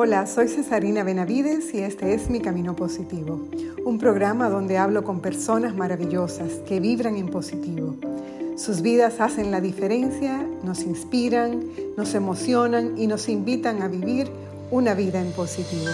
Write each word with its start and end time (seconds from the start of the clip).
Hola, 0.00 0.28
soy 0.28 0.46
Cesarina 0.46 1.02
Benavides 1.02 1.74
y 1.74 1.78
este 1.78 2.14
es 2.14 2.30
Mi 2.30 2.38
Camino 2.38 2.76
Positivo, 2.76 3.48
un 3.84 3.98
programa 3.98 4.48
donde 4.48 4.78
hablo 4.78 5.02
con 5.02 5.18
personas 5.18 5.74
maravillosas 5.74 6.52
que 6.68 6.78
vibran 6.78 7.16
en 7.16 7.26
positivo. 7.26 7.96
Sus 8.56 8.80
vidas 8.80 9.18
hacen 9.18 9.50
la 9.50 9.60
diferencia, 9.60 10.46
nos 10.62 10.84
inspiran, 10.84 11.64
nos 11.96 12.14
emocionan 12.14 12.96
y 12.96 13.08
nos 13.08 13.28
invitan 13.28 13.82
a 13.82 13.88
vivir 13.88 14.30
una 14.70 14.94
vida 14.94 15.20
en 15.20 15.32
positivo. 15.32 15.90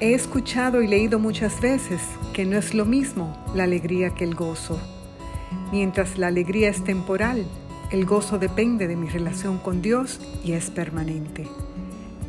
He 0.00 0.12
escuchado 0.12 0.82
y 0.82 0.86
leído 0.86 1.18
muchas 1.18 1.58
veces 1.62 2.02
que 2.34 2.44
no 2.44 2.58
es 2.58 2.74
lo 2.74 2.84
mismo 2.84 3.34
la 3.54 3.64
alegría 3.64 4.10
que 4.10 4.24
el 4.24 4.34
gozo. 4.34 4.78
Mientras 5.70 6.16
la 6.16 6.28
alegría 6.28 6.70
es 6.70 6.82
temporal, 6.82 7.46
el 7.90 8.06
gozo 8.06 8.38
depende 8.38 8.86
de 8.86 8.96
mi 8.96 9.08
relación 9.08 9.58
con 9.58 9.82
Dios 9.82 10.20
y 10.44 10.52
es 10.52 10.70
permanente. 10.70 11.46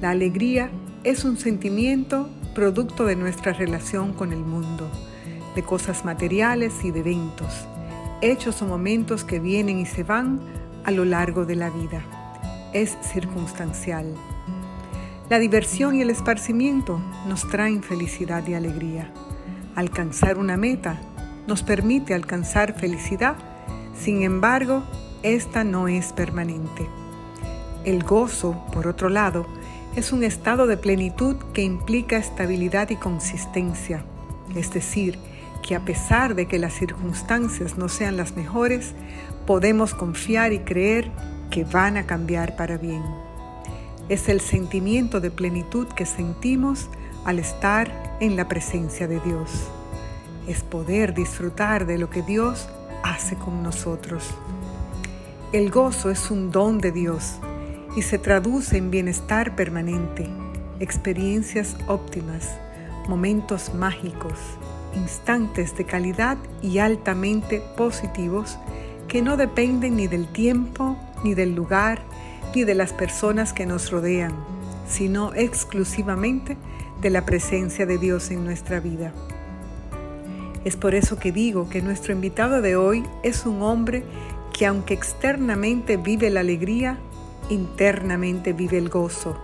La 0.01 0.09
alegría 0.09 0.69
es 1.03 1.23
un 1.23 1.37
sentimiento 1.37 2.29
producto 2.53 3.05
de 3.05 3.15
nuestra 3.15 3.53
relación 3.53 4.13
con 4.13 4.33
el 4.33 4.39
mundo, 4.39 4.89
de 5.55 5.63
cosas 5.63 6.03
materiales 6.03 6.73
y 6.83 6.91
de 6.91 6.99
eventos, 6.99 7.67
hechos 8.21 8.61
o 8.61 8.65
momentos 8.65 9.23
que 9.23 9.39
vienen 9.39 9.79
y 9.79 9.85
se 9.85 10.03
van 10.03 10.41
a 10.83 10.91
lo 10.91 11.05
largo 11.05 11.45
de 11.45 11.55
la 11.55 11.69
vida. 11.69 12.03
Es 12.73 12.97
circunstancial. 13.01 14.13
La 15.29 15.39
diversión 15.39 15.95
y 15.95 16.01
el 16.01 16.09
esparcimiento 16.09 16.99
nos 17.27 17.47
traen 17.47 17.83
felicidad 17.83 18.45
y 18.47 18.53
alegría. 18.55 19.13
Alcanzar 19.75 20.37
una 20.37 20.57
meta 20.57 20.99
nos 21.49 21.63
permite 21.63 22.13
alcanzar 22.13 22.79
felicidad, 22.79 23.35
sin 23.93 24.23
embargo, 24.23 24.83
esta 25.21 25.65
no 25.65 25.89
es 25.89 26.13
permanente. 26.13 26.87
El 27.83 28.03
gozo, 28.03 28.63
por 28.71 28.87
otro 28.87 29.09
lado, 29.09 29.45
es 29.97 30.13
un 30.13 30.23
estado 30.23 30.65
de 30.65 30.77
plenitud 30.77 31.35
que 31.53 31.63
implica 31.63 32.15
estabilidad 32.15 32.89
y 32.91 32.95
consistencia, 32.95 34.05
es 34.55 34.71
decir, 34.71 35.19
que 35.61 35.75
a 35.75 35.83
pesar 35.83 36.35
de 36.35 36.47
que 36.47 36.57
las 36.57 36.73
circunstancias 36.73 37.77
no 37.77 37.89
sean 37.89 38.15
las 38.15 38.37
mejores, 38.37 38.93
podemos 39.45 39.93
confiar 39.93 40.53
y 40.53 40.59
creer 40.59 41.11
que 41.51 41.65
van 41.65 41.97
a 41.97 42.05
cambiar 42.05 42.55
para 42.55 42.77
bien 42.77 43.03
es 44.09 44.27
el 44.27 44.41
sentimiento 44.41 45.21
de 45.21 45.29
plenitud 45.29 45.87
que 45.87 46.05
sentimos 46.05 46.89
al 47.25 47.37
estar 47.37 48.17
en 48.19 48.35
la 48.35 48.47
presencia 48.47 49.07
de 49.07 49.19
Dios. 49.19 49.69
Es 50.49 50.63
poder 50.63 51.13
disfrutar 51.13 51.85
de 51.85 51.99
lo 51.99 52.09
que 52.09 52.23
Dios 52.23 52.67
hace 53.03 53.35
con 53.35 53.61
nosotros. 53.61 54.23
El 55.53 55.69
gozo 55.69 56.09
es 56.09 56.31
un 56.31 56.49
don 56.49 56.79
de 56.79 56.91
Dios 56.91 57.35
y 57.95 58.01
se 58.01 58.17
traduce 58.17 58.75
en 58.75 58.89
bienestar 58.89 59.55
permanente, 59.55 60.27
experiencias 60.79 61.75
óptimas, 61.87 62.49
momentos 63.07 63.75
mágicos, 63.75 64.39
instantes 64.95 65.77
de 65.77 65.85
calidad 65.85 66.35
y 66.63 66.79
altamente 66.79 67.61
positivos 67.77 68.57
que 69.07 69.21
no 69.21 69.37
dependen 69.37 69.97
ni 69.97 70.07
del 70.07 70.27
tiempo, 70.27 70.97
ni 71.23 71.35
del 71.35 71.53
lugar, 71.53 72.01
ni 72.55 72.63
de 72.63 72.73
las 72.73 72.91
personas 72.91 73.53
que 73.53 73.67
nos 73.67 73.91
rodean, 73.91 74.33
sino 74.87 75.31
exclusivamente 75.35 76.57
de 77.01 77.11
la 77.11 77.23
presencia 77.23 77.85
de 77.85 77.99
Dios 77.99 78.31
en 78.31 78.43
nuestra 78.43 78.79
vida. 78.79 79.13
Es 80.65 80.75
por 80.75 80.93
eso 80.93 81.17
que 81.17 81.31
digo 81.31 81.69
que 81.69 81.81
nuestro 81.81 82.13
invitado 82.13 82.61
de 82.61 82.75
hoy 82.75 83.03
es 83.23 83.45
un 83.45 83.61
hombre 83.61 84.03
que 84.53 84.65
aunque 84.65 84.93
externamente 84.93 85.97
vive 85.97 86.29
la 86.29 86.41
alegría, 86.41 86.99
internamente 87.49 88.53
vive 88.53 88.77
el 88.77 88.89
gozo. 88.89 89.37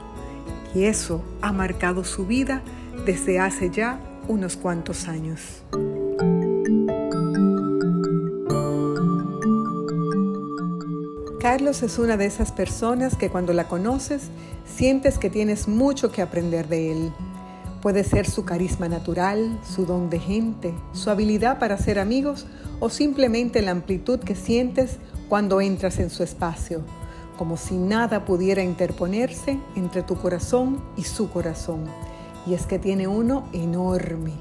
Y 0.73 0.83
eso 0.83 1.23
ha 1.41 1.53
marcado 1.53 2.03
su 2.03 2.25
vida 2.25 2.62
desde 3.06 3.40
hace 3.40 3.69
ya 3.69 4.00
unos 4.28 4.57
cuantos 4.57 5.07
años. 5.07 5.63
Carlos 11.40 11.84
es 11.84 12.00
una 12.00 12.17
de 12.17 12.25
esas 12.25 12.51
personas 12.51 13.16
que 13.16 13.29
cuando 13.29 13.53
la 13.53 13.67
conoces 13.67 14.29
sientes 14.66 15.19
que 15.19 15.29
tienes 15.29 15.67
mucho 15.67 16.11
que 16.11 16.22
aprender 16.22 16.67
de 16.67 16.91
él. 16.91 17.13
Puede 17.85 18.03
ser 18.03 18.28
su 18.28 18.46
carisma 18.46 18.90
natural, 18.90 19.59
su 19.63 19.85
don 19.85 20.09
de 20.09 20.18
gente, 20.18 20.73
su 20.94 21.12
habilidad 21.12 21.59
para 21.59 21.78
ser 21.78 22.00
amigos 22.00 22.47
o 22.79 22.90
simplemente 22.90 23.62
la 23.62 23.69
amplitud 23.69 24.18
que 24.18 24.34
sientes 24.34 24.97
cuando 25.29 25.62
entras 25.62 26.00
en 26.00 26.09
su 26.09 26.23
espacio, 26.23 26.81
como 27.38 27.57
si 27.57 27.75
nada 27.75 28.25
pudiera 28.25 28.63
interponerse 28.63 29.59
entre 29.75 30.01
tu 30.01 30.16
corazón 30.16 30.84
y 30.97 31.03
su 31.03 31.29
corazón. 31.29 31.85
Y 32.47 32.56
es 32.56 32.66
que 32.66 32.79
tiene 32.79 33.07
uno 33.07 33.47
enorme. 33.53 34.31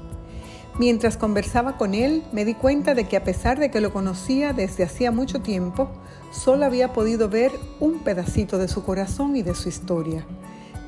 Mientras 0.79 1.15
conversaba 1.15 1.77
con 1.77 1.93
él, 1.93 2.23
me 2.31 2.45
di 2.45 2.55
cuenta 2.55 2.95
de 2.95 3.07
que 3.07 3.15
a 3.15 3.23
pesar 3.23 3.59
de 3.59 3.69
que 3.69 3.79
lo 3.79 3.93
conocía 3.93 4.53
desde 4.53 4.85
hacía 4.85 5.11
mucho 5.11 5.43
tiempo, 5.43 5.91
solo 6.31 6.65
había 6.65 6.93
podido 6.93 7.29
ver 7.29 7.51
un 7.79 7.99
pedacito 7.99 8.57
de 8.57 8.67
su 8.67 8.83
corazón 8.83 9.35
y 9.35 9.43
de 9.43 9.53
su 9.53 9.69
historia. 9.69 10.25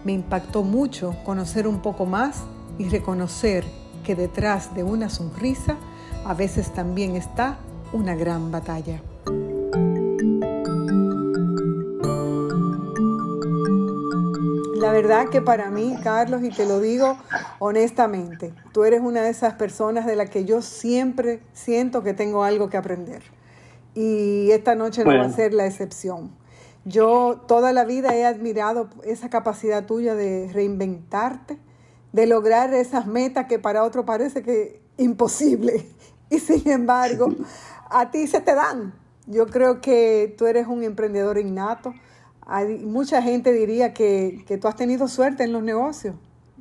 Me 0.08 0.14
impactó 0.14 0.64
mucho 0.64 1.18
conocer 1.26 1.68
un 1.68 1.82
poco 1.82 2.06
más 2.06 2.46
y 2.78 2.88
reconocer 2.88 3.66
que 4.06 4.16
detrás 4.16 4.74
de 4.74 4.82
una 4.82 5.10
sonrisa 5.10 5.76
a 6.26 6.34
veces 6.34 6.72
también 6.72 7.18
está 7.18 7.58
una 7.92 8.16
gran 8.16 8.50
batalla. 8.50 9.02
La 14.80 14.94
verdad 14.94 15.28
que 15.28 15.42
para 15.42 15.70
mí, 15.72 15.94
Carlos, 16.02 16.42
y 16.42 16.52
te 16.52 16.66
lo 16.66 16.80
digo 16.80 17.18
honestamente, 17.60 18.54
tú 18.72 18.86
eres 18.86 19.02
una 19.02 19.24
de 19.24 19.32
esas 19.32 19.56
personas 19.56 20.06
de 20.06 20.16
las 20.16 20.30
que 20.30 20.46
yo 20.46 20.62
siempre 20.62 21.42
siento 21.52 22.02
que 22.02 22.14
tengo 22.14 22.46
algo 22.46 22.70
que 22.70 22.78
aprender 22.78 23.24
y 23.94 24.52
esta 24.52 24.74
noche 24.74 25.04
no 25.04 25.18
va 25.18 25.26
a 25.26 25.30
ser 25.30 25.54
la 25.54 25.66
excepción. 25.66 26.32
Yo 26.88 27.42
toda 27.48 27.74
la 27.74 27.84
vida 27.84 28.16
he 28.16 28.26
admirado 28.26 28.90
esa 29.04 29.30
capacidad 29.30 29.86
tuya 29.86 30.16
de 30.16 30.50
reinventarte, 30.54 31.58
de 32.14 32.28
lograr 32.28 32.74
esas 32.74 33.06
metas 33.06 33.48
que 33.48 33.60
para 33.60 33.84
otro 33.84 34.06
parece 34.06 34.42
que 34.42 34.82
imposible 34.96 35.86
y 36.30 36.40
sin 36.40 36.70
embargo 36.70 37.28
a 37.90 38.10
ti 38.10 38.26
se 38.26 38.40
te 38.40 38.56
dan. 38.56 38.94
Yo 39.26 39.48
creo 39.48 39.82
que 39.82 40.34
tú 40.38 40.46
eres 40.46 40.68
un 40.68 40.82
emprendedor 40.84 41.38
innato. 41.38 41.94
Mucha 42.86 43.22
gente 43.22 43.52
diría 43.52 43.94
que, 43.94 44.46
que 44.48 44.58
tú 44.58 44.70
has 44.70 44.78
tenido 44.78 45.10
suerte 45.10 45.44
en 45.44 45.52
los 45.52 45.64
negocios 45.64 46.16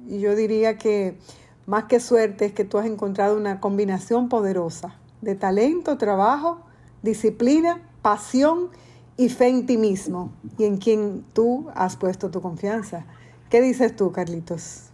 y 0.09 0.19
yo 0.19 0.35
diría 0.35 0.77
que 0.77 1.19
más 1.67 1.85
que 1.85 2.01
suerte 2.01 2.47
es 2.47 2.53
que 2.53 2.65
tú 2.65 2.79
has 2.79 2.87
encontrado 2.87 3.37
una 3.37 3.61
combinación 3.61 4.29
poderosa 4.29 4.99
de 5.21 5.37
talento, 5.37 5.97
trabajo 5.97 6.67
disciplina, 7.03 7.81
pasión 8.03 8.71
y 9.17 9.29
fe 9.29 9.49
en 9.49 9.67
ti 9.67 9.77
mismo 9.77 10.33
y 10.59 10.65
en 10.65 10.77
quien 10.77 11.25
tú 11.35 11.71
has 11.75 11.97
puesto 11.97 12.31
tu 12.31 12.41
confianza. 12.41 13.07
¿Qué 13.51 13.61
dices 13.61 13.97
tú, 13.97 14.13
Carlitos? 14.13 14.91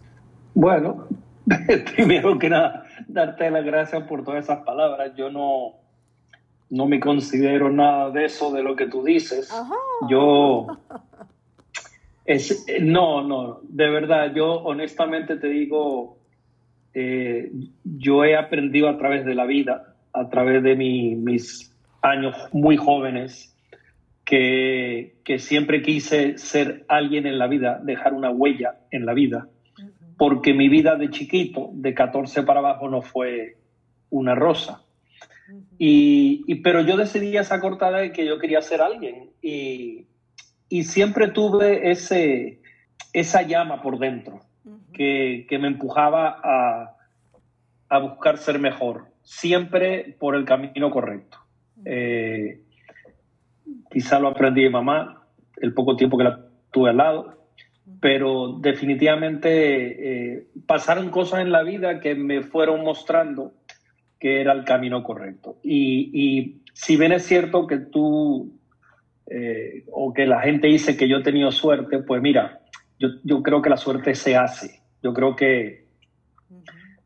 Bueno, 0.55 1.07
primero 1.97 2.39
que 2.39 2.49
nada, 2.49 2.85
darte 3.09 3.51
las 3.51 3.65
gracias 3.65 4.03
por 4.05 4.25
todas 4.25 4.45
esas 4.45 4.65
palabras. 4.65 5.13
Yo 5.17 5.31
no, 5.31 5.75
no 6.71 6.87
me 6.87 7.01
considero 7.01 7.71
nada 7.71 8.11
de 8.11 8.27
eso, 8.27 8.53
de 8.53 8.63
lo 8.63 8.77
que 8.77 8.87
tú 8.87 9.03
dices. 9.03 9.51
Yo, 10.09 10.67
es, 12.25 12.65
no, 12.81 13.23
no, 13.23 13.61
de 13.63 13.91
verdad, 13.91 14.33
yo 14.35 14.53
honestamente 14.63 15.37
te 15.37 15.49
digo, 15.49 16.19
eh, 16.95 17.51
yo 17.85 18.25
he 18.25 18.37
aprendido 18.37 18.89
a 18.89 18.99
través 18.99 19.25
de 19.25 19.35
la 19.35 19.47
vida, 19.47 19.95
a 20.13 20.29
través 20.29 20.63
de 20.63 20.77
mi, 20.77 21.17
mis 21.17 21.75
años 22.03 22.37
muy 22.53 22.77
jóvenes 22.77 23.52
que, 24.25 25.17
que, 25.25 25.39
siempre 25.39 25.83
quise 25.83 26.39
ser 26.39 26.85
alguien 26.89 27.27
en 27.27 27.39
la 27.39 27.47
vida, 27.47 27.81
dejar 27.83 28.15
una 28.15 28.31
huella 28.31 28.79
en 28.91 29.05
la 29.05 29.15
vida, 29.15 29.49
porque 30.17 30.55
mi 30.55 30.69
vida 30.69 30.97
de 30.97 31.11
chiquito, 31.11 31.71
de 31.73 31.95
14 31.95 32.43
para 32.45 32.61
abajo, 32.61 32.89
no 32.89 33.03
fue 33.03 33.57
una 34.11 34.35
rosa. 34.35 34.85
y, 35.79 36.55
pero 36.63 36.83
yo 36.83 36.97
decidí 36.97 37.37
esa 37.37 37.61
cortada 37.61 37.99
de 37.99 38.13
que 38.13 38.25
yo 38.25 38.39
quería 38.39 38.63
ser 38.63 38.81
alguien. 38.81 39.31
Y, 39.43 40.07
y 40.73 40.85
siempre 40.85 41.29
tuve 41.29 41.91
ese, 41.91 42.61
esa 43.13 43.43
llama 43.43 43.83
por 43.83 43.99
dentro 43.99 44.41
que, 44.95 45.47
que, 45.47 45.59
me 45.59 45.69
empujaba 45.69 46.41
a, 46.43 46.97
a 47.91 47.99
buscar 47.99 48.39
ser 48.39 48.59
mejor, 48.59 49.09
siempre 49.23 50.17
por 50.19 50.35
el 50.35 50.47
camino 50.47 50.91
correcto. 50.91 51.37
Eh, 51.85 52.63
quizá 53.91 54.19
lo 54.19 54.29
aprendí 54.29 54.63
de 54.63 54.71
mamá, 54.71 55.23
el 55.61 55.75
poco 55.75 55.97
tiempo 55.97 56.19
que 56.19 56.25
la 56.25 56.41
tuve 56.71 56.91
al 56.91 56.97
lado, 56.97 57.43
pero 58.01 58.59
definitivamente 58.59 60.35
eh, 60.35 60.47
pasaron 60.67 61.11
cosas 61.11 61.41
en 61.41 61.53
la 61.53 61.63
vida 61.63 62.01
que 62.01 62.15
me 62.15 62.43
fueron 62.43 62.83
mostrando 62.83 63.55
que 64.19 64.41
era 64.41 64.53
el 64.53 64.65
camino 64.65 65.03
correcto. 65.03 65.59
Y, 65.63 66.59
si 66.75 66.97
bien 66.97 67.13
es 67.13 67.25
cierto 67.25 67.67
que 67.67 67.77
tú 67.77 68.59
eh, 69.27 69.85
o 69.93 70.15
que 70.15 70.27
la 70.27 70.41
gente 70.41 70.69
dice 70.69 70.97
que 70.97 71.07
yo 71.07 71.19
he 71.19 71.23
tenido 71.23 71.51
suerte, 71.51 71.99
pues 71.99 72.23
mira, 72.23 72.61
yo, 72.99 73.09
yo 73.25 73.43
creo 73.43 73.61
que 73.61 73.69
la 73.69 73.77
suerte 73.77 74.15
se 74.15 74.37
hace. 74.37 74.81
Yo 75.03 75.13
creo 75.13 75.37
que, 75.37 75.87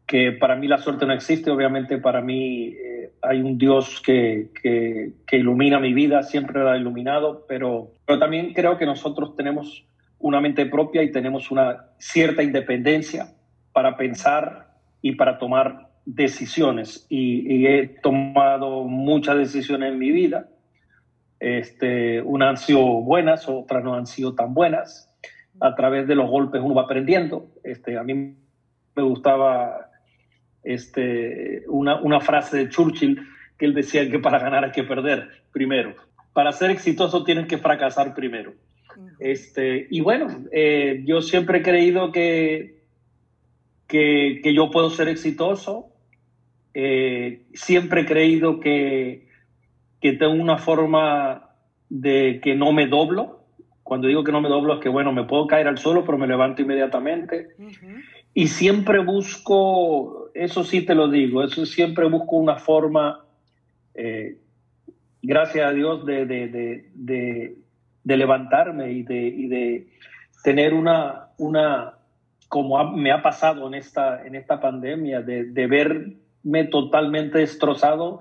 que 0.06 0.32
para 0.32 0.56
mí 0.56 0.68
la 0.68 0.78
suerte 0.78 1.06
no 1.06 1.14
existe. 1.14 1.50
Obviamente 1.50 1.98
para 1.98 2.20
mí 2.20 2.68
eh, 2.68 2.95
hay 3.22 3.40
un 3.40 3.58
Dios 3.58 4.00
que, 4.00 4.50
que, 4.62 5.36
ilumina 5.36 5.78
mi 5.80 5.92
vida, 5.92 6.22
siempre 6.22 6.62
la 6.62 6.72
ha 6.72 6.76
iluminado, 6.76 7.44
pero, 7.48 7.92
pero 8.06 8.18
también 8.18 8.52
creo 8.54 8.78
que 8.78 8.86
nosotros 8.86 9.34
tenemos 9.36 9.86
una 10.18 10.40
mente 10.40 10.66
propia 10.66 11.02
y 11.02 11.12
tenemos 11.12 11.50
una 11.50 11.86
cierta 11.98 12.42
independencia 12.42 13.34
para 13.72 13.96
pensar 13.96 14.68
y 15.02 15.12
para 15.16 15.38
tomar 15.38 15.90
decisiones 16.04 17.06
y, 17.08 17.66
he 17.66 17.88
tomado 18.00 18.84
muchas 18.84 19.36
decisiones 19.36 19.92
en 19.92 19.98
mi 19.98 20.10
vida. 20.10 20.48
Este, 21.38 22.22
unas 22.22 22.48
han 22.48 22.56
sido 22.56 22.82
buenas, 23.02 23.48
otras 23.48 23.84
no 23.84 23.94
han 23.94 24.06
sido 24.06 24.34
tan 24.34 24.54
buenas. 24.54 25.12
A 25.60 25.74
través 25.74 26.06
de 26.06 26.14
los 26.14 26.30
golpes 26.30 26.62
uno 26.62 26.74
va 26.74 26.82
aprendiendo. 26.82 27.48
Este, 27.64 27.98
a 27.98 28.02
mí 28.02 28.36
me 28.94 29.02
gustaba 29.02 29.85
este, 30.66 31.62
una, 31.68 32.00
una 32.00 32.20
frase 32.20 32.56
de 32.56 32.68
Churchill 32.68 33.20
que 33.58 33.66
él 33.66 33.74
decía 33.74 34.10
que 34.10 34.18
para 34.18 34.38
ganar 34.38 34.64
hay 34.64 34.72
que 34.72 34.84
perder 34.84 35.30
primero. 35.52 35.94
Para 36.32 36.52
ser 36.52 36.70
exitoso 36.70 37.24
tienes 37.24 37.46
que 37.46 37.58
fracasar 37.58 38.14
primero. 38.14 38.52
Este, 39.18 39.86
y 39.90 40.00
bueno, 40.00 40.44
eh, 40.52 41.02
yo 41.04 41.22
siempre 41.22 41.58
he 41.58 41.62
creído 41.62 42.12
que, 42.12 42.82
que, 43.86 44.40
que, 44.42 44.54
yo 44.54 44.70
puedo 44.70 44.90
ser 44.90 45.08
exitoso 45.08 45.92
eh, 46.78 47.40
siempre 47.54 48.02
he 48.02 48.04
creído 48.04 48.60
que, 48.60 49.28
que 49.98 50.12
tengo 50.12 50.34
una 50.34 50.58
forma 50.58 51.48
de 51.88 52.38
que 52.42 52.54
no 52.54 52.70
me 52.74 52.86
doblo. 52.86 53.46
Cuando 53.82 54.08
digo 54.08 54.24
que 54.24 54.32
no 54.32 54.42
me 54.42 54.50
doblo 54.50 54.74
es 54.74 54.80
que, 54.80 54.90
bueno, 54.90 55.10
me 55.10 55.24
puedo 55.24 55.46
caer 55.46 55.68
al 55.68 55.78
suelo, 55.78 56.04
pero 56.04 56.18
me 56.18 56.26
levanto 56.26 56.60
inmediatamente. 56.60 57.48
Y 58.38 58.48
siempre 58.48 58.98
busco, 58.98 60.30
eso 60.34 60.62
sí 60.62 60.82
te 60.82 60.94
lo 60.94 61.08
digo, 61.08 61.42
eso 61.42 61.64
siempre 61.64 62.06
busco 62.06 62.36
una 62.36 62.56
forma, 62.56 63.24
eh, 63.94 64.36
gracias 65.22 65.66
a 65.66 65.72
Dios, 65.72 66.04
de, 66.04 66.26
de, 66.26 66.48
de, 66.92 67.56
de 68.04 68.16
levantarme 68.18 68.92
y, 68.92 69.06
y 69.08 69.48
de, 69.48 69.88
tener 70.44 70.74
una, 70.74 71.30
una 71.38 71.94
como 72.48 72.92
me 72.92 73.10
ha 73.10 73.22
pasado 73.22 73.68
en 73.68 73.72
esta, 73.72 74.26
en 74.26 74.34
esta 74.34 74.60
pandemia, 74.60 75.22
de, 75.22 75.66
ver 75.66 76.12
me 76.42 76.64
totalmente 76.64 77.38
destrozado 77.38 78.20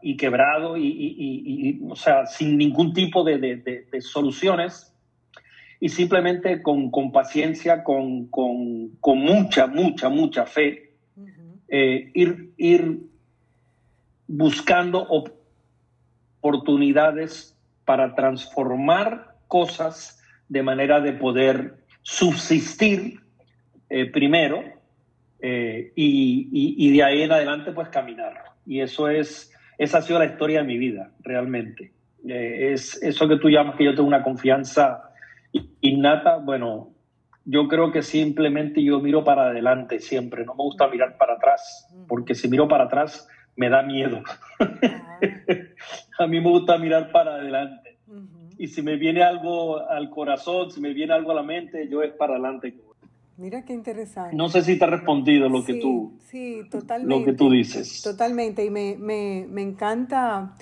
y 0.00 0.16
quebrado 0.16 0.78
y, 0.78 1.78
o 1.90 1.94
sea, 1.94 2.24
sin 2.24 2.56
ningún 2.56 2.94
tipo 2.94 3.22
de, 3.22 3.84
soluciones 4.00 4.95
y 5.80 5.88
simplemente 5.88 6.62
con, 6.62 6.90
con 6.90 7.12
paciencia, 7.12 7.84
con, 7.84 8.26
con, 8.28 9.18
mucha, 9.18 9.66
mucha, 9.66 10.08
mucha 10.08 10.46
fe, 10.46 10.92
eh, 11.68 12.10
ir, 12.14 12.52
ir 12.56 13.00
buscando 14.26 15.06
oportunidades 16.40 17.56
para 17.84 18.14
transformar 18.14 19.34
cosas 19.48 20.22
de 20.48 20.62
manera 20.62 21.00
de 21.00 21.12
poder 21.12 21.74
subsistir 22.02 23.20
eh, 23.90 24.06
primero 24.06 24.62
eh, 25.40 25.92
y, 25.94 26.90
de 26.90 27.02
ahí 27.02 27.22
en 27.22 27.32
adelante 27.32 27.72
pues 27.72 27.88
caminar. 27.88 28.44
Y 28.64 28.80
eso 28.80 29.08
es, 29.08 29.52
esa 29.76 29.98
ha 29.98 30.02
sido 30.02 30.18
la 30.18 30.26
historia 30.26 30.60
de 30.60 30.66
mi 30.66 30.78
vida, 30.78 31.10
realmente. 31.20 31.92
Es 32.26 33.00
eso 33.02 33.28
que 33.28 33.36
tú 33.36 33.48
llamas 33.48 33.76
que 33.76 33.84
yo 33.84 33.94
tengo 33.94 34.08
una 34.08 34.24
confianza 34.24 35.12
innata, 35.80 36.38
bueno, 36.38 36.92
yo 37.44 37.68
creo 37.68 37.92
que 37.92 38.02
simplemente 38.02 38.82
yo 38.82 39.00
miro 39.00 39.24
para 39.24 39.46
adelante 39.46 40.00
siempre, 40.00 40.44
no 40.44 40.54
me 40.54 40.64
gusta 40.64 40.88
mirar 40.88 41.16
para 41.16 41.34
atrás, 41.34 41.88
porque 42.08 42.34
si 42.34 42.48
miro 42.48 42.66
para 42.68 42.84
atrás 42.84 43.28
me 43.56 43.70
da 43.70 43.82
miedo. 43.82 44.22
Ah. 44.60 45.18
a 46.18 46.26
mí 46.26 46.40
me 46.40 46.50
gusta 46.50 46.76
mirar 46.78 47.10
para 47.12 47.36
adelante. 47.36 47.98
Y 48.58 48.68
si 48.68 48.82
me 48.82 48.96
viene 48.96 49.22
algo 49.22 49.78
al 49.88 50.08
corazón, 50.10 50.70
si 50.70 50.80
me 50.80 50.94
viene 50.94 51.12
algo 51.12 51.32
a 51.32 51.34
la 51.34 51.42
mente, 51.42 51.88
yo 51.88 52.02
es 52.02 52.12
para 52.14 52.34
adelante. 52.34 52.74
Mira 53.36 53.64
qué 53.66 53.74
interesante. 53.74 54.34
No 54.34 54.48
sé 54.48 54.62
si 54.62 54.78
te 54.78 54.84
ha 54.84 54.88
respondido 54.88 55.48
lo 55.50 55.62
que 55.62 55.74
tú 55.74 56.18
sí, 56.30 56.62
totalmente, 56.70 57.18
lo 57.18 57.24
que 57.24 57.32
tú 57.34 57.50
dices. 57.50 58.02
Totalmente, 58.02 58.64
y 58.64 58.70
me, 58.70 58.96
me, 58.98 59.46
me 59.48 59.60
encanta, 59.60 60.54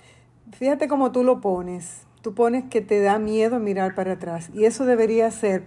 fíjate 0.53 0.89
cómo 0.89 1.13
tú 1.13 1.23
lo 1.23 1.41
pones. 1.41 2.05
Tú 2.25 2.33
pones 2.33 2.65
que 2.71 2.81
te 2.81 3.03
da 3.03 3.19
miedo 3.19 3.59
mirar 3.59 3.95
para 3.95 4.13
atrás. 4.13 4.49
Y 4.55 4.65
eso 4.65 4.87
debería 4.87 5.31
ser, 5.31 5.65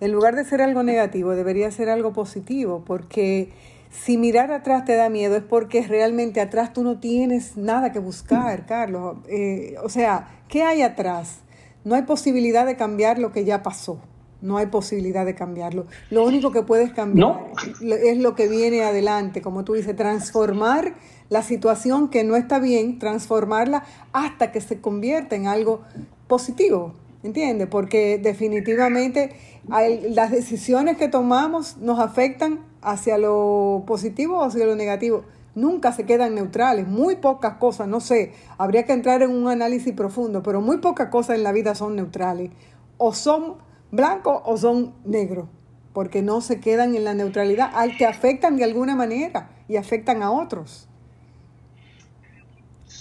en 0.00 0.12
lugar 0.12 0.34
de 0.34 0.46
ser 0.46 0.62
algo 0.62 0.82
negativo, 0.82 1.32
debería 1.32 1.70
ser 1.70 1.90
algo 1.90 2.14
positivo, 2.14 2.82
porque 2.86 3.50
si 3.90 4.16
mirar 4.16 4.50
atrás 4.50 4.86
te 4.86 4.96
da 4.96 5.10
miedo 5.10 5.36
es 5.36 5.42
porque 5.42 5.86
realmente 5.86 6.40
atrás 6.40 6.72
tú 6.72 6.84
no 6.84 7.00
tienes 7.00 7.58
nada 7.58 7.92
que 7.92 7.98
buscar, 7.98 8.64
Carlos. 8.66 9.18
Eh, 9.28 9.74
o 9.84 9.90
sea, 9.90 10.40
¿qué 10.48 10.62
hay 10.62 10.80
atrás? 10.80 11.40
No 11.84 11.94
hay 11.94 12.02
posibilidad 12.04 12.64
de 12.64 12.76
cambiar 12.76 13.18
lo 13.18 13.30
que 13.30 13.44
ya 13.44 13.62
pasó. 13.62 14.00
No 14.40 14.56
hay 14.56 14.68
posibilidad 14.68 15.26
de 15.26 15.34
cambiarlo. 15.34 15.84
Lo 16.08 16.24
único 16.24 16.50
que 16.50 16.62
puedes 16.62 16.94
cambiar 16.94 17.52
es 17.82 18.16
lo 18.16 18.34
que 18.34 18.48
viene 18.48 18.84
adelante, 18.84 19.42
como 19.42 19.64
tú 19.64 19.74
dices, 19.74 19.94
transformar 19.94 20.94
la 21.30 21.42
situación 21.42 22.08
que 22.08 22.24
no 22.24 22.36
está 22.36 22.58
bien, 22.58 22.98
transformarla 22.98 23.84
hasta 24.12 24.52
que 24.52 24.60
se 24.60 24.80
convierta 24.80 25.36
en 25.36 25.46
algo 25.46 25.82
positivo, 26.26 26.94
¿entiendes? 27.22 27.68
Porque 27.68 28.18
definitivamente 28.18 29.30
las 29.68 30.32
decisiones 30.32 30.96
que 30.96 31.08
tomamos 31.08 31.76
nos 31.78 32.00
afectan 32.00 32.60
hacia 32.82 33.16
lo 33.16 33.84
positivo 33.86 34.38
o 34.38 34.42
hacia 34.42 34.66
lo 34.66 34.74
negativo. 34.74 35.22
Nunca 35.54 35.92
se 35.92 36.04
quedan 36.04 36.34
neutrales, 36.34 36.86
muy 36.86 37.16
pocas 37.16 37.54
cosas, 37.54 37.88
no 37.88 38.00
sé, 38.00 38.32
habría 38.58 38.84
que 38.84 38.92
entrar 38.92 39.22
en 39.22 39.30
un 39.30 39.48
análisis 39.48 39.92
profundo, 39.94 40.42
pero 40.42 40.60
muy 40.60 40.78
pocas 40.78 41.08
cosas 41.08 41.36
en 41.36 41.42
la 41.42 41.52
vida 41.52 41.74
son 41.74 41.96
neutrales. 41.96 42.50
O 42.98 43.12
son 43.14 43.56
blancos 43.90 44.42
o 44.44 44.56
son 44.56 44.94
negros, 45.04 45.48
porque 45.92 46.22
no 46.22 46.40
se 46.40 46.60
quedan 46.60 46.94
en 46.94 47.04
la 47.04 47.14
neutralidad, 47.14 47.70
al 47.74 47.96
que 47.96 48.06
afectan 48.06 48.56
de 48.56 48.64
alguna 48.64 48.94
manera 48.94 49.50
y 49.68 49.76
afectan 49.76 50.22
a 50.22 50.30
otros. 50.30 50.89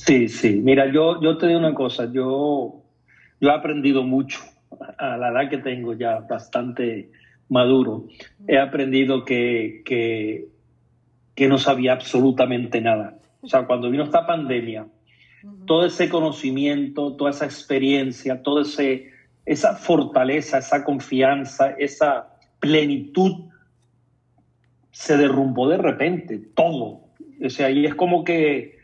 Sí, 0.09 0.27
sí. 0.27 0.59
Mira, 0.63 0.91
yo, 0.91 1.21
yo 1.21 1.37
te 1.37 1.45
digo 1.45 1.59
una 1.59 1.75
cosa, 1.75 2.11
yo, 2.11 2.81
yo 3.39 3.47
he 3.47 3.53
aprendido 3.53 4.01
mucho 4.01 4.39
a 4.97 5.17
la 5.17 5.29
edad 5.29 5.51
que 5.51 5.59
tengo 5.59 5.93
ya 5.93 6.21
bastante 6.21 7.11
maduro. 7.47 8.07
He 8.47 8.57
aprendido 8.57 9.23
que, 9.23 9.83
que, 9.85 10.47
que 11.35 11.47
no 11.47 11.59
sabía 11.59 11.93
absolutamente 11.93 12.81
nada. 12.81 13.19
O 13.41 13.47
sea, 13.47 13.67
cuando 13.67 13.91
vino 13.91 14.03
esta 14.03 14.25
pandemia, 14.25 14.87
todo 15.67 15.85
ese 15.85 16.09
conocimiento, 16.09 17.15
toda 17.15 17.29
esa 17.29 17.45
experiencia, 17.45 18.41
ese 18.61 19.11
esa 19.45 19.75
fortaleza, 19.75 20.57
esa 20.57 20.83
confianza, 20.85 21.75
esa 21.77 22.29
plenitud 22.59 23.45
se 24.89 25.17
derrumbó 25.17 25.69
de 25.69 25.77
repente, 25.77 26.39
todo. 26.55 27.01
O 27.45 27.49
sea, 27.51 27.69
y 27.69 27.85
es 27.85 27.93
como 27.93 28.23
que, 28.23 28.78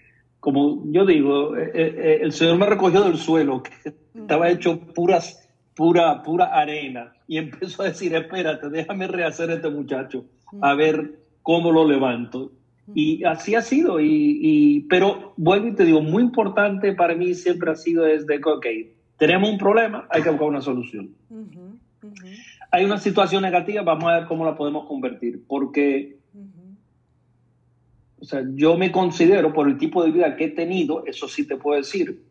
como 0.45 0.83
yo 0.91 1.07
digo, 1.07 1.57
eh, 1.57 1.71
eh, 1.73 1.95
eh, 1.97 2.19
el 2.21 2.31
Señor 2.31 2.59
me 2.59 2.67
recogió 2.67 3.01
del 3.01 3.17
suelo, 3.17 3.63
que 3.63 3.95
estaba 4.13 4.47
hecho 4.51 4.79
puras, 4.79 5.49
pura, 5.73 6.21
pura 6.21 6.45
arena, 6.53 7.13
y 7.27 7.39
empezó 7.39 7.81
a 7.81 7.87
decir, 7.87 8.13
espérate, 8.13 8.69
déjame 8.69 9.07
rehacer 9.07 9.49
a 9.49 9.55
este 9.55 9.71
muchacho, 9.71 10.25
a 10.61 10.75
ver 10.75 11.17
cómo 11.41 11.71
lo 11.71 11.87
levanto. 11.87 12.51
Y 12.93 13.23
así 13.23 13.55
ha 13.55 13.63
sido, 13.63 13.99
y, 13.99 14.85
pero 14.87 15.33
vuelvo 15.35 15.69
y 15.69 15.73
te 15.73 15.83
digo, 15.83 16.03
muy 16.03 16.21
importante 16.21 16.93
para 16.93 17.15
mí 17.15 17.33
siempre 17.33 17.71
ha 17.71 17.75
sido 17.75 18.03
desde 18.03 18.39
que, 18.39 18.47
ok, 18.47 18.65
tenemos 19.17 19.49
un 19.49 19.57
problema, 19.57 20.05
hay 20.11 20.21
que 20.21 20.29
buscar 20.29 20.47
una 20.47 20.61
solución. 20.61 21.09
Hay 22.69 22.85
una 22.85 22.99
situación 22.99 23.41
negativa, 23.41 23.81
vamos 23.81 24.11
a 24.11 24.19
ver 24.19 24.27
cómo 24.27 24.45
la 24.45 24.55
podemos 24.55 24.85
convertir, 24.85 25.41
porque 25.47 26.19
o 28.25 28.27
sea, 28.27 28.43
yo 28.55 28.75
me 28.75 28.91
considero, 28.91 29.53
por 29.53 29.67
el 29.67 29.77
tipo 29.77 30.03
de 30.03 30.09
vida 30.09 30.35
que 30.35 30.45
he 30.45 30.49
tenido, 30.49 31.05
eso 31.05 31.27
sí 31.27 31.47
te 31.47 31.57
puedo 31.57 31.77
decir, 31.77 32.23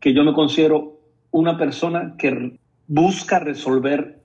que 0.00 0.14
yo 0.14 0.24
me 0.24 0.32
considero 0.32 0.98
una 1.30 1.58
persona 1.58 2.14
que 2.16 2.58
busca 2.86 3.38
resolver 3.38 4.22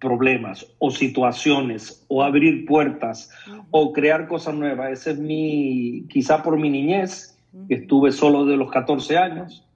problemas 0.00 0.66
o 0.78 0.90
situaciones 0.90 2.06
o 2.08 2.22
abrir 2.22 2.64
puertas 2.64 3.30
o 3.70 3.92
crear 3.92 4.26
cosas 4.26 4.54
nuevas. 4.54 4.92
Ese 4.92 5.10
es 5.10 5.18
mi, 5.18 6.06
quizá 6.08 6.42
por 6.42 6.58
mi 6.58 6.70
niñez, 6.70 7.38
que 7.68 7.74
estuve 7.74 8.10
solo 8.10 8.46
de 8.46 8.56
los 8.56 8.70
14 8.70 9.18
años, 9.18 9.66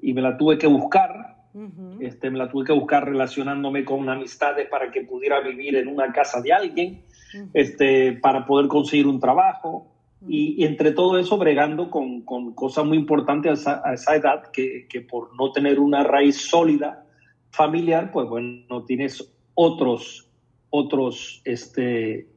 y 0.00 0.14
me 0.14 0.22
la 0.22 0.38
tuve 0.38 0.56
que 0.56 0.66
buscar. 0.66 1.36
este, 2.00 2.30
me 2.30 2.38
la 2.38 2.48
tuve 2.48 2.64
que 2.64 2.72
buscar 2.72 3.04
relacionándome 3.04 3.84
con 3.84 4.08
amistades 4.08 4.68
para 4.70 4.90
que 4.90 5.02
pudiera 5.02 5.40
vivir 5.40 5.76
en 5.76 5.88
una 5.88 6.10
casa 6.12 6.40
de 6.40 6.54
alguien, 6.54 7.02
este, 7.52 8.12
para 8.12 8.46
poder 8.46 8.68
conseguir 8.68 9.06
un 9.06 9.20
trabajo. 9.20 9.89
Y, 10.28 10.64
entre 10.64 10.92
todo 10.92 11.18
eso 11.18 11.38
bregando 11.38 11.90
con, 11.90 12.22
con 12.22 12.54
cosas 12.54 12.84
muy 12.84 12.98
importantes 12.98 13.50
a 13.50 13.54
esa, 13.54 13.82
a 13.84 13.94
esa 13.94 14.16
edad 14.16 14.50
que, 14.52 14.86
que, 14.88 15.00
por 15.00 15.34
no 15.36 15.52
tener 15.52 15.80
una 15.80 16.04
raíz 16.04 16.36
sólida 16.48 17.06
familiar, 17.50 18.10
pues 18.12 18.28
bueno, 18.28 18.84
tienes 18.84 19.32
otros, 19.54 20.30
otros, 20.70 21.40
este, 21.44 22.28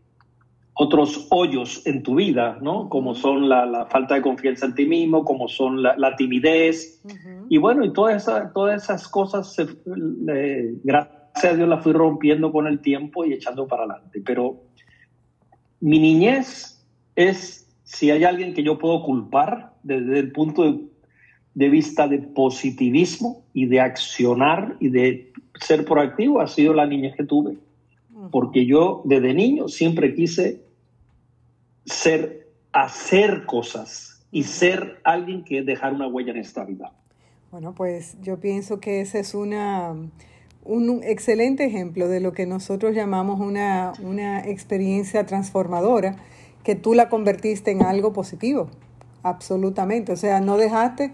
otros 0.73 1.27
hoyos 1.29 1.85
en 1.85 2.03
tu 2.03 2.15
vida, 2.15 2.57
¿no? 2.61 2.89
Como 2.89 3.15
son 3.15 3.47
la, 3.49 3.65
la 3.65 3.85
falta 3.85 4.15
de 4.15 4.21
confianza 4.21 4.65
en 4.65 4.75
ti 4.75 4.85
mismo, 4.85 5.23
como 5.23 5.47
son 5.47 5.83
la, 5.83 5.95
la 5.97 6.15
timidez, 6.15 7.03
y 7.49 7.57
bueno, 7.57 7.85
y 7.85 7.93
todas 7.93 8.23
esas, 8.23 8.53
todas 8.53 8.83
esas 8.83 9.07
cosas, 9.07 9.53
se, 9.53 9.67
gracias 9.85 11.53
a 11.53 11.55
Dios, 11.55 11.67
las 11.67 11.83
fui 11.83 11.93
rompiendo 11.93 12.51
con 12.51 12.65
el 12.65 12.81
tiempo 12.81 13.25
y 13.25 13.33
echando 13.33 13.67
para 13.67 13.83
adelante. 13.83 14.21
Pero 14.25 14.63
mi 15.79 15.99
niñez 15.99 16.83
es 17.15 17.62
si 17.93 18.09
hay 18.09 18.23
alguien 18.23 18.53
que 18.53 18.63
yo 18.63 18.79
puedo 18.79 19.03
culpar 19.03 19.73
desde 19.83 20.17
el 20.19 20.31
punto 20.31 20.63
de, 21.53 21.69
vista 21.69 22.07
de 22.07 22.17
positivismo 22.17 23.43
y 23.53 23.67
de 23.67 23.79
accionar 23.81 24.75
y 24.79 24.89
de 24.89 25.31
ser 25.59 25.85
proactivo, 25.85 26.41
ha 26.41 26.47
sido 26.47 26.73
la 26.73 26.87
niña 26.87 27.13
que 27.15 27.23
tuve. 27.23 27.57
Porque 28.31 28.65
yo 28.65 29.03
desde 29.05 29.33
niño 29.33 29.67
siempre 29.67 30.15
quise 30.15 30.63
ser, 31.85 32.47
hacer 32.71 33.45
cosas 33.45 34.25
y 34.31 34.43
ser 34.43 34.99
alguien 35.03 35.43
que 35.43 35.61
dejar 35.61 35.93
una 35.93 36.07
huella 36.07 36.31
en 36.31 36.37
esta 36.37 36.65
vida. 36.65 36.91
Bueno, 37.51 37.75
pues 37.75 38.17
yo 38.21 38.39
pienso 38.39 38.79
que 38.79 39.01
ese 39.01 39.19
es 39.19 39.35
una, 39.35 39.93
un 40.63 41.01
excelente 41.03 41.65
ejemplo 41.65 42.07
de 42.07 42.21
lo 42.21 42.33
que 42.33 42.47
nosotros 42.47 42.95
llamamos 42.95 43.39
una, 43.39 43.93
una 44.01 44.39
experiencia 44.47 45.27
transformadora 45.27 46.15
que 46.63 46.75
tú 46.75 46.93
la 46.93 47.09
convertiste 47.09 47.71
en 47.71 47.83
algo 47.83 48.13
positivo, 48.13 48.69
absolutamente. 49.21 50.11
O 50.11 50.15
sea, 50.15 50.39
no 50.39 50.57
dejaste, 50.57 51.11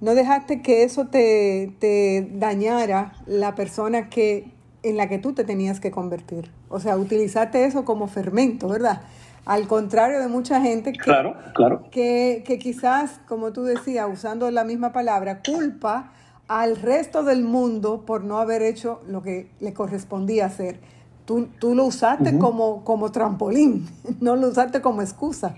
no 0.00 0.14
dejaste 0.14 0.60
que 0.60 0.82
eso 0.82 1.06
te, 1.06 1.72
te 1.78 2.28
dañara 2.32 3.12
la 3.26 3.54
persona 3.54 4.08
que, 4.10 4.50
en 4.82 4.96
la 4.96 5.08
que 5.08 5.18
tú 5.18 5.32
te 5.32 5.44
tenías 5.44 5.80
que 5.80 5.90
convertir. 5.90 6.50
O 6.68 6.80
sea, 6.80 6.96
utilizaste 6.96 7.64
eso 7.64 7.84
como 7.84 8.08
fermento, 8.08 8.68
¿verdad? 8.68 9.02
Al 9.44 9.66
contrario 9.66 10.20
de 10.20 10.28
mucha 10.28 10.60
gente 10.60 10.92
que, 10.92 10.98
claro, 10.98 11.34
claro. 11.54 11.88
que, 11.90 12.42
que 12.46 12.58
quizás, 12.58 13.20
como 13.26 13.52
tú 13.52 13.64
decías, 13.64 14.06
usando 14.12 14.50
la 14.50 14.64
misma 14.64 14.92
palabra, 14.92 15.40
culpa 15.42 16.12
al 16.48 16.76
resto 16.76 17.22
del 17.22 17.44
mundo 17.44 18.04
por 18.04 18.24
no 18.24 18.38
haber 18.38 18.62
hecho 18.62 19.00
lo 19.06 19.22
que 19.22 19.50
le 19.60 19.72
correspondía 19.72 20.46
hacer 20.46 20.80
Tú, 21.28 21.74
lo 21.74 21.84
usaste 21.84 22.38
como, 22.38 22.84
como 22.84 23.12
trampolín, 23.12 23.86
no 24.22 24.34
lo 24.34 24.48
usaste 24.48 24.80
como 24.80 25.02
excusa. 25.02 25.54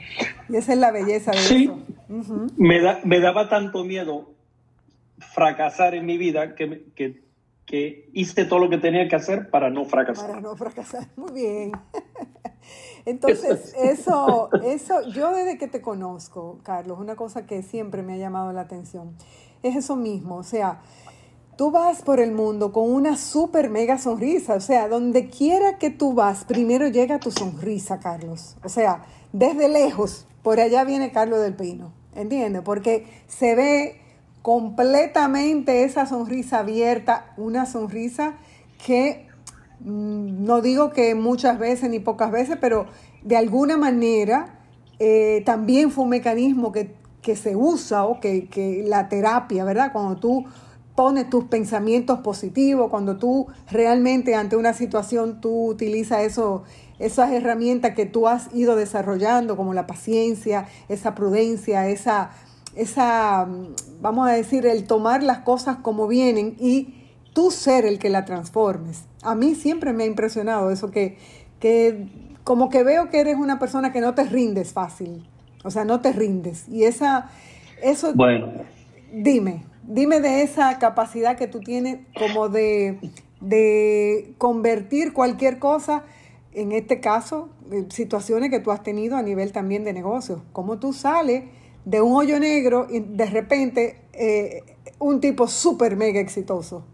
Y 0.49 0.57
esa 0.57 0.73
es 0.73 0.79
la 0.81 0.91
belleza 0.91 1.31
de 1.31 1.39
sí. 1.39 1.71
me, 2.57 2.81
me 3.05 3.21
daba 3.21 3.49
tanto 3.49 3.85
miedo 3.85 4.31
fracasar 5.21 5.95
en 5.95 6.07
mi 6.07 6.19
vida 6.19 6.57
que, 6.57 6.87
que, 6.97 7.23
que, 7.67 8.11
hice 8.13 8.45
todo 8.47 8.59
lo 8.59 8.69
que 8.69 8.79
tenía 8.79 9.09
que 9.09 9.15
hacer 9.15 9.49
para 9.49 9.71
no 9.71 9.85
fracasar. 9.85 10.27
Para 10.27 10.41
no 10.41 10.57
fracasar, 10.57 11.07
muy 11.17 11.33
bien. 11.35 11.73
Entonces, 13.05 13.73
eso, 13.81 14.51
eso, 14.65 15.09
yo 15.11 15.33
desde 15.33 15.57
que 15.57 15.69
te 15.69 15.81
conozco, 15.81 16.59
Carlos, 16.65 16.99
una 16.99 17.15
cosa 17.15 17.47
que 17.47 17.63
siempre 17.63 18.03
me 18.03 18.15
ha 18.15 18.17
llamado 18.17 18.53
la 18.53 18.63
atención, 18.63 19.15
es 19.63 19.77
eso 19.77 19.95
mismo, 19.95 20.35
o 20.35 20.43
sea, 20.43 20.81
tú 21.61 21.71
vas 21.71 22.01
por 22.01 22.21
el 22.21 22.33
mundo 22.33 22.73
con 22.73 22.91
una 22.91 23.19
super 23.19 23.69
mega 23.69 23.99
sonrisa. 23.99 24.55
O 24.55 24.63
sea, 24.63 24.89
donde 24.89 25.29
quiera 25.29 25.77
que 25.77 25.91
tú 25.91 26.15
vas, 26.15 26.47
primero 26.47 26.89
llega 26.89 27.21
tu 27.21 27.31
sonrisa, 27.31 28.01
Carlos. 28.01 28.57
O 28.65 28.71
sea, 28.71 29.05
desde 29.35 29.69
lejos, 29.69 30.27
por 30.43 30.59
allá 30.59 30.85
viene 30.85 31.13
Carlos 31.13 31.43
del 31.43 31.53
Pino. 31.53 31.93
¿Entiendes? 32.15 32.63
Porque 32.63 33.07
se 33.27 33.55
ve 33.55 34.01
completamente 34.41 35.85
esa 35.85 36.07
sonrisa 36.07 36.61
abierta, 36.61 37.35
una 37.37 37.67
sonrisa 37.67 38.37
que 38.87 39.29
mm, 39.81 40.43
no 40.43 40.63
digo 40.63 40.93
que 40.93 41.15
muchas 41.15 41.59
veces 41.59 41.91
ni 41.91 41.99
pocas 41.99 42.33
veces, 42.33 42.57
pero 42.59 42.87
de 43.21 43.37
alguna 43.37 43.77
manera 43.77 44.61
eh, 44.99 45.43
también 45.45 45.91
fue 45.91 46.05
un 46.05 46.11
mecanismo 46.11 46.73
que, 46.73 46.99
se 47.37 47.55
usa 47.55 48.07
o 48.07 48.19
que, 48.19 48.49
que 48.49 48.83
la 48.87 49.11
terapia, 49.11 49.63
¿verdad? 49.65 49.93
Cuando 49.93 50.17
tú 50.17 50.47
pones 51.01 51.31
tus 51.31 51.45
pensamientos 51.45 52.19
positivos, 52.19 52.91
cuando 52.91 53.17
tú 53.17 53.47
realmente 53.71 54.35
ante 54.35 54.55
una 54.57 54.75
situación 54.75 55.41
tú 55.41 55.69
utilizas 55.69 56.25
eso, 56.25 56.65
esas 56.99 57.33
herramientas 57.33 57.95
que 57.95 58.05
tú 58.05 58.29
has 58.29 58.55
ido 58.55 58.77
desarrollando, 58.77 59.57
como 59.57 59.73
la 59.73 59.87
paciencia, 59.87 60.69
esa 60.91 61.15
prudencia, 61.15 61.89
esa, 61.89 62.33
esa, 62.77 63.49
vamos 64.03 64.29
a 64.29 64.33
decir, 64.33 64.67
el 64.67 64.85
tomar 64.87 65.23
las 65.23 65.39
cosas 65.39 65.79
como 65.79 66.07
vienen 66.07 66.55
y 66.61 66.93
tú 67.33 67.51
ser 67.51 67.87
el 67.87 67.99
que 67.99 68.11
la 68.11 68.27
transformes. 68.27 69.05
A 69.23 69.35
mí 69.35 69.55
siempre 69.55 69.95
me 69.95 70.05
ha 70.05 70.07
impresionado 70.07 70.71
eso, 70.71 70.91
que, 70.91 71.17
que 71.61 72.09
como 72.45 72.69
que 72.69 72.83
veo 72.83 73.09
que 73.09 73.21
eres 73.21 73.37
una 73.37 73.59
persona 73.59 73.91
que 73.91 74.03
no 74.03 74.13
te 74.13 74.25
rindes 74.25 74.75
fácil, 74.75 75.27
o 75.65 75.71
sea, 75.71 75.87
no 75.87 76.03
te 76.03 76.13
rindes. 76.13 76.69
Y 76.69 76.85
esa, 76.85 77.31
eso... 77.83 78.13
Bueno. 78.13 78.53
Dime 79.15 79.70
dime 79.91 80.21
de 80.21 80.43
esa 80.43 80.79
capacidad 80.79 81.37
que 81.37 81.49
tú 81.49 81.61
tienes 81.61 81.99
como 82.17 82.49
de, 82.49 82.99
convertir 84.39 85.13
cualquier 85.13 85.59
cosa, 85.59 86.05
en 86.53 86.73
este 86.73 87.01
caso, 87.01 87.51
eh, 87.73 87.85
situaciones 87.89 88.51
que 88.51 88.61
tú 88.61 88.71
has 88.71 88.83
tenido 88.83 89.17
a 89.17 89.23
nivel 89.23 89.53
también 89.53 89.85
de 89.85 89.93
negocio. 89.93 90.43
Cómo 90.53 90.79
tú 90.79 90.93
sales 90.93 91.45
de 91.85 92.01
un 92.01 92.13
hoyo 92.13 92.39
negro 92.39 92.87
y 92.91 93.01
de 93.01 93.27
repente 93.27 93.97
eh, 94.13 94.63
un 94.99 95.21
tipo 95.21 95.47
súper 95.47 95.97
mega 95.97 96.21
exitoso. 96.21 96.85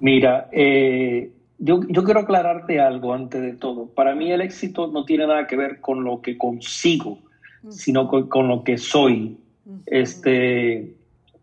Mira, 0.00 0.48
eh, 0.52 1.30
yo, 1.58 1.80
yo, 1.88 2.04
quiero 2.04 2.20
aclararte 2.20 2.80
algo 2.80 3.12
antes 3.12 3.42
de 3.42 3.52
todo. 3.52 3.86
Para 3.86 4.14
mí 4.14 4.30
el 4.32 4.40
éxito 4.40 4.86
no 4.86 5.04
tiene 5.04 5.26
nada 5.26 5.46
que 5.46 5.56
ver 5.56 5.80
con 5.80 6.04
lo 6.04 6.22
que 6.22 6.38
consigo, 6.38 7.18
sino 7.68 8.08
con, 8.08 8.28
con 8.28 8.48
lo 8.48 8.64
que 8.64 8.78
soy. 8.78 9.36
Este, 9.86 10.94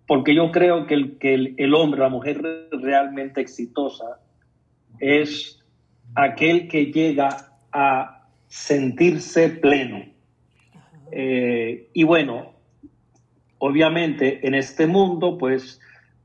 porque 0.07 0.33
yo 0.33 0.51
creo 0.51 0.87
que 0.87 0.93
el, 0.93 1.17
que 1.19 1.53
el, 1.57 1.73
hombre, 1.75 1.99
la 1.99 2.09
mujer 2.09 2.41
realmente 2.71 3.41
exitosa 3.41 4.19
es 4.99 5.61
aquel 6.15 6.69
que 6.69 6.85
llega 6.85 7.51
a 7.73 8.25
sentirse 8.47 9.49
pleno. 9.49 10.05
Eh, 11.11 11.89
y 11.93 12.03
bueno, 12.03 12.53
obviamente 13.59 14.47
en 14.47 14.55
este 14.55 14.87
mundo 14.87 15.37
pues 15.37 15.79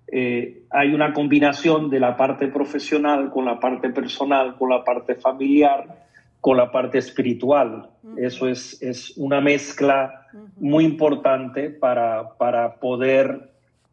eh, 0.07 0.63
hay 0.71 0.95
una 0.95 1.13
combinación 1.13 1.91
de 1.91 1.99
la 1.99 2.17
parte 2.17 2.47
profesional 2.47 3.31
con 3.31 3.45
la 3.45 3.59
parte 3.59 3.91
personal, 3.91 4.57
con 4.57 4.71
la 4.71 4.85
parte 4.85 5.17
familiar, 5.17 6.07
con 6.41 6.57
la 6.57 6.71
parte 6.71 6.99
espiritual. 6.99 7.91
Eso 8.17 8.49
es, 8.49 8.81
es 8.81 9.17
una 9.17 9.41
mezcla 9.41 10.29
muy 10.57 10.85
importante 10.85 11.71
para, 11.71 12.37
para 12.37 12.77
poder 12.77 13.52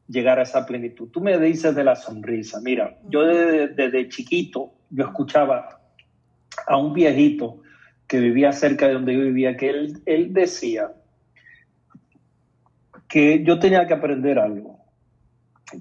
llegar 0.10 0.40
a 0.40 0.44
esa 0.44 0.66
plenitud. 0.66 1.10
Tú 1.10 1.22
me 1.22 1.38
dices 1.38 1.76
de 1.76 1.84
la 1.84 1.96
sonrisa. 1.96 2.60
Mira, 2.62 2.98
yo 3.08 3.26
desde, 3.26 4.10
chiquito, 4.10 4.74
yo 4.90 5.06
escuchaba 5.06 5.82
a 6.68 6.78
un 6.78 6.94
viejito 6.94 7.62
que 8.08 8.20
vivía 8.20 8.52
cerca 8.52 8.88
de 8.88 8.94
donde 8.94 9.14
yo 9.14 9.22
vivía, 9.22 9.56
que 9.56 9.70
él, 9.70 10.02
él 10.06 10.34
decía 10.34 10.92
que 13.08 13.44
yo 13.44 13.60
tenía 13.60 13.86
que 13.86 13.94
aprender 13.94 14.40
algo, 14.40 14.80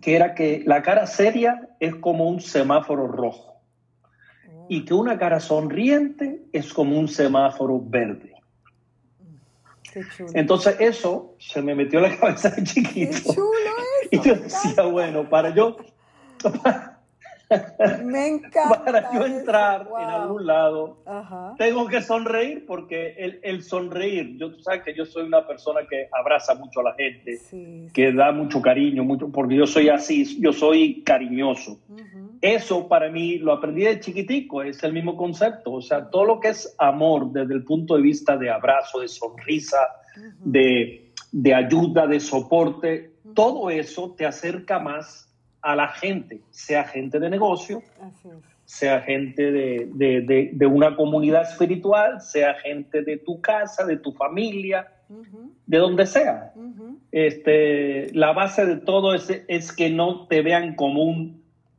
que 0.03 0.15
era 0.15 0.35
que 0.35 0.63
la 0.67 0.83
cara 0.83 1.07
seria 1.07 1.69
es 1.81 1.95
como 1.97 2.29
un 2.29 2.41
semáforo 2.41 3.07
rojo 3.07 3.63
y 4.69 4.85
que 4.85 4.93
una 4.93 5.19
cara 5.19 5.41
sonriente 5.41 6.43
es 6.53 6.73
como 6.75 6.99
un 6.99 7.09
semáforo 7.09 7.81
verde. 7.83 8.35
Entonces 10.35 10.77
eso 10.81 11.35
se 11.39 11.63
me 11.63 11.75
metió 11.75 12.05
en 12.05 12.11
la 12.11 12.19
cabeza 12.19 12.51
de 12.51 12.63
chiquito. 12.63 13.35
Y 14.11 14.21
yo 14.21 14.35
decía, 14.35 14.83
bueno, 14.85 15.29
para 15.29 15.55
yo, 15.55 15.77
me 18.05 18.29
encanta 18.29 18.85
para 18.85 19.13
yo 19.13 19.25
entrar 19.25 19.89
en 20.01 20.09
algún 20.09 20.47
lado, 20.47 20.99
tengo 21.57 21.87
que 21.87 22.03
sonreír 22.03 22.67
porque 22.67 23.15
el, 23.17 23.41
el, 23.43 23.63
sonreír, 23.63 24.37
yo 24.37 24.53
tú 24.53 24.61
sabes 24.61 24.83
que 24.83 24.95
yo 24.95 25.07
soy 25.07 25.27
una 25.27 25.47
persona 25.47 25.81
que 25.89 26.09
abraza 26.13 26.55
mucho 26.55 26.81
a 26.81 26.85
la 26.85 26.95
gente, 26.95 27.39
que 27.93 28.13
da 28.13 28.33
mucho 28.33 28.61
cariño, 28.61 29.03
mucho, 29.05 29.31
porque 29.31 29.57
yo 29.57 29.67
soy 29.67 29.89
así, 29.89 30.41
yo 30.41 30.53
soy 30.53 31.03
cariñoso. 31.03 31.81
Eso 32.41 32.87
para 32.87 33.11
mí 33.11 33.39
lo 33.39 33.53
aprendí 33.53 33.83
de 33.83 33.99
chiquitico, 33.99 34.63
es 34.63 34.83
el 34.85 34.93
mismo 34.93 35.17
concepto, 35.17 35.73
o 35.73 35.83
sea, 35.83 36.09
todo 36.11 36.25
lo 36.25 36.41
que 36.41 36.49
es 36.49 36.75
amor 36.79 37.33
desde 37.33 37.55
el 37.55 37.65
punto 37.65 37.97
de 37.97 38.03
vista 38.03 38.37
de 38.37 38.51
abrazo, 38.51 39.01
de 39.01 39.09
sonrisa, 39.09 39.79
de, 40.41 41.08
de 41.33 41.55
ayuda, 41.55 42.07
de 42.07 42.21
soporte, 42.21 43.13
todo 43.35 43.71
eso 43.71 44.15
te 44.17 44.27
acerca 44.27 44.79
más 44.79 45.29
a 45.61 45.77
la 45.77 45.89
gente, 45.89 46.41
sea 46.51 46.85
gente 46.85 47.19
de 47.19 47.31
negocio, 47.31 47.83
sea 48.65 49.01
gente 49.01 49.51
de, 49.51 50.67
una 50.67 50.97
comunidad 50.97 51.43
espiritual, 51.43 52.21
sea 52.21 52.55
gente 52.55 53.03
de 53.03 53.19
tu 53.19 53.41
casa, 53.41 53.85
de 53.85 53.97
tu 53.97 54.13
familia, 54.13 54.89
de 55.67 55.79
donde 55.79 56.07
sea. 56.07 56.53
este, 57.11 58.13
la 58.15 58.33
base 58.33 58.67
de 58.67 58.77
todo 58.77 59.15
es, 59.15 59.31
es 59.49 59.73
que 59.73 59.91
no 59.91 60.27
te 60.27 60.43
vean 60.43 60.75
como 60.75 61.03
un 61.03 61.39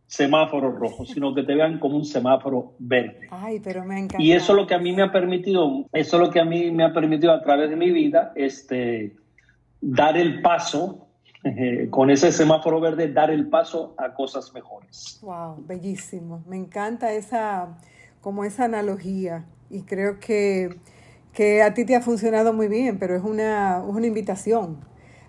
semáforo 0.09 0.71
rojo, 0.71 1.05
sino 1.05 1.35
que 1.35 1.43
te 1.43 1.53
vean 1.53 1.77
como 1.77 1.95
un 1.95 2.05
semáforo 2.05 2.73
verde. 2.79 3.27
Ay, 3.29 3.59
pero 3.63 3.85
me 3.85 3.99
encanta. 3.99 4.21
Y 4.21 4.31
eso 4.31 4.53
es 4.53 4.57
lo 4.57 4.65
que 4.65 4.73
a 4.73 4.79
mí 4.79 4.91
me 4.91 5.03
ha 5.03 5.11
permitido, 5.11 5.85
eso 5.93 6.15
es 6.17 6.27
lo 6.27 6.31
que 6.31 6.39
a 6.39 6.45
mí 6.45 6.71
me 6.71 6.83
ha 6.83 6.91
permitido 6.91 7.31
a 7.31 7.41
través 7.43 7.69
de 7.69 7.75
mi 7.75 7.91
vida, 7.91 8.33
este, 8.35 9.15
dar 9.81 10.17
el 10.17 10.41
paso 10.41 11.07
eh, 11.43 11.87
con 11.89 12.09
ese 12.09 12.31
semáforo 12.31 12.81
verde, 12.81 13.11
dar 13.11 13.31
el 13.31 13.47
paso 13.47 13.93
a 13.97 14.13
cosas 14.13 14.53
mejores. 14.53 15.19
Wow, 15.21 15.63
bellísimo. 15.65 16.43
Me 16.47 16.57
encanta 16.57 17.13
esa, 17.13 17.77
como 18.21 18.43
esa 18.43 18.65
analogía 18.65 19.45
y 19.69 19.83
creo 19.83 20.19
que, 20.19 20.77
que 21.33 21.63
a 21.63 21.73
ti 21.73 21.85
te 21.85 21.95
ha 21.95 22.01
funcionado 22.01 22.53
muy 22.53 22.67
bien, 22.67 22.99
pero 22.99 23.15
es 23.15 23.23
una, 23.23 23.81
una 23.85 24.07
invitación 24.07 24.77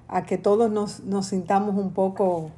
a 0.09 0.25
que 0.25 0.39
todos 0.39 0.71
nos, 0.71 1.05
nos 1.05 1.27
sintamos 1.27 1.77
un 1.77 1.93
poco 1.93 2.51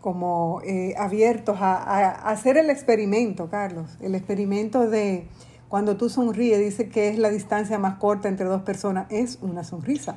como 0.00 0.60
eh, 0.64 0.94
abiertos 0.96 1.58
a, 1.60 2.10
hacer 2.30 2.56
el 2.56 2.70
experimento, 2.70 3.48
Carlos, 3.50 3.90
el 4.00 4.14
experimento 4.14 4.88
de 4.88 5.26
cuando 5.68 5.96
tú 5.96 6.08
sonríes, 6.08 6.58
dice 6.58 6.88
que 6.88 7.08
es 7.08 7.18
la 7.18 7.28
distancia 7.30 7.78
más 7.78 7.98
corta 7.98 8.28
entre 8.28 8.46
dos 8.46 8.62
personas, 8.62 9.06
es 9.10 9.38
una 9.42 9.64
sonrisa. 9.64 10.16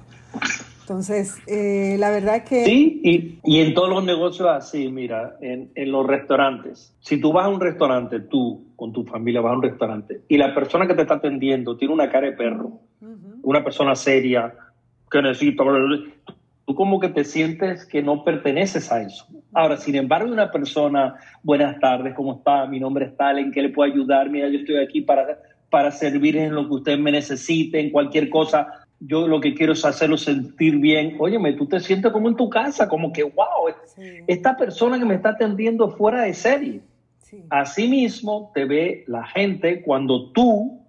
Entonces, 0.91 1.37
eh, 1.47 1.95
la 1.97 2.11
verdad 2.11 2.43
que... 2.43 2.65
Sí, 2.65 2.99
y, 3.01 3.39
y, 3.45 3.61
en 3.61 3.73
todos 3.73 3.87
los 3.87 4.03
negocios 4.03 4.49
así, 4.49 4.89
mira, 4.89 5.37
en, 5.39 5.71
en, 5.73 5.89
los 5.89 6.05
restaurantes, 6.05 6.93
si 6.99 7.17
tú 7.17 7.31
vas 7.31 7.45
a 7.45 7.49
un 7.49 7.61
restaurante, 7.61 8.19
tú 8.19 8.65
con 8.75 8.91
tu 8.91 9.05
familia 9.05 9.39
vas 9.39 9.53
a 9.53 9.55
un 9.55 9.63
restaurante, 9.63 10.19
y 10.27 10.37
la 10.37 10.53
persona 10.53 10.87
que 10.87 10.93
te 10.93 11.03
está 11.03 11.13
atendiendo 11.13 11.77
tiene 11.77 11.93
una 11.93 12.09
cara 12.09 12.27
de 12.27 12.33
perro, 12.33 12.73
una 13.41 13.63
persona 13.63 13.95
seria, 13.95 14.53
que 15.09 15.21
necesita 15.21 15.63
tú 16.65 16.75
como 16.75 16.99
que 16.99 17.07
te 17.07 17.23
sientes 17.23 17.85
que 17.85 18.03
no 18.03 18.25
perteneces 18.25 18.91
a 18.91 19.01
eso. 19.01 19.25
Ahora, 19.53 19.77
sin 19.77 19.95
embargo, 19.95 20.29
una 20.29 20.51
persona, 20.51 21.15
buenas 21.41 21.79
tardes, 21.79 22.13
¿cómo 22.15 22.35
está? 22.39 22.65
Mi 22.65 22.81
nombre 22.81 23.05
es 23.05 23.15
tal, 23.15 23.39
¿en 23.39 23.53
qué 23.53 23.61
le 23.61 23.69
puedo 23.69 23.89
ayudar? 23.89 24.29
Mira, 24.29 24.49
yo 24.49 24.59
estoy 24.59 24.75
aquí 24.75 24.99
para, 24.99 25.39
para 25.69 25.89
servir 25.91 26.35
en 26.35 26.53
lo 26.53 26.67
que 26.67 26.73
usted 26.73 26.99
me 26.99 27.13
necesite, 27.13 27.79
en 27.79 27.91
cualquier 27.91 28.29
cosa. 28.29 28.80
Yo 29.03 29.27
lo 29.27 29.41
que 29.41 29.55
quiero 29.55 29.73
es 29.73 29.83
hacerlo 29.83 30.17
sentir 30.17 30.77
bien. 30.77 31.15
Óyeme, 31.19 31.53
tú 31.53 31.65
te 31.65 31.79
sientes 31.79 32.11
como 32.11 32.29
en 32.29 32.35
tu 32.35 32.49
casa, 32.49 32.87
como 32.87 33.11
que, 33.11 33.23
wow, 33.23 33.73
esta 34.27 34.55
persona 34.55 34.99
que 34.99 35.05
me 35.05 35.15
está 35.15 35.29
atendiendo 35.29 35.89
fuera 35.89 36.21
de 36.21 36.33
serie. 36.33 36.81
Sí. 37.19 37.43
Asimismo, 37.49 38.51
te 38.53 38.65
ve 38.65 39.03
la 39.07 39.25
gente 39.25 39.81
cuando 39.81 40.31
tú 40.31 40.81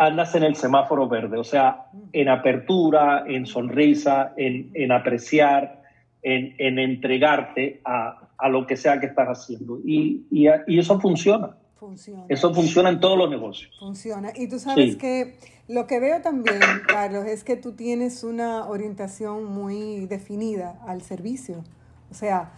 andas 0.00 0.34
en 0.34 0.42
el 0.42 0.56
semáforo 0.56 1.08
verde, 1.08 1.36
o 1.36 1.44
sea, 1.44 1.86
en 2.14 2.28
apertura, 2.30 3.24
en 3.26 3.44
sonrisa, 3.44 4.32
en, 4.36 4.92
apreciar, 4.92 5.82
en, 6.22 6.78
entregarte 6.78 7.82
a, 7.84 8.48
lo 8.48 8.66
que 8.66 8.76
sea 8.76 8.98
que 8.98 9.06
estás 9.06 9.28
haciendo. 9.28 9.78
Y, 9.84 10.24
eso 10.66 10.98
funciona. 10.98 11.50
Funciona. 11.76 12.24
Eso 12.28 12.52
funciona 12.54 12.88
en 12.88 13.00
todos 13.00 13.18
los 13.18 13.28
negocios. 13.28 13.76
Funciona. 13.78 14.32
Y 14.34 14.48
tú 14.48 14.58
sabes 14.58 14.96
que 14.96 15.34
lo 15.70 15.86
que 15.86 16.00
veo 16.00 16.20
también, 16.20 16.60
Carlos, 16.88 17.26
es 17.26 17.44
que 17.44 17.54
tú 17.54 17.72
tienes 17.72 18.24
una 18.24 18.66
orientación 18.68 19.44
muy 19.44 20.06
definida 20.06 20.80
al 20.84 21.00
servicio. 21.02 21.62
O 22.10 22.14
sea, 22.14 22.50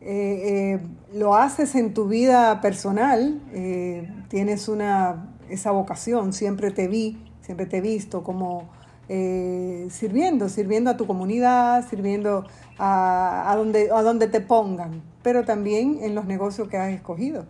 eh, 0.00 0.78
eh, 0.78 0.80
lo 1.12 1.34
haces 1.34 1.74
en 1.74 1.92
tu 1.94 2.06
vida 2.06 2.60
personal, 2.60 3.40
eh, 3.52 4.08
tienes 4.28 4.68
una 4.68 5.34
esa 5.48 5.72
vocación, 5.72 6.32
siempre 6.32 6.70
te 6.70 6.86
vi, 6.86 7.20
siempre 7.40 7.66
te 7.66 7.78
he 7.78 7.80
visto 7.80 8.22
como 8.22 8.68
eh, 9.08 9.88
sirviendo, 9.90 10.48
sirviendo 10.48 10.90
a 10.90 10.96
tu 10.96 11.08
comunidad, 11.08 11.88
sirviendo 11.88 12.46
a, 12.78 13.50
a, 13.50 13.56
donde, 13.56 13.90
a 13.92 14.02
donde 14.02 14.28
te 14.28 14.40
pongan, 14.40 15.02
pero 15.24 15.44
también 15.44 15.98
en 16.02 16.14
los 16.14 16.26
negocios 16.26 16.68
que 16.68 16.76
has 16.76 16.92
escogido. 16.92 17.46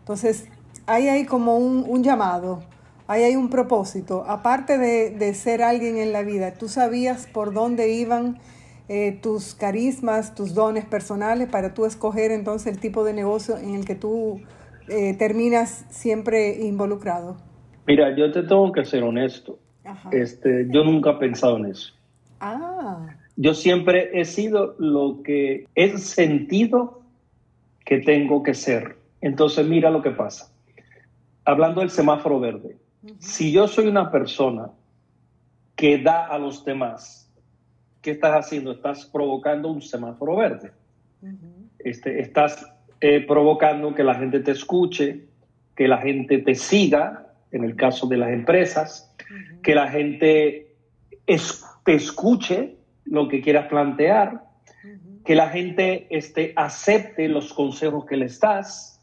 Entonces, 0.00 0.46
ahí 0.86 1.06
hay 1.08 1.26
como 1.26 1.56
un, 1.58 1.84
un 1.88 2.02
llamado, 2.02 2.64
ahí 3.06 3.22
hay 3.22 3.36
un 3.36 3.50
propósito. 3.50 4.24
Aparte 4.26 4.78
de, 4.78 5.10
de, 5.10 5.34
ser 5.34 5.62
alguien 5.62 5.96
en 5.98 6.12
la 6.12 6.22
vida, 6.22 6.54
tú 6.54 6.68
sabías 6.68 7.26
por 7.26 7.52
dónde 7.52 7.92
iban 7.92 8.38
eh, 8.88 9.18
tus 9.22 9.54
carismas, 9.54 10.34
tus 10.34 10.54
dones 10.54 10.84
personales 10.84 11.48
para 11.48 11.72
tú 11.72 11.86
escoger 11.86 12.30
entonces 12.30 12.72
el 12.72 12.80
tipo 12.80 13.02
de 13.02 13.14
negocio 13.14 13.56
en 13.56 13.74
el 13.74 13.86
que 13.86 13.94
tú 13.94 14.42
eh, 14.88 15.14
terminas 15.14 15.86
siempre 15.88 16.62
involucrado? 16.62 17.38
Mira, 17.86 18.14
yo 18.14 18.30
te 18.30 18.42
tengo 18.42 18.70
que 18.72 18.84
ser 18.84 19.02
honesto. 19.02 19.58
Este, 20.10 20.66
yo 20.70 20.84
nunca 20.84 21.12
he 21.12 21.14
pensado 21.14 21.56
en 21.58 21.66
eso. 21.66 21.94
Ah. 22.40 23.16
Yo 23.36 23.54
siempre 23.54 24.10
he 24.18 24.24
sido 24.24 24.74
lo 24.78 25.22
que 25.22 25.66
he 25.74 25.96
sentido 25.98 27.02
que 27.84 27.98
tengo 27.98 28.42
que 28.42 28.54
ser. 28.54 28.96
Entonces, 29.20 29.66
mira 29.66 29.90
lo 29.90 30.02
que 30.02 30.10
pasa. 30.10 30.50
Hablando 31.44 31.80
del 31.80 31.90
semáforo 31.90 32.40
verde, 32.40 32.76
si 33.18 33.52
yo 33.52 33.66
soy 33.68 33.86
una 33.86 34.10
persona 34.10 34.70
que 35.76 35.98
da 35.98 36.26
a 36.26 36.38
los 36.38 36.64
demás, 36.64 37.30
¿qué 38.00 38.12
estás 38.12 38.46
haciendo? 38.46 38.72
Estás 38.72 39.06
provocando 39.06 39.68
un 39.68 39.82
semáforo 39.82 40.36
verde. 40.36 40.72
este, 41.78 42.20
estás 42.20 42.66
eh, 43.00 43.24
provocando 43.26 43.94
que 43.94 44.04
la 44.04 44.14
gente 44.14 44.40
te 44.40 44.52
escuche, 44.52 45.26
que 45.76 45.88
la 45.88 45.98
gente 45.98 46.38
te 46.38 46.54
siga, 46.54 47.34
en 47.50 47.64
el 47.64 47.76
caso 47.76 48.06
de 48.06 48.16
las 48.16 48.30
empresas, 48.30 49.14
que 49.62 49.74
la 49.74 49.88
gente 49.88 50.74
te 51.26 51.94
escuche 51.94 52.76
lo 53.04 53.28
que 53.28 53.40
quieras 53.40 53.68
plantear, 53.68 54.42
que 55.24 55.34
la 55.34 55.48
gente 55.48 56.06
este, 56.10 56.52
acepte 56.56 57.28
los 57.28 57.52
consejos 57.52 58.04
que 58.06 58.16
le 58.16 58.28
das. 58.40 59.00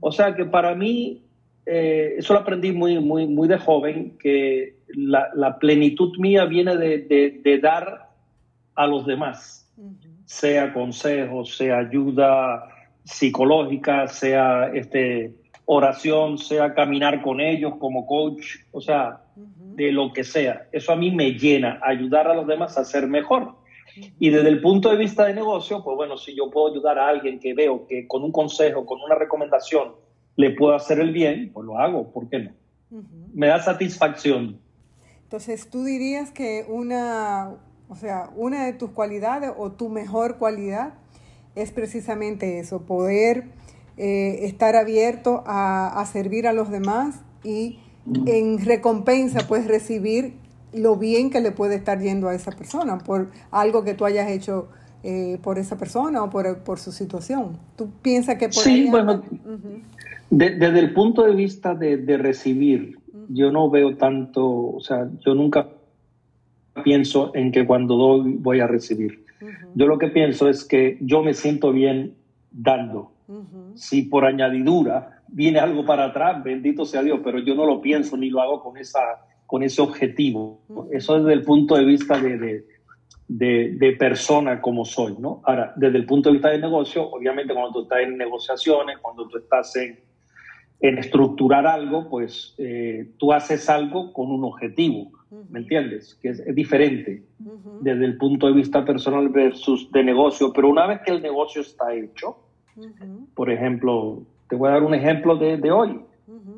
O 0.00 0.10
sea 0.12 0.34
que 0.34 0.44
para 0.44 0.74
mí, 0.74 1.27
eh, 1.70 2.14
eso 2.16 2.32
lo 2.32 2.40
aprendí 2.40 2.72
muy, 2.72 2.98
muy, 2.98 3.26
muy 3.26 3.46
de 3.46 3.58
joven, 3.58 4.16
que 4.18 4.78
la, 4.94 5.58
plenitud 5.58 6.16
mía 6.18 6.46
viene 6.46 6.76
de, 6.76 7.40
de, 7.44 7.58
dar 7.58 8.08
a 8.74 8.86
los 8.86 9.04
demás, 9.04 9.70
sea 10.24 10.72
consejos, 10.72 11.56
sea 11.58 11.78
ayuda 11.78 12.64
psicológica, 13.04 14.06
sea 14.08 14.70
este, 14.72 15.34
oración, 15.66 16.38
sea 16.38 16.72
caminar 16.72 17.20
con 17.20 17.38
ellos 17.38 17.74
como 17.78 18.06
coach, 18.06 18.56
o 18.72 18.80
sea, 18.80 19.20
de 19.36 19.92
lo 19.92 20.10
que 20.14 20.24
sea. 20.24 20.68
Eso 20.72 20.92
a 20.92 20.96
mí 20.96 21.10
me 21.10 21.32
llena, 21.32 21.80
ayudar 21.82 22.28
a 22.28 22.34
los 22.34 22.46
demás 22.46 22.78
a 22.78 22.84
ser 22.84 23.06
mejor. 23.06 23.56
Y 24.18 24.30
desde 24.30 24.48
el 24.48 24.62
punto 24.62 24.88
de 24.88 24.96
vista 24.96 25.26
de 25.26 25.34
negocio, 25.34 25.84
pues 25.84 25.96
bueno, 25.96 26.16
si 26.16 26.34
yo 26.34 26.50
puedo 26.50 26.72
ayudar 26.72 26.98
a 26.98 27.08
alguien 27.08 27.38
que 27.38 27.52
veo 27.52 27.86
que 27.86 28.06
con 28.06 28.22
un 28.22 28.32
consejo, 28.32 28.86
con 28.86 29.00
una 29.02 29.16
recomendación, 29.16 30.07
le 30.38 30.52
puedo 30.52 30.72
hacer 30.72 31.00
el 31.00 31.12
bien, 31.12 31.50
pues 31.52 31.66
lo 31.66 31.78
hago, 31.78 32.12
¿por 32.12 32.28
qué 32.28 32.38
no? 32.38 32.52
Me 33.34 33.48
da 33.48 33.60
satisfacción. 33.60 34.60
Entonces, 35.24 35.68
tú 35.68 35.82
dirías 35.82 36.30
que 36.30 36.64
una, 36.68 37.56
o 37.88 37.96
sea, 37.96 38.30
una 38.36 38.64
de 38.64 38.72
tus 38.72 38.90
cualidades 38.90 39.50
o 39.58 39.72
tu 39.72 39.88
mejor 39.88 40.38
cualidad 40.38 40.94
es 41.56 41.72
precisamente 41.72 42.60
eso, 42.60 42.82
poder 42.82 43.46
eh, 43.96 44.46
estar 44.46 44.76
abierto 44.76 45.42
a, 45.44 46.06
servir 46.10 46.46
a 46.46 46.52
los 46.52 46.70
demás 46.70 47.16
y 47.42 47.80
en 48.26 48.64
recompensa 48.64 49.40
pues 49.48 49.66
recibir 49.66 50.34
lo 50.72 50.94
bien 50.94 51.30
que 51.30 51.40
le 51.40 51.50
puede 51.50 51.74
estar 51.74 51.98
yendo 51.98 52.28
a 52.28 52.34
esa 52.34 52.52
persona 52.52 52.98
por 52.98 53.32
algo 53.50 53.82
que 53.82 53.94
tú 53.94 54.04
hayas 54.04 54.30
hecho 54.30 54.68
eh, 55.02 55.38
por 55.42 55.58
esa 55.58 55.76
persona 55.76 56.22
o 56.22 56.30
por, 56.30 56.78
su 56.78 56.92
situación. 56.92 57.58
¿Tú 57.74 57.90
piensas 58.02 58.36
que 58.36 58.46
por 58.46 58.62
Sí, 58.62 58.86
bueno, 58.88 59.22
desde 60.30 60.78
el 60.78 60.92
punto 60.92 61.22
de 61.24 61.34
vista 61.34 61.74
de, 61.74 62.16
recibir, 62.18 62.98
yo 63.28 63.50
no 63.50 63.70
veo 63.70 63.96
tanto, 63.96 64.46
o 64.46 64.80
sea, 64.80 65.08
yo 65.24 65.34
nunca 65.34 65.68
pienso 66.84 67.32
en 67.34 67.50
que 67.50 67.66
cuando 67.66 67.96
doy 67.96 68.36
voy 68.38 68.60
a 68.60 68.66
recibir. 68.66 69.24
Yo 69.74 69.86
lo 69.86 69.98
que 69.98 70.08
pienso 70.08 70.48
es 70.48 70.64
que 70.64 70.98
yo 71.00 71.22
me 71.22 71.34
siento 71.34 71.72
bien 71.72 72.16
dando. 72.50 73.12
Si 73.74 74.02
por 74.02 74.24
añadidura 74.24 75.22
viene 75.28 75.58
algo 75.58 75.84
para 75.84 76.06
atrás, 76.06 76.42
bendito 76.42 76.84
sea 76.84 77.02
Dios, 77.02 77.20
pero 77.22 77.38
yo 77.38 77.54
no 77.54 77.66
lo 77.66 77.80
pienso 77.80 78.16
ni 78.16 78.30
lo 78.30 78.40
hago 78.40 78.62
con, 78.62 78.76
esa, 78.76 79.00
con 79.46 79.62
ese 79.62 79.82
objetivo. 79.82 80.60
Eso 80.90 81.18
desde 81.18 81.34
el 81.34 81.42
punto 81.42 81.76
de 81.76 81.84
vista 81.84 82.18
de, 82.18 82.64
de, 83.28 83.76
de, 83.76 83.92
persona 83.92 84.60
como 84.60 84.84
soy, 84.84 85.14
¿no? 85.18 85.42
Ahora, 85.44 85.72
desde 85.76 85.98
el 85.98 86.06
punto 86.06 86.30
de 86.30 86.34
vista 86.34 86.48
de 86.48 86.58
negocio, 86.58 87.08
obviamente 87.10 87.52
cuando 87.52 87.72
tú 87.72 87.82
estás 87.82 88.00
en 88.00 88.16
negociaciones, 88.16 88.98
cuando 88.98 89.28
tú 89.28 89.38
estás 89.38 89.76
en, 89.76 89.98
en 90.80 90.98
estructurar 90.98 91.66
algo, 91.66 92.08
pues 92.08 92.54
eh, 92.58 93.10
tú 93.18 93.32
haces 93.32 93.68
algo 93.68 94.12
con 94.12 94.30
un 94.30 94.44
objetivo. 94.44 95.10
¿me 95.50 95.60
entiendes? 95.60 96.18
Que 96.22 96.30
es, 96.30 96.54
diferente 96.54 97.22
desde 97.80 98.04
el 98.04 98.16
punto 98.16 98.46
de 98.46 98.54
vista 98.54 98.84
personal 98.84 99.28
versus 99.28 99.90
de 99.92 100.02
negocio, 100.02 100.52
pero 100.52 100.68
una 100.68 100.86
vez 100.86 101.00
que 101.04 101.12
el 101.12 101.22
negocio 101.22 101.62
está 101.62 101.94
hecho, 101.94 102.38
por 103.34 103.50
ejemplo, 103.50 104.22
te 104.48 104.56
voy 104.56 104.68
a 104.68 104.72
dar 104.72 104.82
un 104.82 104.94
ejemplo 104.94 105.36
de, 105.36 105.56
de 105.56 105.70
hoy. 105.70 106.00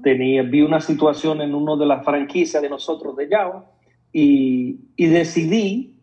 Tenía, 0.03 0.43
vi 0.43 0.63
una 0.63 0.81
situación 0.81 1.41
en 1.41 1.55
una 1.55 1.77
de 1.77 1.87
las 1.87 2.05
franquicias 2.05 2.63
de 2.63 2.69
nosotros 2.69 3.17
de 3.17 3.29
Yao 3.29 3.65
y, 4.13 4.81
y 4.97 5.07
decidí 5.07 5.97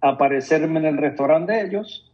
aparecerme 0.00 0.80
en 0.80 0.86
el 0.86 0.96
restaurante 0.96 1.52
de 1.52 1.66
ellos. 1.66 2.09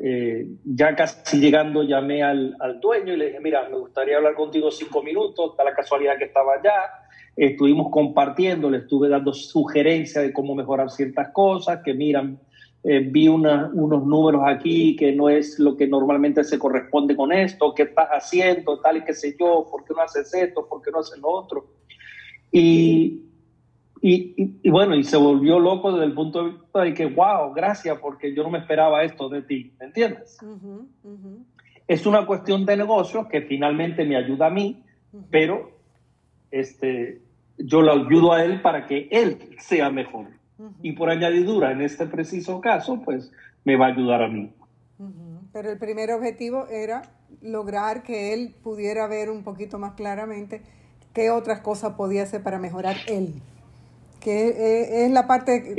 Eh, 0.00 0.46
ya 0.64 0.94
casi 0.96 1.38
llegando 1.38 1.82
llamé 1.82 2.22
al, 2.22 2.56
al, 2.58 2.80
dueño 2.80 3.12
y 3.12 3.16
le 3.16 3.26
dije, 3.26 3.40
mira, 3.40 3.68
me 3.68 3.78
gustaría 3.78 4.16
hablar 4.16 4.34
contigo 4.34 4.70
cinco 4.70 5.02
minutos, 5.02 5.50
está 5.52 5.64
la 5.64 5.74
casualidad 5.74 6.18
que 6.18 6.24
estaba 6.24 6.54
allá, 6.54 6.72
estuvimos 7.36 7.90
compartiendo, 7.90 8.70
le 8.70 8.78
estuve 8.78 9.08
dando 9.08 9.32
sugerencias 9.32 10.24
de 10.24 10.32
cómo 10.32 10.54
mejorar 10.54 10.90
ciertas 10.90 11.28
cosas, 11.32 11.80
que 11.84 11.94
miran, 11.94 12.40
eh, 12.82 13.00
vi 13.00 13.28
unos 13.28 13.72
números 13.72 14.42
aquí 14.44 14.94
que 14.94 15.12
no 15.12 15.30
es 15.30 15.58
lo 15.58 15.74
que 15.74 15.86
normalmente 15.86 16.44
se 16.44 16.58
corresponde 16.58 17.16
con 17.16 17.32
esto, 17.32 17.72
qué 17.74 17.84
estás 17.84 18.08
haciendo, 18.10 18.78
tal 18.80 18.98
y 18.98 19.04
qué 19.04 19.14
sé 19.14 19.34
yo, 19.38 19.66
por 19.70 19.84
qué 19.84 19.94
no 19.94 20.02
haces 20.02 20.34
esto, 20.34 20.66
por 20.68 20.82
qué 20.82 20.90
no 20.90 20.98
haces 20.98 21.18
lo 21.18 21.30
otro. 21.30 21.66
Y, 22.52 23.23
y, 24.06 24.68
bueno, 24.68 24.94
y 24.96 25.02
se 25.02 25.16
volvió 25.16 25.58
loco 25.58 25.90
desde 25.90 26.04
el 26.04 26.12
punto 26.12 26.44
de 26.44 26.50
vista 26.50 26.82
de 26.82 26.92
que, 26.92 27.06
wow, 27.06 27.54
gracias, 27.54 27.98
porque 28.00 28.34
yo 28.34 28.42
no 28.42 28.50
me 28.50 28.58
esperaba 28.58 29.02
esto 29.02 29.30
de 29.30 29.40
ti, 29.40 29.72
¿me 29.80 29.86
entiendes? 29.86 30.36
Es 31.88 32.04
una 32.04 32.26
cuestión 32.26 32.66
de 32.66 32.76
negocio 32.76 33.26
que 33.30 33.40
finalmente 33.40 34.04
me 34.04 34.18
ayuda 34.18 34.48
a 34.48 34.50
mí, 34.50 34.84
pero 35.30 35.70
este, 36.50 37.22
yo 37.56 37.80
lo 37.80 37.92
ayudo 37.92 38.34
a 38.34 38.44
él 38.44 38.60
para 38.60 38.86
que 38.86 39.08
él 39.10 39.38
sea 39.58 39.88
mejor. 39.88 40.26
Y 40.82 40.92
por 40.92 41.08
añadidura, 41.08 41.72
en 41.72 41.80
este 41.80 42.04
preciso 42.04 42.60
caso, 42.60 43.00
pues 43.02 43.32
me 43.64 43.76
va 43.76 43.86
a 43.86 43.92
ayudar 43.92 44.22
a 44.22 44.28
mí. 44.28 44.52
Pero 45.50 45.70
el 45.70 45.78
primer 45.78 46.10
objetivo 46.10 46.66
era 46.66 47.10
lograr 47.40 48.02
que 48.02 48.34
él 48.34 48.54
pudiera 48.62 49.06
ver 49.06 49.30
un 49.30 49.44
poquito 49.44 49.78
más 49.78 49.94
claramente 49.94 50.60
qué 51.14 51.30
otras 51.30 51.60
cosas 51.60 51.94
podía 51.94 52.24
hacer 52.24 52.42
para 52.42 52.58
mejorar 52.58 52.96
él 53.06 53.40
que 54.24 54.48
eh, 54.48 55.04
es, 55.04 55.12
la 55.12 55.26
parte 55.26 55.74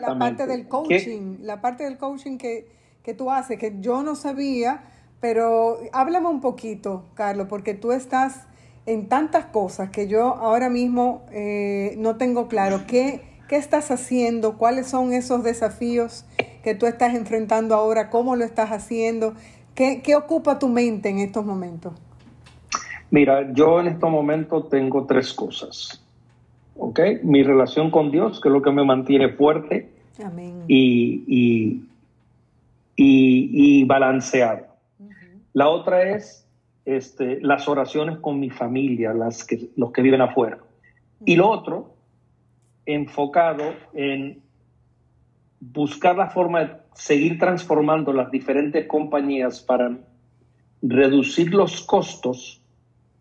la 0.00 0.18
parte 0.18 0.46
del 0.46 0.66
coaching, 0.66 1.36
la 1.42 1.60
parte 1.60 1.84
del 1.84 1.98
coaching 1.98 2.38
que, 2.38 2.66
que, 3.02 3.12
tú 3.12 3.30
haces, 3.30 3.58
que 3.58 3.74
yo 3.80 4.02
no 4.02 4.14
sabía, 4.14 4.82
pero 5.20 5.78
háblame 5.92 6.28
un 6.28 6.40
poquito, 6.40 7.04
Carlos, 7.12 7.48
porque 7.50 7.74
tú 7.74 7.92
estás 7.92 8.46
en 8.86 9.10
tantas 9.10 9.44
cosas 9.44 9.90
que 9.90 10.08
yo 10.08 10.36
ahora 10.36 10.70
mismo 10.70 11.26
eh, 11.32 11.94
no 11.98 12.16
tengo 12.16 12.48
claro. 12.48 12.84
¿Qué, 12.86 13.20
¿Qué 13.46 13.56
estás 13.56 13.90
haciendo? 13.90 14.56
¿Cuáles 14.56 14.86
son 14.86 15.12
esos 15.12 15.44
desafíos 15.44 16.24
que 16.64 16.74
tú 16.74 16.86
estás 16.86 17.14
enfrentando 17.14 17.74
ahora? 17.74 18.08
¿Cómo 18.08 18.36
lo 18.36 18.44
estás 18.46 18.70
haciendo? 18.70 19.34
¿Qué, 19.74 20.00
qué 20.02 20.16
ocupa 20.16 20.58
tu 20.58 20.68
mente 20.68 21.10
en 21.10 21.18
estos 21.18 21.44
momentos? 21.44 21.92
Mira, 23.10 23.52
yo 23.52 23.80
en 23.80 23.88
estos 23.88 24.10
momentos 24.10 24.70
tengo 24.70 25.04
tres 25.04 25.34
cosas. 25.34 26.01
¿Ok? 26.76 27.00
Mi 27.22 27.42
relación 27.42 27.90
con 27.90 28.10
Dios, 28.10 28.40
que 28.40 28.48
es 28.48 28.52
lo 28.52 28.62
que 28.62 28.70
me 28.70 28.84
mantiene 28.84 29.30
fuerte 29.30 29.90
Y, 30.68 31.84
y, 32.96 33.84
balanceado. 33.84 34.66
La 35.52 35.68
otra 35.68 36.14
es 36.14 36.46
este, 36.84 37.40
las 37.40 37.68
oraciones 37.68 38.18
con 38.18 38.38
mi 38.38 38.50
familia, 38.50 39.12
las 39.12 39.44
que, 39.44 39.68
los 39.76 39.92
que 39.92 40.02
viven 40.02 40.20
afuera. 40.20 40.58
Y 41.24 41.36
lo 41.36 41.48
otro, 41.48 41.94
enfocado 42.86 43.74
en 43.94 44.42
buscar 45.60 46.16
la 46.16 46.30
forma 46.30 46.60
de 46.60 46.70
seguir 46.94 47.38
transformando 47.38 48.12
las 48.12 48.30
diferentes 48.30 48.86
compañías 48.86 49.60
para 49.60 49.96
reducir 50.82 51.54
los 51.54 51.82
costos 51.82 52.60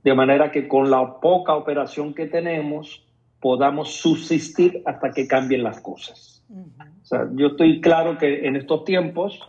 de 0.03 0.15
manera 0.15 0.51
que 0.51 0.67
con 0.67 0.89
la 0.89 1.19
poca 1.19 1.53
operación 1.53 2.13
que 2.13 2.25
tenemos 2.25 3.05
podamos 3.41 3.95
subsistir 3.95 4.83
hasta 4.85 5.11
que 5.11 5.27
cambien 5.27 5.63
las 5.63 5.81
cosas. 5.81 6.43
o 6.49 7.05
sea, 7.05 7.27
yo 7.33 7.47
estoy 7.47 7.81
claro 7.81 8.17
que 8.17 8.47
en 8.47 8.55
estos 8.55 8.85
tiempos, 8.85 9.41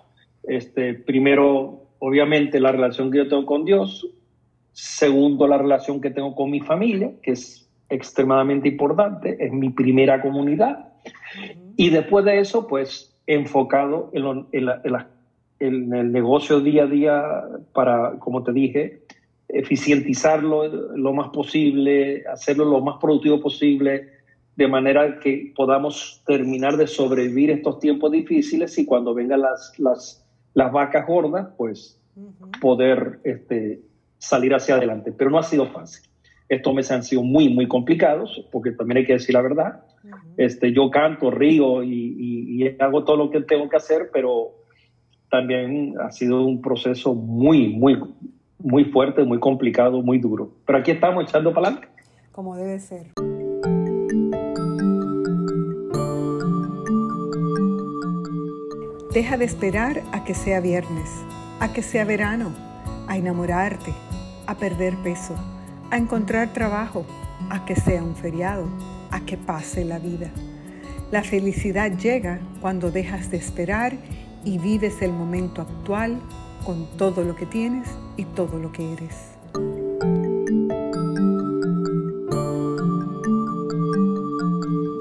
este, 0.45 0.95
primero, 0.95 1.85
obviamente, 1.99 2.59
la 2.59 2.73
relación 2.73 3.11
que 3.11 3.19
yo 3.19 3.29
tengo 3.29 3.47
con 3.47 3.65
Dios, 3.65 4.09
segundo, 4.73 5.47
la 5.47 5.59
relación 5.59 6.01
que 6.01 6.11
tengo 6.11 6.35
con 6.35 6.51
mi 6.51 6.61
familia, 6.61 7.13
que 7.23 7.33
es 7.33 7.69
extremadamente 7.91 8.69
importante, 8.69 9.37
es 9.39 9.53
mi 9.53 9.69
primera 9.69 10.23
comunidad, 10.23 10.89
y 11.77 11.91
después 11.91 12.25
de 12.25 12.39
eso, 12.39 12.67
pues, 12.67 13.15
enfocado 13.27 14.11
en, 14.15 14.47
en 15.63 15.95
el 15.95 16.11
negocio 16.11 16.61
día 16.61 16.85
a 16.85 16.87
día 16.87 17.23
para, 17.73 18.19
como 18.19 18.43
te 18.43 18.53
dije, 18.53 19.02
eficientizarlo 19.53 20.97
lo 20.97 21.13
más 21.13 21.29
posible, 21.29 22.25
hacerlo 22.27 22.65
lo 22.65 22.81
más 22.81 22.97
productivo 23.01 23.41
posible, 23.41 24.09
de 24.57 24.69
manera 24.69 25.19
que 25.21 25.53
podamos 25.55 26.23
terminar 26.27 26.77
de 26.77 26.87
sobrevivir 26.87 27.51
estos 27.51 27.79
tiempos 27.79 28.13
difíciles 28.13 28.77
y 28.79 28.87
cuando 28.87 29.15
vengan 29.15 29.43
las, 29.43 29.73
las, 29.79 30.27
las 30.55 30.73
vacas 30.73 31.07
gordas, 31.07 31.49
pues 31.57 32.01
poder 32.61 33.21
este, 33.25 33.81
salir 34.19 34.55
hacia 34.55 34.77
adelante. 34.77 35.13
Pero 35.13 35.31
no 35.31 35.39
ha 35.39 35.43
sido 35.43 35.67
fácil. 35.67 36.09
Estos 36.49 36.75
meses 36.75 36.93
han 36.93 37.03
sido 37.03 37.23
muy, 37.23 37.49
muy 37.49 37.67
complicados, 37.67 38.47
porque 38.53 38.73
también 38.73 38.99
hay 38.99 39.07
que 39.07 39.15
decir 39.15 39.35
la 39.35 39.43
verdad. 39.43 39.85
este, 40.37 40.73
yo 40.73 40.91
canto, 40.91 41.31
río 41.31 41.83
y, 41.83 42.17
y 42.19 42.77
hago 42.79 43.05
todo 43.05 43.17
lo 43.17 43.31
que 43.31 43.41
tengo 43.43 43.69
que 43.69 43.77
hacer, 43.77 44.11
pero 44.13 44.53
también 45.31 45.95
ha 45.99 46.11
sido 46.11 46.45
un 46.45 46.61
proceso 46.61 47.15
muy, 47.15 47.69
muy, 47.69 47.99
muy 48.63 48.85
fuerte, 48.87 49.25
muy 49.25 49.39
complicado, 49.39 50.03
muy 50.03 50.19
duro. 50.19 50.51
Pero 50.65 50.79
aquí 50.79 50.91
estamos 50.91 51.25
echando 51.25 51.53
para 51.53 51.69
adelante. 51.69 51.89
Como 52.33 52.57
debe 52.57 52.79
ser. 52.79 53.07
Deja 59.13 59.37
de 59.37 59.45
esperar 59.45 60.03
a 60.13 60.25
que 60.25 60.35
sea 60.35 60.61
viernes, 60.61 61.11
a 61.61 61.73
que 61.73 61.83
sea 61.83 62.05
verano, 62.05 62.55
a 63.09 63.19
enamorarte, 63.19 63.93
a 64.47 64.55
perder 64.55 64.97
peso, 65.05 65.35
a 65.91 65.99
encontrar 65.99 66.55
trabajo, 66.55 67.05
a 67.51 67.67
que 67.67 67.77
sea 67.77 68.03
un 68.03 68.17
feriado, 68.17 68.67
a 69.11 69.21
que 69.21 69.37
pase 69.37 69.85
la 69.85 69.99
vida. 69.99 70.31
La 71.11 71.23
felicidad 71.23 71.93
llega 71.93 72.41
cuando 72.63 72.91
dejas 72.91 73.31
de 73.31 73.37
esperar 73.37 73.93
y 74.45 74.57
vives 74.57 75.03
el 75.03 75.13
momento 75.13 75.61
actual 75.61 76.19
con 76.65 76.87
todo 76.97 77.23
lo 77.23 77.37
que 77.37 77.45
tienes 77.45 77.87
y 78.17 78.25
todo 78.25 78.59
lo 78.59 78.73
que 78.73 78.93
eres. 78.93 79.33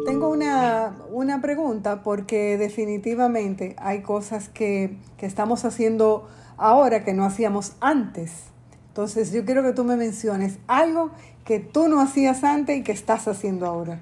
Tengo 0.05 0.29
una, 0.29 1.41
pregunta 1.41 2.03
porque 2.03 2.57
definitivamente 2.57 3.75
hay 3.77 4.01
cosas 4.01 4.49
que, 4.49 4.97
que 5.17 5.25
estamos 5.25 5.65
haciendo 5.65 6.27
ahora 6.57 7.03
que 7.03 7.13
no 7.13 7.25
hacíamos 7.25 7.73
antes. 7.79 8.51
Entonces 8.89 9.31
yo 9.31 9.45
quiero 9.45 9.63
que 9.63 9.71
tú 9.71 9.83
me 9.83 9.95
menciones 9.95 10.59
algo 10.67 11.11
que 11.45 11.59
tú 11.59 11.87
no 11.87 12.01
hacías 12.01 12.43
antes 12.43 12.77
y 12.77 12.83
que 12.83 12.91
estás 12.91 13.27
haciendo 13.27 13.65
ahora. 13.65 13.99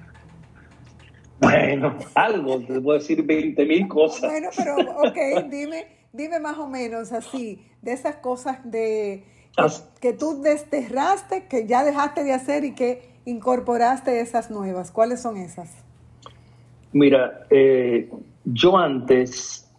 Bueno, 1.40 1.96
algo, 2.14 2.60
te 2.60 2.80
puedo 2.80 2.98
decir 2.98 3.22
20 3.24 3.64
mil 3.64 3.88
cosas. 3.88 4.30
Bueno, 4.30 4.50
pero 4.56 4.74
ok, 4.76 5.48
dime 5.48 5.99
Dime 6.12 6.40
más 6.40 6.58
o 6.58 6.66
menos 6.66 7.12
así, 7.12 7.64
de 7.82 7.92
esas 7.92 8.16
cosas 8.16 8.58
de 8.64 9.24
que, 10.00 10.12
tú 10.12 10.40
desterraste, 10.42 11.46
que 11.46 11.66
ya 11.66 11.84
dejaste 11.84 12.24
de 12.24 12.32
hacer 12.32 12.64
y 12.64 12.74
que 12.74 13.10
incorporaste 13.24 14.20
esas 14.20 14.50
nuevas. 14.50 14.90
¿Cuáles 14.90 15.20
son 15.22 15.36
esas? 15.36 15.84
Mira, 16.92 17.46
eh, 17.50 18.10
yo 18.44 18.76
antes, 18.76 19.70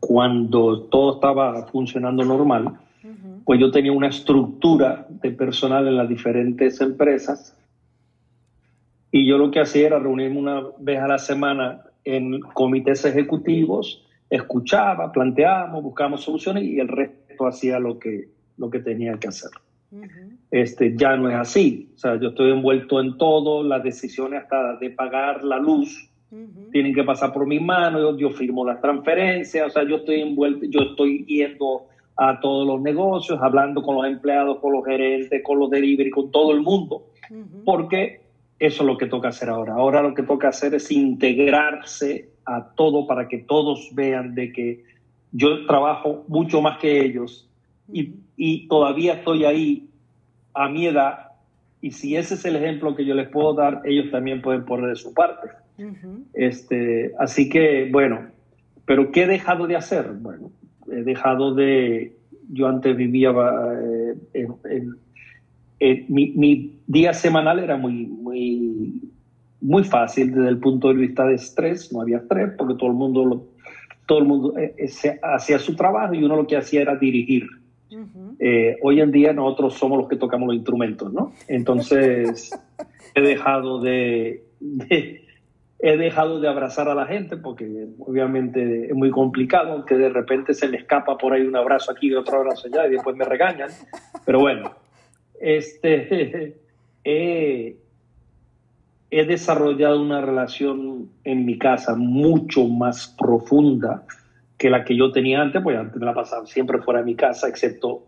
cuando 0.00 0.82
todo 0.82 1.14
estaba 1.14 1.66
funcionando 1.68 2.24
normal, 2.24 2.78
pues 3.44 3.60
yo 3.60 3.70
tenía 3.70 3.92
una 3.92 4.08
estructura 4.08 5.06
de 5.08 5.30
personal 5.30 5.88
en 5.88 5.96
las 5.96 6.08
diferentes 6.08 6.80
empresas 6.82 7.56
y 9.10 9.26
yo 9.26 9.38
lo 9.38 9.50
que 9.50 9.60
hacía 9.60 9.86
era 9.86 9.98
reunirme 9.98 10.38
una 10.38 10.62
vez 10.78 11.00
a 11.00 11.08
la 11.08 11.18
semana 11.18 11.82
en 12.04 12.40
comités 12.40 13.04
ejecutivos 13.06 14.04
escuchaba, 14.30 15.10
planteábamos, 15.12 15.82
buscábamos 15.82 16.22
soluciones 16.22 16.64
y 16.64 16.80
el 16.80 16.88
resto 16.88 17.46
hacía 17.46 17.78
lo 17.78 17.98
que, 17.98 18.28
lo 18.56 18.70
que 18.70 18.80
tenía 18.80 19.14
que 19.14 19.28
hacer. 19.28 19.50
este, 20.50 20.96
ya 20.96 21.16
no 21.16 21.30
es 21.30 21.36
así. 21.36 21.92
O 21.94 21.98
sea, 21.98 22.20
yo 22.20 22.28
estoy 22.28 22.50
envuelto 22.50 23.00
en 23.00 23.16
todo, 23.16 23.62
las 23.62 23.82
decisiones 23.82 24.42
hasta 24.42 24.76
de 24.76 24.90
pagar 24.90 25.44
la 25.44 25.58
luz 25.58 26.08
tienen 26.72 26.94
que 26.94 27.04
pasar 27.04 27.32
por 27.32 27.46
mis 27.46 27.62
manos, 27.62 28.16
yo, 28.18 28.30
firmo 28.30 28.64
las 28.64 28.80
transferencias, 28.80 29.66
o 29.66 29.70
sea, 29.70 29.88
yo 29.88 29.96
estoy 29.96 30.20
envuelto, 30.20 30.66
yo 30.66 30.80
estoy 30.80 31.24
yendo 31.24 31.86
a 32.16 32.38
todos 32.40 32.66
los 32.66 32.82
negocios, 32.82 33.38
hablando 33.40 33.82
con 33.82 33.96
los 33.96 34.06
empleados, 34.06 34.58
con 34.58 34.72
los 34.72 34.84
gerentes, 34.84 35.42
con 35.42 35.58
los 35.58 35.70
delivery, 35.70 36.10
con 36.10 36.30
todo 36.30 36.52
el 36.52 36.60
mundo, 36.60 37.06
porque 37.64 38.20
eso 38.58 38.82
es 38.82 38.86
lo 38.86 38.98
que 38.98 39.06
toca 39.06 39.28
hacer 39.28 39.48
ahora. 39.48 39.74
Ahora 39.74 40.02
lo 40.02 40.12
que 40.14 40.24
toca 40.24 40.48
hacer 40.48 40.74
es 40.74 40.90
integrarse 40.90 42.28
a 42.48 42.70
todo 42.74 43.06
para 43.06 43.28
que 43.28 43.38
todos 43.38 43.90
vean 43.94 44.34
de 44.34 44.52
que 44.52 44.84
yo 45.32 45.66
trabajo 45.66 46.24
mucho 46.28 46.62
más 46.62 46.78
que 46.78 47.04
ellos 47.04 47.48
y, 47.92 48.14
y, 48.36 48.66
todavía 48.68 49.14
estoy 49.14 49.44
ahí 49.44 49.88
a 50.54 50.68
mi 50.68 50.86
edad 50.86 51.28
y 51.80 51.92
si 51.92 52.16
ese 52.16 52.34
es 52.34 52.44
el 52.44 52.56
ejemplo 52.56 52.94
que 52.94 53.04
yo 53.04 53.14
les 53.14 53.28
puedo 53.28 53.54
dar, 53.54 53.82
ellos 53.84 54.10
también 54.10 54.42
pueden 54.42 54.64
poner 54.64 54.90
de 54.90 54.96
su 54.96 55.14
parte. 55.14 55.48
este, 56.34 57.12
así 57.18 57.48
que, 57.48 57.88
bueno, 57.90 58.28
pero 58.84 59.12
¿qué 59.12 59.22
he 59.22 59.26
dejado 59.26 59.66
de 59.66 59.76
hacer? 59.76 60.10
Bueno, 60.20 60.50
he 60.90 61.02
dejado 61.02 61.54
de, 61.54 62.16
yo 62.50 62.66
antes 62.66 62.96
vivía 62.96 63.30
eh, 64.32 64.48
en, 65.78 66.06
mi, 66.08 66.74
día 66.86 67.12
semanal 67.12 67.60
era 67.60 67.76
muy, 67.76 68.06
muy, 68.06 69.07
muy 69.60 69.84
fácil 69.84 70.34
desde 70.34 70.48
el 70.48 70.58
punto 70.58 70.88
de 70.88 70.94
vista 70.94 71.26
de 71.26 71.34
estrés, 71.34 71.92
no 71.92 72.02
había 72.02 72.18
estrés 72.18 72.52
porque 72.56 72.74
todo 72.74 72.90
el 72.90 72.96
mundo, 72.96 73.46
todo 74.06 74.18
el 74.18 74.24
mundo 74.24 74.58
eh, 74.58 74.74
eh, 74.76 75.20
hacía 75.22 75.58
su 75.58 75.74
trabajo 75.74 76.14
y 76.14 76.22
uno 76.22 76.36
lo 76.36 76.46
que 76.46 76.56
hacía 76.56 76.82
era 76.82 76.96
dirigir. 76.96 77.46
hoy 78.82 79.00
en 79.00 79.10
día 79.10 79.32
nosotros 79.32 79.74
somos 79.74 79.98
los 79.98 80.08
que 80.08 80.16
tocamos 80.16 80.48
los 80.48 80.56
instrumentos, 80.56 81.12
¿no? 81.12 81.32
Entonces 81.48 82.50
he 83.14 83.20
dejado 83.20 83.80
de 83.80 84.44
he 85.80 85.96
dejado 85.96 86.40
de 86.40 86.48
abrazar 86.48 86.88
a 86.88 86.94
la 86.94 87.06
gente 87.06 87.36
porque 87.36 87.86
obviamente 88.00 88.86
es 88.86 88.94
muy 88.94 89.10
complicado 89.10 89.84
que 89.84 89.96
de 89.96 90.08
repente 90.08 90.52
se 90.54 90.68
me 90.68 90.76
escapa 90.76 91.16
por 91.16 91.32
ahí 91.32 91.42
un 91.42 91.54
abrazo 91.54 91.92
aquí 91.92 92.08
y 92.08 92.14
otro 92.14 92.38
abrazo 92.38 92.66
allá 92.66 92.86
y 92.88 92.92
después 92.92 93.14
me 93.14 93.24
regañan. 93.24 93.70
Pero 94.24 94.40
bueno, 94.40 94.72
este, 95.40 96.56
he, 97.04 97.76
he 99.10 99.24
desarrollado 99.24 100.00
una 100.00 100.20
relación 100.20 101.10
en 101.24 101.46
mi 101.46 101.58
casa 101.58 101.94
mucho 101.96 102.66
más 102.66 103.14
profunda 103.18 104.04
que 104.56 104.70
la 104.70 104.84
que 104.84 104.96
yo 104.96 105.12
tenía 105.12 105.40
antes, 105.40 105.62
pues 105.62 105.78
antes 105.78 105.98
me 105.98 106.06
la 106.06 106.14
pasaba 106.14 106.46
siempre 106.46 106.80
fuera 106.80 107.00
de 107.00 107.06
mi 107.06 107.14
casa, 107.14 107.48
excepto 107.48 108.04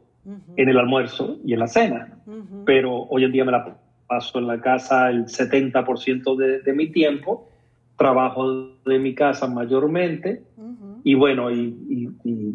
en 0.57 0.69
el 0.69 0.79
almuerzo 0.79 1.39
y 1.45 1.55
en 1.55 1.61
la 1.61 1.67
cena. 1.67 2.19
Pero 2.67 3.05
hoy 3.05 3.25
en 3.25 3.33
día 3.33 3.45
me 3.45 3.53
la 3.53 3.79
paso 4.07 4.39
en 4.39 4.47
la 4.47 4.61
casa 4.61 5.09
el 5.11 5.27
70% 5.27 6.37
de, 6.37 6.61
de 6.61 6.73
mi 6.73 6.89
tiempo 6.89 7.49
trabajo 7.97 8.73
de 8.87 8.99
mi 8.99 9.15
casa 9.15 9.47
mayormente 9.47 10.43
y 11.05 11.15
bueno, 11.15 11.51
y, 11.51 12.09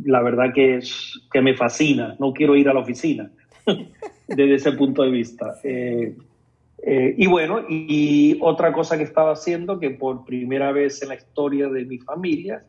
la 0.06 0.22
verdad 0.22 0.54
que 0.54 0.78
es 0.78 1.20
que 1.32 1.42
me 1.42 1.56
fascina, 1.56 2.16
no 2.20 2.34
quiero 2.34 2.56
ir 2.56 2.70
a 2.70 2.74
la 2.74 2.80
oficina 2.80 3.30
desde 4.28 4.56
ese 4.56 4.72
punto 4.74 5.04
de 5.04 5.10
vista. 5.10 5.56
Eh, 5.64 6.16
eh, 6.88 7.15
y 7.17 7.26
bueno, 7.26 7.62
y, 7.67 8.38
otra 8.41 8.71
cosa 8.71 8.95
que 8.95 9.04
estaba 9.04 9.32
haciendo, 9.32 9.80
que 9.80 9.89
por 9.89 10.24
primera 10.24 10.71
vez 10.71 11.02
en 11.02 11.10
la 11.10 11.15
historia 11.15 11.67
de 11.67 11.84
mi 11.84 11.98
familia, 11.98 12.63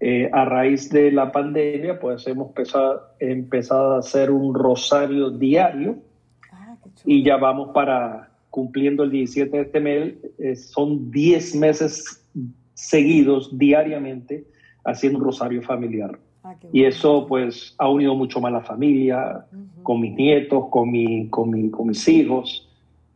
eh, 0.00 0.28
a 0.32 0.44
raíz 0.44 0.90
de 0.90 1.12
la 1.12 1.30
pandemia, 1.30 2.00
pues 2.00 2.26
hemos 2.26 2.48
empezado, 2.48 3.00
empezado 3.20 3.94
a 3.94 3.98
hacer 4.00 4.32
un 4.32 4.54
rosario 4.54 5.30
diario 5.30 5.98
ah, 6.50 6.76
y 7.04 7.22
ya 7.22 7.36
vamos 7.36 7.70
para 7.72 8.30
cumpliendo 8.50 9.04
el 9.04 9.12
17 9.12 9.56
de 9.56 9.62
este 9.62 9.80
mes, 9.80 10.14
eh, 10.38 10.56
son 10.56 11.12
10 11.12 11.54
meses 11.56 12.24
seguidos 12.74 13.56
diariamente 13.56 14.46
haciendo 14.84 15.20
un 15.20 15.26
rosario 15.26 15.62
familiar. 15.62 16.18
Ah, 16.42 16.56
y 16.72 16.82
eso 16.82 17.24
pues 17.28 17.76
ha 17.78 17.88
unido 17.88 18.16
mucho 18.16 18.40
más 18.40 18.52
la 18.52 18.62
familia, 18.62 19.46
con 19.84 20.00
mis 20.00 20.14
nietos, 20.14 20.64
con, 20.70 20.90
mi, 20.90 21.28
con, 21.28 21.50
mi, 21.50 21.70
con 21.70 21.86
mis 21.86 22.08
hijos. 22.08 22.67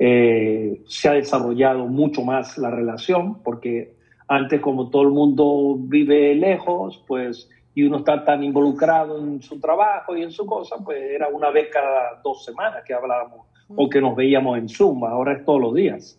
Eh, 0.04 0.82
se 0.88 1.08
ha 1.08 1.12
desarrollado 1.12 1.86
mucho 1.86 2.22
más 2.22 2.58
la 2.58 2.70
relación 2.70 3.40
porque 3.40 3.94
antes 4.26 4.60
como 4.60 4.90
todo 4.90 5.02
el 5.02 5.10
mundo 5.10 5.76
vive 5.78 6.34
lejos, 6.34 7.00
pues 7.06 7.48
y 7.72 7.84
uno 7.84 7.98
está 7.98 8.24
tan 8.24 8.42
involucrado 8.42 9.16
en 9.20 9.40
su 9.40 9.60
trabajo 9.60 10.16
y 10.16 10.24
en 10.24 10.32
su 10.32 10.44
cosa, 10.44 10.74
pues 10.84 11.00
era 11.00 11.28
una 11.28 11.50
vez 11.50 11.68
cada 11.72 12.20
dos 12.20 12.44
semanas 12.44 12.82
que 12.84 12.92
hablábamos 12.92 13.46
o 13.76 13.88
que 13.88 14.00
nos 14.00 14.16
veíamos 14.16 14.58
en 14.58 14.68
Zoom, 14.68 15.04
ahora 15.04 15.34
es 15.34 15.44
todos 15.44 15.60
los 15.60 15.72
días. 15.72 16.18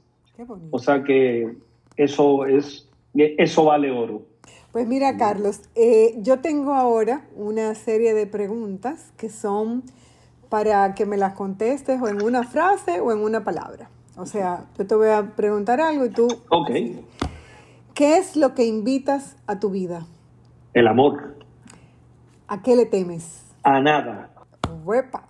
O 0.71 0.79
sea 0.79 1.03
que 1.03 1.53
eso 1.97 2.45
es 2.45 2.89
eso 3.13 3.65
vale 3.65 3.91
oro. 3.91 4.21
Pues 4.71 4.87
mira, 4.87 5.17
Carlos, 5.17 5.59
eh, 5.75 6.15
yo 6.19 6.39
tengo 6.39 6.73
ahora 6.73 7.25
una 7.35 7.75
serie 7.75 8.13
de 8.13 8.27
preguntas 8.27 9.11
que 9.17 9.27
son 9.27 9.83
para 10.53 10.93
que 10.93 11.07
me 11.07 11.17
las 11.17 11.33
contestes 11.33 11.99
o 11.99 12.07
en 12.07 12.21
una 12.21 12.43
frase 12.43 12.99
o 12.99 13.11
en 13.11 13.23
una 13.23 13.43
palabra. 13.43 13.89
O 14.17 14.27
sea, 14.27 14.67
yo 14.77 14.85
te 14.85 14.93
voy 14.93 15.09
a 15.09 15.35
preguntar 15.35 15.81
algo 15.81 16.05
y 16.05 16.11
tú... 16.11 16.27
Ok. 16.49 16.69
¿Qué 17.95 18.17
es 18.19 18.35
lo 18.35 18.53
que 18.53 18.63
invitas 18.63 19.35
a 19.47 19.59
tu 19.59 19.71
vida? 19.71 20.05
El 20.75 20.87
amor. 20.87 21.39
¿A 22.47 22.61
qué 22.61 22.75
le 22.75 22.85
temes? 22.85 23.43
A 23.63 23.79
nada. 23.79 24.29
Huepa 24.83 25.23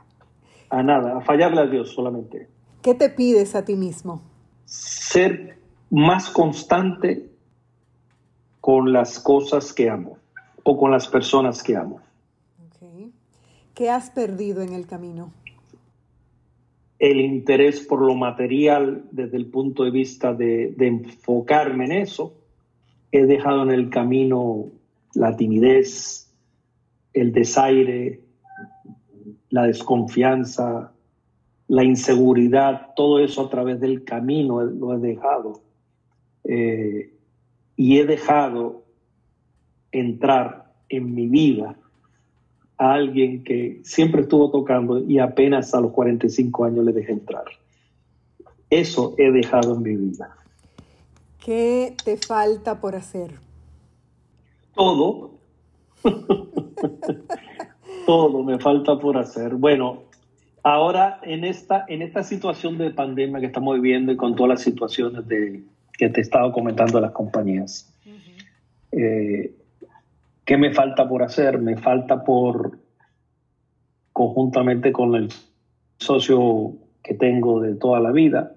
a 0.70 0.84
nada, 0.84 1.20
a 1.20 1.22
fallarle 1.22 1.62
a 1.62 1.68
Dios 1.68 1.94
solamente. 1.94 2.50
¿Qué 2.82 2.94
te 2.94 3.10
pides 3.10 3.56
a 3.56 3.64
ti 3.64 3.78
mismo? 3.78 4.24
Ser 4.66 5.58
más 5.90 6.30
constante 6.32 7.30
con 8.60 8.92
las 8.92 9.22
cosas 9.22 9.72
que 9.72 9.90
amo 9.90 10.18
o 10.64 10.78
con 10.78 10.92
las 10.92 11.08
personas 11.08 11.64
que 11.64 11.78
amo. 11.78 12.02
¿Qué 13.74 13.90
has 13.90 14.10
perdido 14.12 14.62
en 14.62 14.74
el 14.74 14.86
camino? 14.86 15.32
El 17.00 17.20
interés 17.20 17.82
por 17.82 18.02
lo 18.02 18.16
material 18.16 19.06
desde 19.12 19.38
el 19.38 19.48
punto 19.48 19.84
de 19.84 19.92
vista 19.92 20.34
de, 20.34 20.74
de 20.78 20.88
enfocarme 20.88 21.86
en 21.86 21.92
eso. 21.92 22.34
He 23.12 23.26
dejado 23.26 23.64
en 23.64 23.72
el 23.72 23.90
camino 23.90 24.68
la 25.14 25.36
timidez, 25.36 26.32
el 27.14 27.32
desaire, 27.32 28.22
la 29.50 29.64
desconfianza, 29.64 30.92
la 31.68 31.84
inseguridad, 31.84 32.94
todo 32.96 33.20
eso 33.20 33.46
a 33.46 33.50
través 33.50 33.80
del 33.80 34.04
camino 34.04 34.62
lo 34.64 34.94
he 34.94 35.00
dejado. 35.00 35.62
Eh, 36.44 37.14
y 37.76 37.98
he 37.98 38.06
dejado 38.06 38.84
entrar 39.92 40.74
en 40.90 41.14
mi 41.16 41.28
vida 41.28 41.78
a 42.78 42.94
alguien 42.94 43.44
que 43.44 43.82
siempre 43.84 44.22
estuvo 44.22 44.52
tocando 44.52 45.00
y 45.00 45.20
apenas 45.20 45.74
a 45.74 45.82
los 45.82 45.92
45 45.92 46.66
años 46.66 46.86
le 46.86 46.92
dejé 46.92 47.14
entrar. 47.14 47.46
Eso 48.70 49.16
he 49.18 49.32
dejado 49.32 49.76
en 49.76 49.84
mi 49.84 49.96
vida. 49.96 50.36
¿Qué 51.44 51.96
te 52.04 52.18
falta 52.18 52.80
por 52.80 52.96
hacer? 52.96 53.32
Todo. 54.74 55.32
todo 58.06 58.44
me 58.44 58.60
falta 58.60 58.98
por 58.98 59.18
hacer. 59.18 59.56
Bueno, 59.56 60.04
ahora 60.64 61.20
en 61.24 61.44
esta, 61.44 61.86
en 61.88 62.02
esta 62.02 62.24
situación 62.24 62.78
de 62.78 62.92
pandemia 62.92 63.40
que 63.40 63.48
estamos 63.48 63.76
viviendo 63.76 64.12
y 64.12 64.18
con 64.18 64.36
todas 64.36 64.50
las 64.50 64.62
situaciones 64.62 65.28
de, 65.28 65.64
que 65.98 66.10
te 66.10 66.20
he 66.20 66.24
estado 66.24 66.52
comentando 66.52 66.98
de 66.98 67.02
las 67.02 67.12
compañías, 67.12 67.94
eh, 68.92 69.54
¿qué 70.46 70.58
me 70.58 70.74
falta 70.74 71.08
por 71.08 71.24
hacer? 71.24 71.60
Me 71.60 71.78
falta 71.78 72.24
por, 72.24 72.80
conjuntamente 74.12 74.92
con 74.92 75.16
el 75.16 75.30
socio 75.98 76.74
que 77.04 77.14
tengo 77.14 77.62
de 77.62 77.76
toda 77.76 78.00
la 78.00 78.12
vida, 78.12 78.56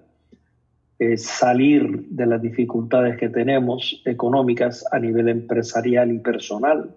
salir 1.17 2.07
de 2.09 2.25
las 2.25 2.41
dificultades 2.41 3.17
que 3.17 3.29
tenemos 3.29 4.01
económicas 4.05 4.83
a 4.91 4.99
nivel 4.99 5.29
empresarial 5.29 6.11
y 6.11 6.19
personal 6.19 6.95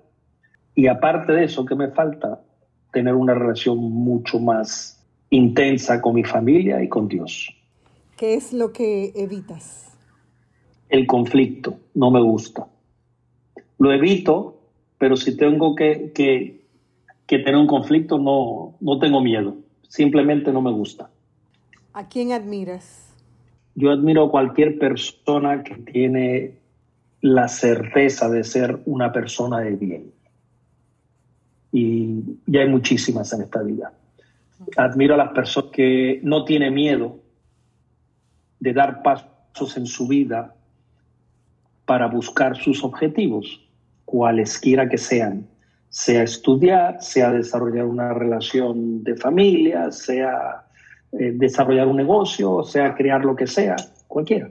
y 0.74 0.86
aparte 0.86 1.32
de 1.32 1.44
eso, 1.44 1.64
¿qué 1.64 1.74
me 1.74 1.88
falta? 1.88 2.40
Tener 2.92 3.14
una 3.14 3.34
relación 3.34 3.78
mucho 3.78 4.38
más 4.38 5.04
intensa 5.30 6.00
con 6.00 6.14
mi 6.14 6.24
familia 6.24 6.82
y 6.82 6.88
con 6.88 7.08
Dios. 7.08 7.54
¿Qué 8.16 8.34
es 8.34 8.52
lo 8.52 8.72
que 8.72 9.12
evitas? 9.14 9.92
El 10.88 11.06
conflicto, 11.06 11.78
no 11.94 12.10
me 12.10 12.20
gusta. 12.20 12.66
Lo 13.78 13.92
evito, 13.92 14.59
pero 15.00 15.16
si 15.16 15.34
tengo 15.34 15.74
que, 15.74 16.12
que, 16.14 16.60
tener 17.26 17.56
un 17.56 17.66
conflicto, 17.66 18.18
no, 18.18 18.76
no 18.80 18.98
tengo 18.98 19.22
miedo. 19.22 19.56
Simplemente 19.88 20.52
no 20.52 20.60
me 20.60 20.70
gusta. 20.70 21.08
¿A 21.94 22.06
quién 22.06 22.32
admiras? 22.32 23.16
Yo 23.74 23.92
admiro 23.92 24.26
a 24.26 24.30
cualquier 24.30 24.78
persona 24.78 25.62
que 25.62 25.76
tiene 25.76 26.58
la 27.22 27.48
certeza 27.48 28.28
de 28.28 28.44
ser 28.44 28.80
una 28.84 29.10
persona 29.10 29.60
de 29.60 29.70
bien 29.76 30.12
y, 31.72 32.20
ya 32.46 32.60
hay 32.60 32.68
muchísimas 32.68 33.32
en 33.32 33.40
esta 33.42 33.62
vida. 33.62 33.94
Admiro 34.76 35.14
a 35.14 35.16
las 35.16 35.32
personas 35.32 35.70
que 35.72 36.20
no 36.22 36.44
tienen 36.44 36.74
miedo 36.74 37.16
de 38.58 38.74
dar 38.74 39.02
pasos 39.02 39.78
en 39.78 39.86
su 39.86 40.06
vida 40.06 40.54
para 41.86 42.06
buscar 42.06 42.56
sus 42.56 42.84
objetivos, 42.84 43.66
cualesquiera 44.10 44.88
que 44.88 44.98
sean, 44.98 45.46
sea 45.88 46.24
estudiar, 46.24 47.00
sea 47.00 47.30
desarrollar 47.30 47.86
una 47.86 48.12
relación 48.12 49.04
de 49.04 49.14
familia, 49.14 49.92
sea 49.92 50.66
eh, 51.12 51.32
desarrollar 51.36 51.86
un 51.86 51.96
negocio, 51.96 52.64
sea 52.64 52.96
crear 52.96 53.24
lo 53.24 53.36
que 53.36 53.46
sea, 53.46 53.76
cualquiera. 54.08 54.50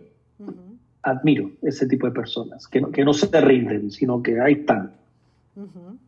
Admiro 1.02 1.52
ese 1.62 1.88
tipo 1.88 2.08
de 2.08 2.14
personas, 2.14 2.70
que 2.70 2.80
no, 2.80 2.90
que 2.90 3.04
no 3.04 3.14
se 3.14 3.28
rinden, 3.42 3.92
sino 3.92 4.24
que 4.24 4.40
ahí 4.40 4.54
están 4.54 4.94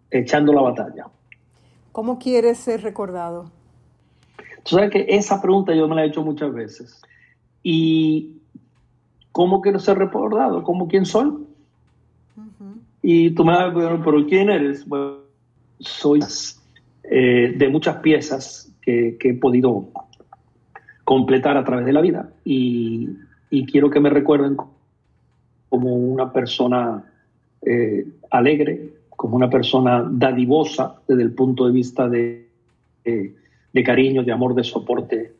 echando 0.10 0.54
la 0.54 0.62
batalla. 0.62 1.08
¿Cómo 1.92 2.20
quieres 2.20 2.58
ser 2.58 2.84
recordado? 2.84 3.52
Tú 4.64 4.76
sabes 4.76 4.92
que 4.92 5.06
esa 5.10 5.42
pregunta 5.42 5.76
yo 5.76 5.90
me 5.90 5.96
la 5.96 6.06
he 6.06 6.08
hecho 6.08 6.24
muchas 6.24 6.54
veces. 6.54 7.02
Y 7.64 8.38
¿cómo 9.34 9.60
quiero 9.60 9.80
ser 9.80 9.98
recordado? 9.98 10.64
¿Cómo 10.64 10.88
quién 10.88 11.06
soy? 11.06 11.51
Y 13.02 13.32
tú 13.32 13.44
me 13.44 13.54
vas 13.54 13.76
a 13.76 14.04
pero 14.04 14.26
¿quién 14.28 14.50
eres? 14.50 14.86
Soy 15.80 16.20
eh, 17.04 17.54
de 17.58 17.70
muchas 17.70 17.98
piezas 17.98 18.72
que, 18.82 19.18
he 19.20 19.34
podido 19.34 19.90
completar 21.04 21.58
a 21.58 21.64
través 21.64 21.86
de 21.86 21.94
la 21.94 22.02
vida 22.02 22.30
y, 22.46 23.10
quiero 23.70 23.90
que 23.90 24.00
me 24.00 24.10
recuerden 24.10 24.56
como 25.68 25.96
una 25.96 26.32
persona 26.32 27.04
eh, 27.62 28.06
alegre, 28.30 28.94
como 29.10 29.36
una 29.36 29.50
persona 29.50 30.08
dadivosa 30.10 31.02
desde 31.08 31.24
el 31.24 31.34
punto 31.34 31.66
de 31.66 31.72
vista 31.74 32.08
de, 32.08 32.48
de, 33.04 33.84
cariño, 33.84 34.24
de 34.24 34.32
amor, 34.32 34.56
de 34.56 34.64
soporte, 34.64 35.34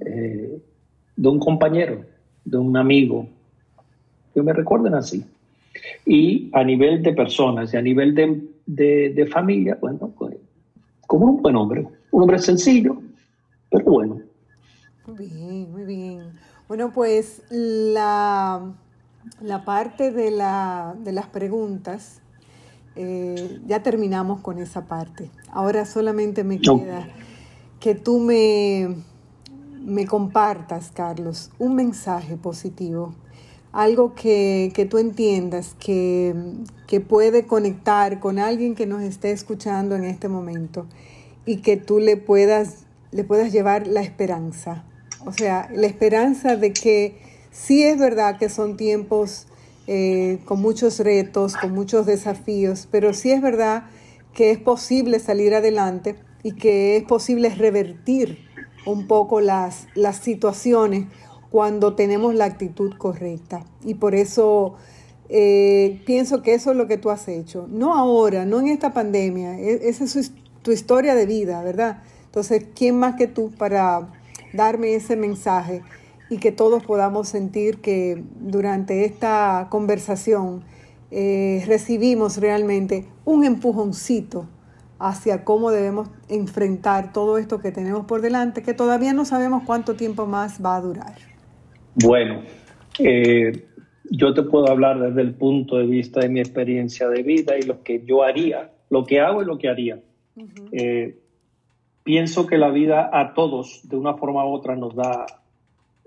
eh, 0.00 0.58
de 1.16 1.28
un 1.28 1.38
compañero, 1.38 2.04
de 2.44 2.56
un 2.56 2.76
amigo, 2.76 3.26
que 4.32 4.42
me 4.42 4.52
recuerden 4.52 4.94
así. 4.94 5.24
Y 6.04 6.50
a 6.52 6.64
nivel 6.64 7.02
de 7.02 7.12
personas 7.12 7.72
y 7.74 7.76
a 7.76 7.82
nivel 7.82 8.14
de, 8.14 9.26
familia, 9.26 9.78
bueno, 9.80 10.12
pues, 10.16 10.36
como 11.06 11.26
un 11.26 11.42
buen 11.42 11.56
hombre, 11.56 11.86
un 12.10 12.22
hombre 12.22 12.38
sencillo, 12.38 13.00
pero 13.70 13.84
bueno. 13.84 14.20
Muy 15.06 15.28
bien, 15.28 15.72
muy 15.72 15.84
bien. 15.84 16.20
Bueno, 16.68 16.92
pues 16.92 17.42
la, 17.50 18.72
la 19.40 19.64
parte 19.64 20.10
de, 20.10 20.30
la, 20.30 20.94
de 20.98 21.12
las 21.12 21.26
preguntas, 21.26 22.20
eh, 22.96 23.60
ya 23.66 23.82
terminamos 23.82 24.40
con 24.40 24.58
esa 24.58 24.86
parte. 24.86 25.30
Ahora 25.50 25.84
solamente 25.84 26.42
me 26.42 26.58
queda 26.58 27.08
que 27.78 27.94
tú 27.94 28.18
me, 28.18 28.96
me 29.84 30.06
compartas, 30.06 30.90
Carlos, 30.90 31.50
un 31.58 31.74
mensaje 31.76 32.36
positivo 32.36 33.14
algo 33.76 34.14
que, 34.14 34.88
tú 34.90 34.96
entiendas 34.96 35.76
que, 35.78 36.34
puede 37.06 37.46
conectar 37.46 38.20
con 38.20 38.38
alguien 38.38 38.74
que 38.74 38.86
nos 38.86 39.02
esté 39.02 39.32
escuchando 39.32 39.94
en 39.94 40.04
este 40.04 40.28
momento 40.28 40.86
y 41.44 41.58
que 41.58 41.76
tú 41.76 42.00
le 42.00 42.16
puedas, 42.16 42.86
le 43.12 43.22
puedas 43.22 43.52
llevar 43.52 43.86
la 43.86 44.00
esperanza. 44.00 44.86
O 45.26 45.32
sea, 45.32 45.68
la 45.74 45.86
esperanza 45.86 46.56
de 46.56 46.72
que 46.72 47.18
sí 47.50 47.82
es 47.82 47.98
verdad 47.98 48.38
que 48.38 48.48
son 48.48 48.78
tiempos 48.78 49.46
eh, 49.86 50.38
con 50.46 50.62
muchos 50.62 50.98
retos, 51.00 51.54
con 51.58 51.72
muchos 51.72 52.06
desafíos, 52.06 52.88
pero 52.90 53.12
sí 53.12 53.30
es 53.30 53.42
verdad 53.42 53.84
que 54.32 54.52
es 54.52 54.58
posible 54.58 55.18
salir 55.18 55.54
adelante 55.54 56.16
y 56.42 56.52
que 56.52 56.96
es 56.96 57.02
posible 57.02 57.50
revertir 57.50 58.38
un 58.86 59.06
poco 59.06 59.42
las, 59.42 59.86
las 59.94 60.16
situaciones 60.16 61.08
cuando 61.50 61.94
tenemos 61.94 62.34
la 62.34 62.44
actitud 62.44 62.94
correcta. 62.96 63.64
Y 63.84 63.94
por 63.94 64.14
eso 64.14 64.76
eh, 65.28 66.02
pienso 66.06 66.42
que 66.42 66.54
eso 66.54 66.70
es 66.70 66.76
lo 66.76 66.86
que 66.86 66.98
tú 66.98 67.10
has 67.10 67.28
hecho. 67.28 67.66
No 67.70 67.94
ahora, 67.94 68.44
no 68.44 68.60
en 68.60 68.68
esta 68.68 68.92
pandemia. 68.92 69.58
E, 69.58 69.88
esa 69.88 70.04
es 70.04 70.32
tu 70.62 70.72
historia 70.72 71.14
de 71.14 71.26
vida, 71.26 71.62
¿verdad? 71.62 72.02
Entonces, 72.24 72.66
¿quién 72.74 72.98
más 72.98 73.16
que 73.16 73.26
tú 73.26 73.50
para 73.56 74.12
darme 74.52 74.94
ese 74.94 75.16
mensaje 75.16 75.82
y 76.28 76.38
que 76.38 76.52
todos 76.52 76.84
podamos 76.84 77.28
sentir 77.28 77.80
que 77.80 78.22
durante 78.40 79.04
esta 79.04 79.68
conversación 79.70 80.64
eh, 81.10 81.62
recibimos 81.66 82.38
realmente 82.38 83.06
un 83.24 83.44
empujoncito 83.44 84.46
hacia 84.98 85.44
cómo 85.44 85.70
debemos 85.70 86.08
enfrentar 86.28 87.12
todo 87.12 87.38
esto 87.38 87.60
que 87.60 87.70
tenemos 87.70 88.06
por 88.06 88.22
delante, 88.22 88.62
que 88.62 88.74
todavía 88.74 89.12
no 89.12 89.24
sabemos 89.24 89.62
cuánto 89.64 89.94
tiempo 89.94 90.26
más 90.26 90.64
va 90.64 90.76
a 90.76 90.80
durar. 90.80 91.14
Bueno, 91.98 92.42
eh, 92.98 93.68
yo 94.10 94.34
te 94.34 94.42
puedo 94.42 94.70
hablar 94.70 95.00
desde 95.00 95.22
el 95.22 95.34
punto 95.34 95.78
de 95.78 95.86
vista 95.86 96.20
de 96.20 96.28
mi 96.28 96.40
experiencia 96.40 97.08
de 97.08 97.22
vida 97.22 97.56
y 97.58 97.62
lo 97.62 97.82
que 97.82 98.04
yo 98.04 98.22
haría, 98.22 98.70
lo 98.90 99.06
que 99.06 99.20
hago 99.20 99.40
y 99.40 99.46
lo 99.46 99.56
que 99.56 99.70
haría. 99.70 99.98
Eh, 100.72 101.18
pienso 102.02 102.46
que 102.46 102.58
la 102.58 102.68
vida 102.68 103.08
a 103.10 103.32
todos, 103.32 103.80
de 103.88 103.96
una 103.96 104.12
forma 104.12 104.46
u 104.46 104.52
otra, 104.52 104.76
nos 104.76 104.94
da 104.94 105.24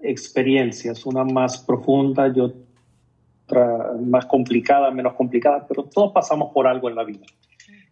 experiencias, 0.03 1.07
una 1.07 1.23
más 1.23 1.57
profunda 1.57 2.27
y 2.27 2.39
otra 2.39 3.93
más 3.99 4.27
complicada, 4.27 4.91
menos 4.91 5.15
complicada, 5.15 5.65
pero 5.67 5.85
todos 5.85 6.11
pasamos 6.11 6.53
por 6.53 6.67
algo 6.67 6.87
en 6.87 6.95
la 6.95 7.03
vida. 7.03 7.25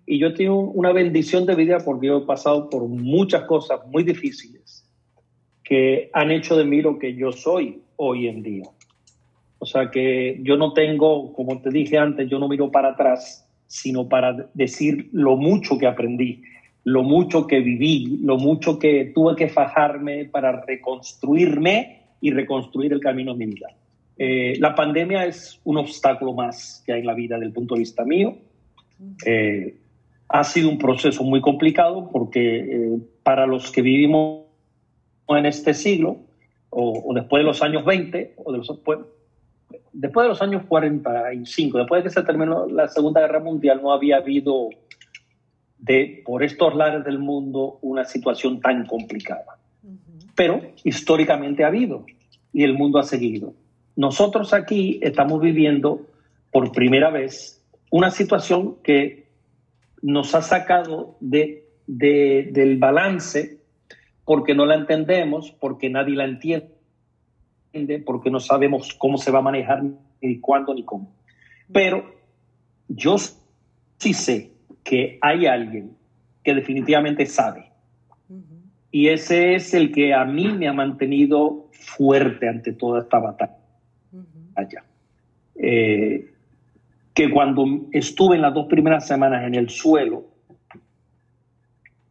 Y 0.06 0.20
yo 0.20 0.36
tengo 0.36 0.60
una 0.60 0.94
bendición 0.94 1.48
de 1.48 1.56
vida 1.56 1.80
porque 1.84 2.08
yo 2.08 2.20
he 2.20 2.26
pasado 2.26 2.70
por 2.70 2.88
muchas 2.88 3.46
cosas 3.46 3.80
muy 3.88 4.04
difíciles 4.04 4.77
que 5.68 6.10
han 6.14 6.32
hecho 6.32 6.56
de 6.56 6.64
mí 6.64 6.82
lo 6.82 6.98
que 6.98 7.14
yo 7.14 7.34
soy 7.34 7.82
hoy 7.98 8.28
en 8.28 8.42
día. 8.42 8.64
O 9.60 9.66
sea 9.66 9.92
que 9.92 10.40
yo 10.44 10.56
no 10.56 10.72
tengo, 10.72 11.34
como 11.34 11.62
te 11.62 11.70
dije 11.70 11.98
antes, 11.98 12.30
yo 12.30 12.40
no 12.40 12.48
miro 12.48 12.72
para 12.72 12.90
atrás, 12.90 13.46
sino 13.68 14.08
para 14.08 14.50
decir 14.54 15.10
lo 15.12 15.36
mucho 15.36 15.78
que 15.78 15.88
aprendí, 15.88 16.42
lo 16.86 17.04
mucho 17.04 17.48
que 17.48 17.60
viví, 17.60 18.20
lo 18.22 18.38
mucho 18.38 18.80
que 18.80 19.12
tuve 19.14 19.36
que 19.36 19.50
fajarme 19.50 20.26
para 20.26 20.62
reconstruirme 20.66 22.04
y 22.22 22.32
reconstruir 22.32 22.94
el 22.94 23.02
camino 23.02 23.34
de 23.34 23.46
mi 23.46 23.54
vida. 23.54 23.68
Eh, 24.18 24.56
la 24.60 24.74
pandemia 24.74 25.26
es 25.26 25.60
un 25.66 25.78
obstáculo 25.78 26.34
más 26.34 26.82
que 26.86 26.94
hay 26.94 27.02
en 27.02 27.08
la 27.08 27.14
vida 27.14 27.38
del 27.38 27.52
punto 27.52 27.76
de 27.76 27.80
vista 27.80 28.06
mío. 28.06 28.38
Eh, 29.26 29.76
ha 30.30 30.44
sido 30.46 30.70
un 30.70 30.78
proceso 30.78 31.24
muy 31.24 31.42
complicado 31.42 32.10
porque 32.10 32.58
eh, 32.58 32.98
para 33.22 33.46
los 33.46 33.70
que 33.70 33.82
vivimos 33.82 34.47
en 35.36 35.46
este 35.46 35.74
siglo, 35.74 36.18
o, 36.70 37.12
después 37.14 37.42
de 37.42 37.46
los 37.46 37.62
años 37.62 37.84
20, 37.84 38.36
o 38.38 38.52
de 38.52 38.58
los, 38.60 38.68
después, 38.68 39.00
después 39.92 40.26
de 40.26 40.30
los 40.30 40.42
años 40.42 40.64
45, 40.68 41.80
después 41.80 42.04
de 42.04 42.10
que 42.10 42.14
se 42.14 42.24
terminó 42.24 42.68
la 42.68 42.88
Segunda 42.88 43.22
Guerra 43.22 43.40
Mundial, 43.40 43.82
no 43.82 43.92
había 43.92 44.18
habido 44.18 44.70
de, 45.80 46.22
por 46.26 46.44
estos 46.44 46.76
lares 46.76 47.04
del 47.04 47.20
mundo 47.20 47.80
una 47.82 48.06
situación 48.06 48.62
tan 48.62 48.86
complicada. 48.86 49.58
Pero 50.36 50.62
históricamente 50.84 51.64
ha 51.64 51.68
habido 51.68 52.06
y 52.54 52.64
el 52.64 52.74
mundo 52.74 53.00
ha 53.00 53.04
seguido. 53.04 53.54
Nosotros 53.96 54.54
aquí 54.54 55.00
estamos 55.02 55.42
viviendo 55.42 56.06
por 56.52 56.72
primera 56.72 57.10
vez 57.10 57.64
una 57.90 58.12
situación 58.12 58.76
que 58.84 59.28
nos 60.02 60.36
ha 60.36 60.42
sacado 60.42 61.18
de, 61.20 61.66
de, 61.88 62.50
del 62.52 62.78
balance 62.78 63.57
porque 64.28 64.54
no 64.54 64.66
la 64.66 64.76
entendemos, 64.76 65.52
porque 65.52 65.90
nadie 65.90 66.14
la 66.14 66.26
entiende, 66.26 66.68
porque 68.06 68.30
no 68.30 68.42
sabemos 68.42 68.94
cómo 68.94 69.18
se 69.18 69.32
va 69.32 69.40
a 69.40 69.42
manejar, 69.42 69.82
ni 70.22 70.40
cuándo, 70.42 70.74
ni 70.74 70.84
cómo. 70.84 71.16
Pero 71.72 72.04
yo 72.90 73.16
sí 73.18 74.14
sé 74.14 74.52
que 74.84 75.18
hay 75.22 75.46
alguien 75.46 75.96
que 76.44 76.54
definitivamente 76.54 77.26
sabe. 77.26 77.72
Y 78.92 79.08
ese 79.08 79.56
es 79.56 79.74
el 79.74 79.94
que 79.94 80.14
a 80.14 80.26
mí 80.26 80.50
me 80.50 80.68
ha 80.68 80.74
mantenido 80.74 81.70
fuerte 81.72 82.50
ante 82.50 82.74
toda 82.74 83.04
esta 83.04 83.20
batalla. 83.20 84.84
Eh, 85.56 86.34
que 87.14 87.32
cuando 87.32 87.66
estuve 87.94 88.36
en 88.36 88.42
las 88.42 88.54
dos 88.54 88.68
primeras 88.68 89.08
semanas 89.08 89.46
en 89.46 89.56
el 89.56 89.70
suelo, 89.70 90.26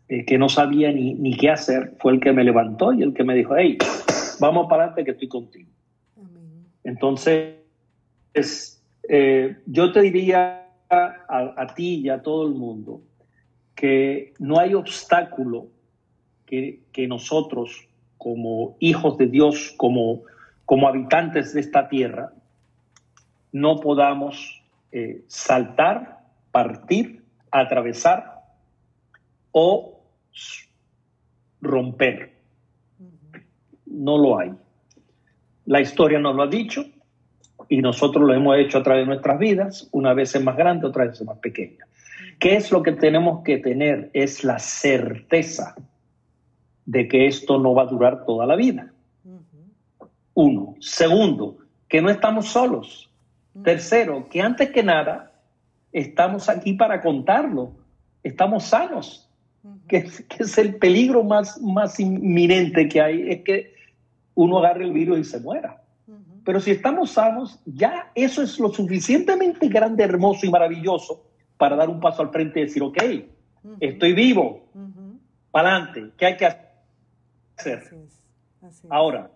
eh, 0.09 0.25
que 0.25 0.39
no 0.39 0.49
sabía 0.49 0.93
ni, 0.93 1.15
ni, 1.15 1.37
qué 1.37 1.51
hacer, 1.51 1.95
fue 1.99 2.13
el 2.13 2.21
que 2.21 2.33
me 2.33 2.45
levantó 2.45 2.93
y 2.93 3.03
el 3.03 3.13
que 3.13 3.25
me 3.25 3.35
dijo, 3.35 3.57
hey, 3.57 3.79
vamos 4.41 4.69
para 4.69 4.85
adelante 4.85 5.05
que 5.05 5.11
estoy 5.13 5.29
contigo. 5.29 5.71
Entonces, 6.85 7.57
eh, 9.09 9.57
yo 9.67 9.93
te 9.93 10.03
diría 10.03 10.69
a, 10.89 11.55
a, 11.57 11.67
ti 11.75 11.97
y 11.97 12.09
a 12.09 12.23
todo 12.23 12.47
el 12.47 12.55
mundo 12.55 13.01
que 13.75 14.33
no 14.39 14.61
hay 14.61 14.75
obstáculo 14.75 15.67
que, 16.45 16.81
que 16.93 17.09
nosotros, 17.09 17.89
como 18.17 18.77
hijos 18.79 19.19
de 19.19 19.27
Dios, 19.27 19.75
como, 19.77 20.23
como 20.65 20.87
habitantes 20.87 21.53
de 21.53 21.61
esta 21.61 21.89
tierra, 21.89 22.33
no 23.51 23.81
podamos 23.81 24.63
eh, 24.93 25.25
saltar, 25.27 26.21
partir, 26.53 27.23
atravesar 27.51 28.43
o 29.51 29.96
romper. 31.61 32.33
No 33.87 34.19
lo 34.19 34.39
hay. 34.39 34.53
La 35.67 35.81
historia 35.81 36.19
nos 36.19 36.37
lo 36.37 36.43
ha 36.43 36.47
dicho 36.47 36.85
y 37.69 37.81
nosotros 37.81 38.25
lo 38.27 38.35
hemos 38.35 38.57
hecho 38.59 38.79
a 38.79 38.83
través 38.83 39.03
de 39.03 39.07
nuestras 39.07 39.39
vidas, 39.39 39.89
una 39.93 40.15
vez 40.15 40.35
es 40.35 40.43
más 40.43 40.57
grande, 40.57 40.87
otra 40.87 41.07
vez 41.07 41.21
es 41.21 41.27
más 41.27 41.39
pequeña. 41.39 41.87
¿Qué 42.39 42.57
es 42.57 42.71
lo 42.71 42.83
que 42.83 42.93
tenemos 42.93 43.43
que 43.43 43.59
tener? 43.59 44.11
Es 44.13 44.45
la 44.45 44.59
certeza 44.59 45.75
de 46.85 47.09
que 47.09 47.27
esto 47.27 47.59
no 47.59 47.75
va 47.75 47.83
a 47.83 47.87
durar 47.87 48.25
toda 48.25 48.47
la 48.47 48.57
vida. 48.57 48.93
Uno. 50.35 50.77
Segundo, 50.81 51.57
que 51.89 52.03
no 52.03 52.11
estamos 52.11 52.47
solos. 52.47 53.11
Tercero, 53.65 54.29
que 54.29 54.43
antes 54.43 54.71
que 54.71 54.83
nada, 54.83 55.33
estamos 55.93 56.49
aquí 56.51 56.75
para 56.75 57.01
contarlo. 57.01 57.73
Estamos 58.23 58.65
sanos 58.65 59.26
que, 59.89 60.09
es 60.39 60.59
el 60.59 60.77
peligro 60.77 61.23
más, 61.23 61.61
más 61.61 61.99
inminente 62.01 62.89
que 62.89 63.01
hay, 63.01 63.31
es 63.31 63.43
que 63.43 63.75
uno 64.35 64.59
agarre 64.59 64.85
el 64.85 64.93
virus 64.93 65.19
y 65.19 65.25
se 65.25 65.41
muera. 65.41 65.83
Pero 66.45 66.61
si 66.61 66.71
estamos 66.71 67.11
sanos, 67.11 67.59
ya 67.65 68.11
eso 68.15 68.43
es 68.43 68.59
lo 68.61 68.73
suficientemente 68.73 69.69
grande, 69.69 70.05
hermoso 70.05 70.47
y 70.47 70.51
maravilloso 70.51 71.25
para 71.57 71.75
dar 71.75 71.89
un 71.89 71.99
paso 71.99 72.23
al 72.23 72.31
frente 72.31 72.61
y 72.61 72.65
decir, 72.65 72.83
ok, 72.83 73.03
estoy 73.81 74.13
vivo, 74.13 74.67
para 75.51 75.77
adelante, 75.77 76.13
¿qué 76.17 76.27
hay 76.27 76.37
que 76.37 76.47
hacer? 77.57 77.83
Ahora, 78.91 79.31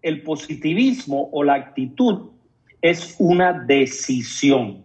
el 0.00 0.22
positivismo 0.22 1.28
o 1.32 1.42
la 1.42 1.54
actitud 1.54 2.30
es 2.80 3.16
una 3.18 3.52
decisión. 3.52 4.84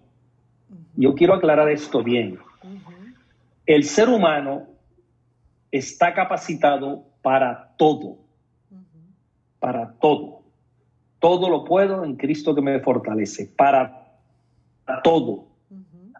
Yo 0.95 1.13
quiero 1.13 1.35
aclarar 1.35 1.69
esto 1.69 2.03
bien. 2.03 2.39
El 3.65 3.83
ser 3.83 4.09
humano 4.09 4.70
está 5.71 6.13
capacitado 6.13 7.05
para 7.21 7.73
todo, 7.77 8.17
para 9.59 9.93
todo. 9.99 10.41
Todo 11.19 11.49
lo 11.49 11.63
puedo 11.63 12.03
en 12.03 12.15
Cristo 12.15 12.55
que 12.55 12.61
me 12.61 12.79
fortalece, 12.79 13.45
para 13.45 14.07
todo. 15.03 15.45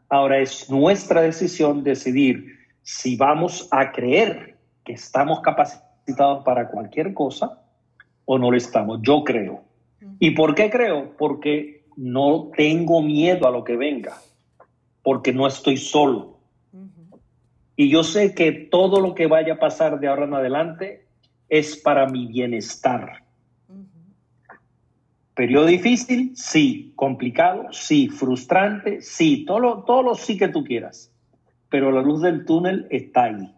Ahora 0.10 0.40
es 0.40 0.70
nuestra 0.70 1.22
decisión 1.22 1.84
decidir 1.84 2.60
si 2.84 3.16
vamos 3.16 3.68
a 3.72 3.92
creer 3.92 4.58
que 4.84 4.94
estamos 4.94 5.40
capacitados 5.42 6.44
para 6.44 6.70
cualquier 6.70 7.14
cosa 7.14 7.62
o 8.26 8.38
no 8.38 8.52
lo 8.52 8.58
estamos. 8.58 9.00
Yo 9.02 9.24
creo. 9.24 9.64
¿Y 10.20 10.32
por 10.32 10.56
qué 10.56 10.70
creo? 10.70 11.16
Porque 11.18 11.86
no 11.96 12.52
tengo 12.56 13.02
miedo 13.02 13.48
a 13.48 13.52
lo 13.52 13.64
que 13.64 13.76
venga, 13.76 14.16
porque 15.04 15.34
no 15.34 15.48
estoy 15.48 15.78
solo. 15.78 16.31
Y 17.76 17.90
yo 17.90 18.04
sé 18.04 18.36
que 18.36 18.52
todo 18.52 19.00
lo 19.00 19.16
que 19.16 19.28
vaya 19.28 19.54
a 19.54 19.60
pasar 19.60 20.00
de 20.00 20.08
ahora 20.08 20.26
en 20.26 20.34
adelante 20.34 21.06
es 21.50 21.76
para 21.78 22.08
mi 22.08 22.28
bienestar. 22.28 23.24
Periodo 25.34 25.66
difícil, 25.66 26.32
sí. 26.36 26.94
Complicado, 26.96 27.68
sí. 27.72 28.10
Frustrante, 28.10 29.02
sí. 29.02 29.46
Todo 29.46 29.60
lo, 29.60 29.84
todo 29.84 30.04
lo 30.04 30.16
sí 30.16 30.38
que 30.38 30.50
tú 30.50 30.64
quieras. 30.64 31.12
Pero 31.70 31.92
la 31.92 32.02
luz 32.02 32.22
del 32.22 32.46
túnel 32.46 32.88
está 32.90 33.24
ahí. 33.24 33.52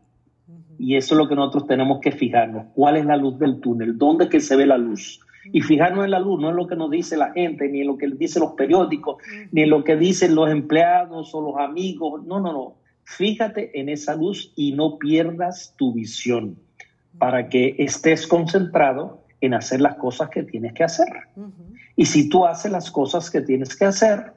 Y 0.78 0.96
eso 0.96 1.16
es 1.16 1.18
lo 1.18 1.28
que 1.28 1.36
nosotros 1.36 1.68
tenemos 1.68 2.00
que 2.00 2.12
fijarnos. 2.12 2.68
¿Cuál 2.74 2.98
es 2.98 3.06
la 3.06 3.18
luz 3.18 3.38
del 3.40 3.60
túnel? 3.60 3.98
¿Dónde 3.98 4.30
que 4.30 4.40
se 4.40 4.56
ve 4.56 4.66
la 4.66 4.78
luz? 4.78 5.20
Y 5.52 5.62
fijarnos 5.62 6.06
en 6.06 6.12
la 6.12 6.20
luz, 6.20 6.40
no 6.40 6.50
en 6.50 6.56
lo 6.56 6.68
que 6.68 6.76
nos 6.76 6.90
dice 6.90 7.18
la 7.18 7.32
gente, 7.32 7.68
ni 7.68 7.82
en 7.82 7.88
lo 7.88 7.98
que 7.98 8.08
dicen 8.08 8.42
los 8.42 8.54
periódicos, 8.54 9.18
ni 9.52 9.64
en 9.64 9.70
lo 9.70 9.84
que 9.84 9.98
dicen 9.98 10.36
los 10.36 10.50
empleados 10.50 11.34
o 11.36 11.42
los 11.42 11.58
amigos. 11.58 12.24
No, 12.26 12.40
no, 12.40 12.54
no. 12.54 12.76
Fíjate 13.06 13.80
en 13.80 13.90
esa 13.90 14.16
luz 14.16 14.54
y 14.56 14.74
no 14.74 14.98
pierdas 14.98 15.76
tu 15.78 15.94
visión 15.94 16.58
para 17.18 17.50
que 17.50 17.76
estés 17.78 18.28
concentrado 18.28 19.24
en 19.42 19.54
hacer 19.54 19.82
las 19.82 19.96
cosas 19.96 20.30
que 20.30 20.44
tienes 20.44 20.74
que 20.74 20.84
hacer. 20.84 21.08
Y 21.96 22.06
si 22.06 22.30
tú 22.30 22.46
haces 22.46 22.72
las 22.72 22.90
cosas 22.90 23.30
que 23.30 23.42
tienes 23.42 23.76
que 23.76 23.86
hacer, 23.86 24.34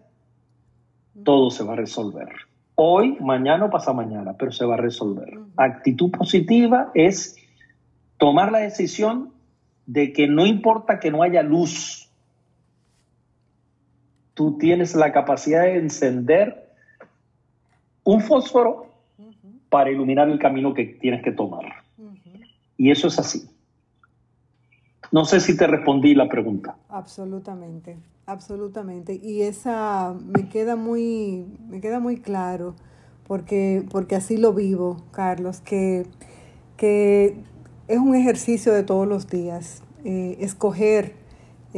todo 1.25 1.51
se 1.51 1.65
va 1.65 1.75
a 1.75 1.77
resolver. 1.77 2.29
Hoy, 2.75 3.17
mañana 3.21 3.67
o 3.67 3.71
pasa 3.71 3.93
mañana, 3.93 4.35
pero 4.39 4.53
se 4.53 4.67
va 4.67 4.75
a 4.75 4.79
resolver. 4.79 5.39
Actitud 5.57 6.11
positiva 6.11 6.91
es 6.95 7.37
tomar 8.19 8.53
la 8.53 8.59
decisión 8.59 9.33
de 9.87 10.13
que 10.13 10.27
no 10.27 10.45
importa 10.45 10.99
que 10.99 11.11
no 11.11 11.23
haya 11.23 11.43
luz, 11.43 12.11
tú 14.35 14.59
tienes 14.59 14.95
la 14.95 15.13
capacidad 15.13 15.63
de 15.63 15.79
encender 15.79 16.66
un 18.07 18.21
fósforo 18.21 18.87
para 19.69 19.91
iluminar 19.91 20.29
el 20.31 20.39
camino 20.39 20.73
que 20.73 20.85
tienes 20.85 21.23
que 21.23 21.33
tomar. 21.33 21.65
Y 22.79 22.91
eso 22.91 23.09
es 23.09 23.19
así. 23.19 23.51
No 25.13 25.25
sé 25.25 25.41
si 25.41 25.57
te 25.57 25.67
respondí 25.67 26.15
la 26.15 26.29
pregunta. 26.29 26.77
Absolutamente, 26.89 27.99
absolutamente. 28.25 29.15
Y 29.15 29.43
esa 29.43 30.15
me 30.15 30.49
queda 30.49 30.77
muy, 30.77 31.47
me 31.69 31.81
queda 31.81 31.99
muy 31.99 32.19
claro, 32.19 32.77
porque, 33.27 33.85
porque 33.91 34.15
así 34.15 34.37
lo 34.37 34.53
vivo, 34.53 35.03
Carlos, 35.11 35.61
que, 35.61 36.07
que 36.77 37.37
es 37.89 37.99
un 37.99 38.15
ejercicio 38.15 38.73
de 38.73 38.85
todos 38.85 39.09
los 39.09 39.29
días. 39.29 39.83
Eh, 40.05 40.37
escoger, 40.41 41.15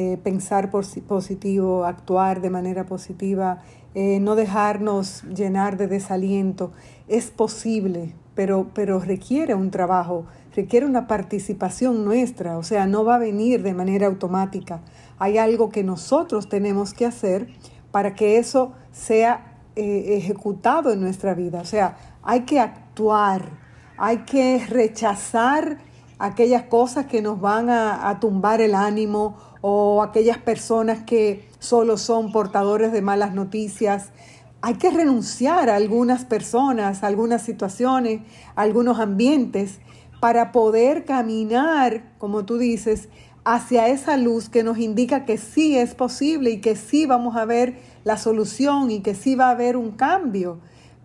eh, 0.01 0.17
pensar 0.23 0.71
positivo, 0.71 1.85
actuar 1.85 2.41
de 2.41 2.51
manera 2.51 2.87
positiva, 2.87 3.63
eh, 3.97 4.21
no 4.21 4.37
dejarnos 4.37 5.25
llenar 5.25 5.77
de 5.77 5.89
desaliento. 5.89 6.71
Es 7.09 7.33
posible, 7.33 8.15
pero, 8.35 8.69
pero 8.73 9.01
requiere 9.01 9.57
un 9.57 9.73
trabajo 9.73 10.27
requiere 10.55 10.87
una 10.87 11.07
participación 11.07 12.05
nuestra, 12.05 12.59
o 12.59 12.65
sea, 12.65 12.87
no 12.87 13.05
va 13.05 13.15
a 13.15 13.19
venir 13.19 13.63
de 13.63 13.75
manera 13.75 14.09
automática. 14.09 14.81
Hay 15.19 15.39
algo 15.39 15.69
que 15.71 15.85
nosotros 15.85 16.49
tenemos 16.49 16.95
que 16.95 17.07
hacer 17.07 17.49
para 17.93 18.15
que 18.17 18.39
eso 18.39 18.73
sea 18.91 19.61
eh, 19.77 20.17
ejecutado 20.17 20.93
en 20.93 21.01
nuestra 21.01 21.35
vida. 21.35 21.61
O 21.61 21.65
sea, 21.65 21.97
hay 22.25 22.41
que 22.41 22.59
actuar, 22.59 23.51
hay 23.97 24.19
que 24.19 24.65
rechazar 24.69 25.79
aquellas 26.19 26.65
cosas 26.65 27.07
que 27.07 27.23
nos 27.23 27.41
van 27.41 27.71
a, 27.71 28.09
a 28.09 28.19
tumbar 28.19 28.61
el 28.61 28.75
ánimo 28.75 29.37
o 29.61 30.03
aquellas 30.03 30.39
personas 30.39 31.03
que 31.05 31.49
solo 31.59 31.97
son 31.97 32.33
portadores 32.33 32.93
de 32.93 33.03
malas 33.03 33.35
noticias. 33.35 34.11
Hay 34.61 34.75
que 34.75 34.91
renunciar 34.91 35.71
a 35.71 35.77
algunas 35.77 36.25
personas, 36.25 37.03
a 37.03 37.07
algunas 37.07 37.43
situaciones, 37.43 38.23
a 38.55 38.63
algunos 38.63 38.99
ambientes 38.99 39.79
para 40.21 40.53
poder 40.53 41.05
caminar, 41.05 42.13
como 42.19 42.45
tú 42.45 42.59
dices, 42.59 43.09
hacia 43.45 43.89
esa 43.89 44.17
luz 44.17 44.49
que 44.49 44.63
nos 44.63 44.79
indica 44.79 45.25
que 45.25 45.39
sí 45.39 45.77
es 45.77 45.95
posible 45.95 46.51
y 46.51 46.61
que 46.61 46.77
sí 46.77 47.07
vamos 47.07 47.37
a 47.37 47.45
ver 47.45 47.79
la 48.05 48.17
solución 48.17 48.91
y 48.91 49.01
que 49.01 49.15
sí 49.15 49.37
va 49.37 49.49
a 49.49 49.53
haber 49.53 49.77
un 49.77 49.93
cambio. 49.93 50.59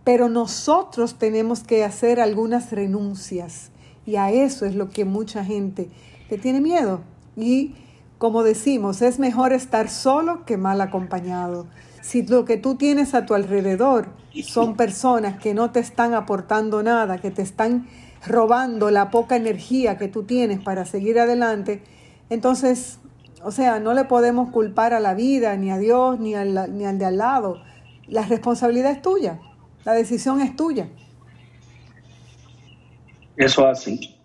Pero 0.04 0.30
nosotros 0.30 1.16
tenemos 1.16 1.62
que 1.62 1.84
hacer 1.84 2.20
algunas 2.20 2.72
renuncias 2.72 3.72
y 4.06 4.18
a 4.18 4.32
eso 4.32 4.66
es 4.66 4.76
lo 4.76 4.89
que 4.89 5.06
mucha 5.06 5.45
gente 5.45 5.89
le 6.30 6.38
tiene 6.38 6.60
miedo. 6.60 7.01
Y 7.38 7.76
como 8.24 8.43
decimos, 8.43 9.01
es 9.01 9.19
mejor 9.19 9.51
estar 9.51 9.89
solo 9.89 10.45
que 10.45 10.55
mal 10.55 10.80
acompañado. 10.80 11.67
Si 11.99 12.26
lo 12.26 12.45
que 12.45 12.55
tú 12.55 12.76
tienes 12.76 13.15
a 13.15 13.26
tu 13.26 13.34
alrededor 13.34 14.07
son 14.45 14.78
personas 14.78 15.38
que 15.41 15.53
no 15.53 15.71
te 15.71 15.82
están 15.82 16.13
aportando 16.13 16.84
nada, 16.84 17.17
que 17.17 17.32
te 17.32 17.41
están 17.41 17.86
robando 18.26 18.91
la 18.91 19.11
poca 19.11 19.36
energía 19.36 19.97
que 19.97 20.07
tú 20.07 20.24
tienes 20.24 20.61
para 20.61 20.86
seguir 20.86 21.19
adelante, 21.19 21.84
entonces, 22.30 22.97
o 23.43 23.51
sea, 23.51 23.82
no 23.82 23.93
le 23.93 24.05
podemos 24.05 24.51
culpar 24.51 24.93
a 24.93 25.01
la 25.01 25.15
vida, 25.15 25.57
ni 25.57 25.69
a 25.69 25.78
Dios, 25.78 26.17
ni 26.17 26.34
al, 26.34 26.78
ni 26.78 26.86
al 26.86 26.97
de 26.97 27.03
al 27.03 27.17
lado. 27.17 27.61
La 28.07 28.21
responsabilidad 28.21 28.93
es 28.93 29.01
tuya, 29.01 29.41
la 29.84 29.91
decisión 29.91 30.39
es 30.39 30.55
tuya. 30.55 30.88
Eso 33.36 33.69
es 33.69 33.80
así, 33.80 34.15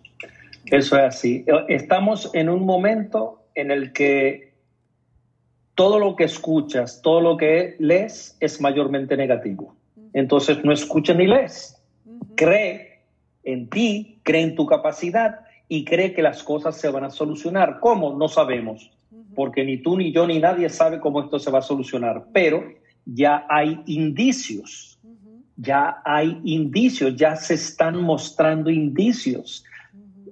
eso 0.67 0.95
es 0.95 1.03
así. 1.03 1.45
Estamos 1.67 2.29
en 2.33 2.47
un 2.47 2.65
momento 2.65 3.38
en 3.59 3.71
el 3.71 3.93
que 3.93 4.53
todo 5.75 5.99
lo 5.99 6.15
que 6.15 6.25
escuchas, 6.25 7.01
todo 7.01 7.21
lo 7.21 7.37
que 7.37 7.75
lees 7.79 8.35
es 8.39 8.59
mayormente 8.59 9.15
negativo. 9.15 9.75
Entonces 10.13 10.63
no 10.63 10.71
escucha 10.71 11.13
ni 11.13 11.27
lees. 11.27 11.81
Cree 12.35 13.01
en 13.43 13.69
ti, 13.69 14.19
cree 14.23 14.41
en 14.41 14.55
tu 14.55 14.65
capacidad 14.65 15.39
y 15.67 15.85
cree 15.85 16.13
que 16.13 16.21
las 16.21 16.43
cosas 16.43 16.75
se 16.77 16.89
van 16.89 17.03
a 17.03 17.09
solucionar. 17.09 17.79
¿Cómo? 17.79 18.17
No 18.17 18.27
sabemos, 18.27 18.91
porque 19.35 19.63
ni 19.63 19.77
tú, 19.77 19.97
ni 19.97 20.11
yo, 20.11 20.27
ni 20.27 20.39
nadie 20.39 20.69
sabe 20.69 20.99
cómo 20.99 21.21
esto 21.21 21.39
se 21.39 21.51
va 21.51 21.59
a 21.59 21.61
solucionar, 21.61 22.25
pero 22.33 22.63
ya 23.05 23.45
hay 23.49 23.81
indicios, 23.85 24.99
ya 25.55 26.01
hay 26.03 26.39
indicios, 26.43 27.15
ya 27.15 27.35
se 27.35 27.53
están 27.53 28.01
mostrando 28.01 28.69
indicios. 28.69 29.63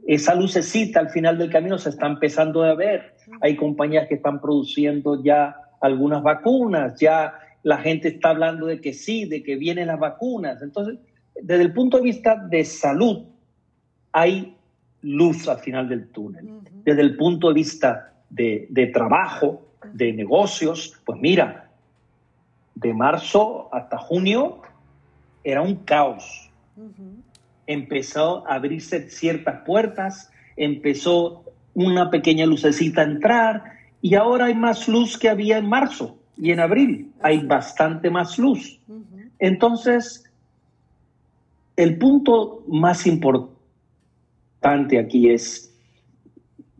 Esa 0.07 0.33
lucecita 0.35 1.01
al 1.01 1.09
final 1.09 1.37
del 1.37 1.51
camino 1.51 1.77
se 1.77 1.89
está 1.89 2.07
empezando 2.07 2.63
a 2.63 2.73
ver. 2.75 3.13
Hay 3.41 3.57
compañías 3.57 4.07
que 4.07 4.15
están 4.15 4.39
produciendo 4.39 5.21
ya 5.21 5.53
algunas 5.81 6.23
vacunas, 6.23 6.97
ya 6.97 7.33
la 7.63 7.77
gente 7.79 8.07
está 8.07 8.29
hablando 8.29 8.67
de 8.67 8.79
que 8.79 8.93
sí, 8.93 9.25
de 9.25 9.43
que 9.43 9.57
vienen 9.57 9.87
las 9.87 9.99
vacunas. 9.99 10.61
Entonces, 10.61 10.97
desde 11.35 11.61
el 11.61 11.73
punto 11.73 11.97
de 11.97 12.03
vista 12.03 12.35
de 12.35 12.63
salud, 12.63 13.25
hay 14.13 14.55
luz 15.01 15.45
al 15.49 15.59
final 15.59 15.89
del 15.89 16.07
túnel. 16.07 16.47
Desde 16.85 17.01
el 17.01 17.17
punto 17.17 17.49
de 17.49 17.53
vista 17.53 18.13
de, 18.29 18.91
trabajo, 18.93 19.67
de 19.91 20.13
negocios, 20.13 21.01
pues 21.05 21.19
mira, 21.19 21.69
de 22.75 22.93
marzo 22.93 23.67
hasta 23.73 23.97
junio 23.97 24.61
era 25.43 25.61
un 25.61 25.75
caos. 25.83 26.49
Empezó 27.67 28.47
a 28.47 28.55
abrirse 28.55 29.09
ciertas 29.09 29.61
puertas, 29.65 30.31
empezó 30.55 31.43
una 31.73 32.09
pequeña 32.09 32.45
lucecita 32.45 33.01
a 33.01 33.05
entrar 33.05 33.63
y 34.01 34.15
ahora 34.15 34.45
hay 34.45 34.55
más 34.55 34.87
luz 34.87 35.17
que 35.17 35.29
había 35.29 35.57
en 35.57 35.69
marzo 35.69 36.17
y 36.37 36.51
en 36.51 36.59
abril. 36.59 37.11
Hay 37.21 37.45
bastante 37.45 38.09
más 38.09 38.39
luz. 38.39 38.79
Entonces, 39.37 40.23
el 41.75 41.97
punto 41.97 42.63
más 42.67 43.05
importante 43.05 44.99
aquí 44.99 45.29
es 45.29 45.71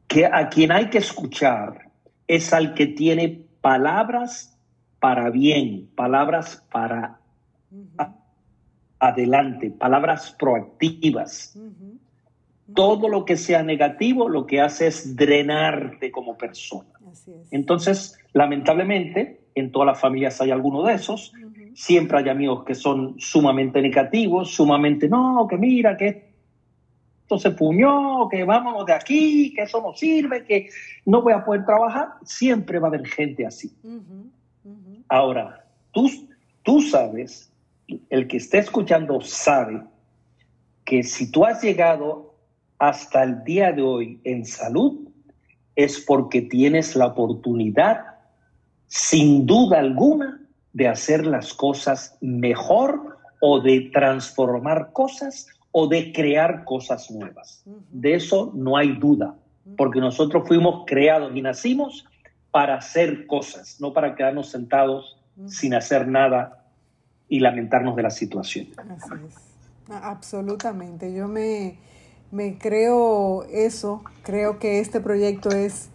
que 0.07 0.25
a 0.25 0.49
quien 0.49 0.71
hay 0.71 0.89
que 0.89 0.97
escuchar 0.97 1.91
es 2.27 2.53
al 2.53 2.73
que 2.73 2.87
tiene 2.87 3.43
palabras 3.61 4.57
para 4.99 5.29
bien, 5.29 5.89
palabras 5.95 6.63
para 6.71 7.19
adelante, 8.99 9.71
palabras 9.71 10.35
proactivas. 10.37 11.57
Todo 12.73 13.07
lo 13.07 13.25
que 13.25 13.37
sea 13.37 13.63
negativo 13.63 14.27
lo 14.27 14.45
que 14.45 14.59
hace 14.59 14.87
es 14.87 15.15
drenarte 15.15 16.11
como 16.11 16.37
persona. 16.37 16.89
Entonces, 17.51 18.17
lamentablemente, 18.33 19.41
en 19.55 19.71
todas 19.71 19.87
las 19.87 19.99
familias 19.99 20.39
hay 20.41 20.51
alguno 20.51 20.83
de 20.83 20.93
esos. 20.93 21.33
Siempre 21.73 22.19
hay 22.19 22.29
amigos 22.29 22.63
que 22.63 22.75
son 22.75 23.19
sumamente 23.19 23.81
negativos, 23.81 24.51
sumamente, 24.51 25.07
no, 25.07 25.47
que 25.49 25.57
mira, 25.57 25.95
que 25.95 26.27
esto 27.21 27.37
se 27.37 27.51
puñó, 27.51 28.29
que 28.29 28.43
vámonos 28.43 28.85
de 28.85 28.93
aquí, 28.93 29.53
que 29.53 29.63
eso 29.63 29.81
no 29.81 29.93
sirve, 29.93 30.45
que 30.45 30.69
no 31.05 31.21
voy 31.21 31.33
a 31.33 31.43
poder 31.43 31.65
trabajar. 31.65 32.09
Siempre 32.23 32.79
va 32.79 32.87
a 32.87 32.89
haber 32.89 33.05
gente 33.05 33.45
así. 33.45 33.71
Ahora, 35.09 35.65
tú, 35.91 36.09
tú 36.63 36.81
sabes, 36.81 37.51
el 38.09 38.27
que 38.27 38.37
esté 38.37 38.59
escuchando 38.59 39.21
sabe 39.21 39.81
que 40.85 41.03
si 41.03 41.31
tú 41.31 41.45
has 41.45 41.61
llegado 41.61 42.33
hasta 42.79 43.23
el 43.23 43.43
día 43.43 43.71
de 43.71 43.81
hoy 43.81 44.21
en 44.23 44.45
salud, 44.45 45.07
es 45.75 45.99
porque 45.99 46.41
tienes 46.41 46.95
la 46.95 47.07
oportunidad, 47.07 48.01
sin 48.87 49.45
duda 49.45 49.79
alguna, 49.79 50.41
de 50.73 50.87
hacer 50.87 51.25
las 51.25 51.53
cosas 51.53 52.17
mejor 52.21 53.17
o 53.39 53.59
de 53.59 53.89
transformar 53.93 54.91
cosas 54.93 55.47
o 55.71 55.87
de 55.87 56.11
crear 56.11 56.63
cosas 56.65 57.09
nuevas. 57.11 57.63
De 57.91 58.15
eso 58.15 58.51
no 58.55 58.77
hay 58.77 58.93
duda, 58.93 59.35
porque 59.75 59.99
nosotros 59.99 60.47
fuimos 60.47 60.83
creados 60.85 61.35
y 61.35 61.41
nacimos 61.41 62.05
para 62.51 62.75
hacer 62.75 63.27
cosas, 63.27 63.79
no 63.79 63.93
para 63.93 64.15
quedarnos 64.15 64.49
sentados 64.49 65.17
sin 65.45 65.73
hacer 65.73 66.07
nada 66.07 66.56
y 67.29 67.39
lamentarnos 67.39 67.95
de 67.95 68.03
la 68.03 68.09
situación. 68.09 68.67
Así 68.77 69.13
es. 69.27 69.47
Absolutamente. 69.89 71.13
Yo 71.13 71.27
me, 71.27 71.77
me 72.31 72.57
creo 72.57 73.43
eso, 73.43 74.03
creo 74.23 74.59
que 74.59 74.79
este 74.79 74.99
proyecto 74.99 75.49
es 75.49 75.89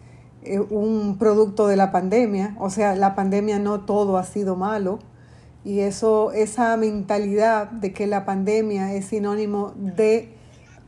eh, 0.44 0.58
un 0.58 1.18
producto 1.18 1.66
de 1.66 1.76
la 1.76 1.92
pandemia, 1.92 2.56
o 2.58 2.70
sea, 2.70 2.94
la 2.96 3.14
pandemia 3.14 3.58
no 3.58 3.80
todo 3.80 4.16
ha 4.16 4.24
sido 4.24 4.56
malo 4.56 4.98
y 5.64 5.80
eso, 5.80 6.32
esa 6.32 6.76
mentalidad 6.76 7.70
de 7.70 7.92
que 7.92 8.06
la 8.06 8.24
pandemia 8.24 8.94
es 8.94 9.06
sinónimo 9.06 9.72
de 9.76 10.34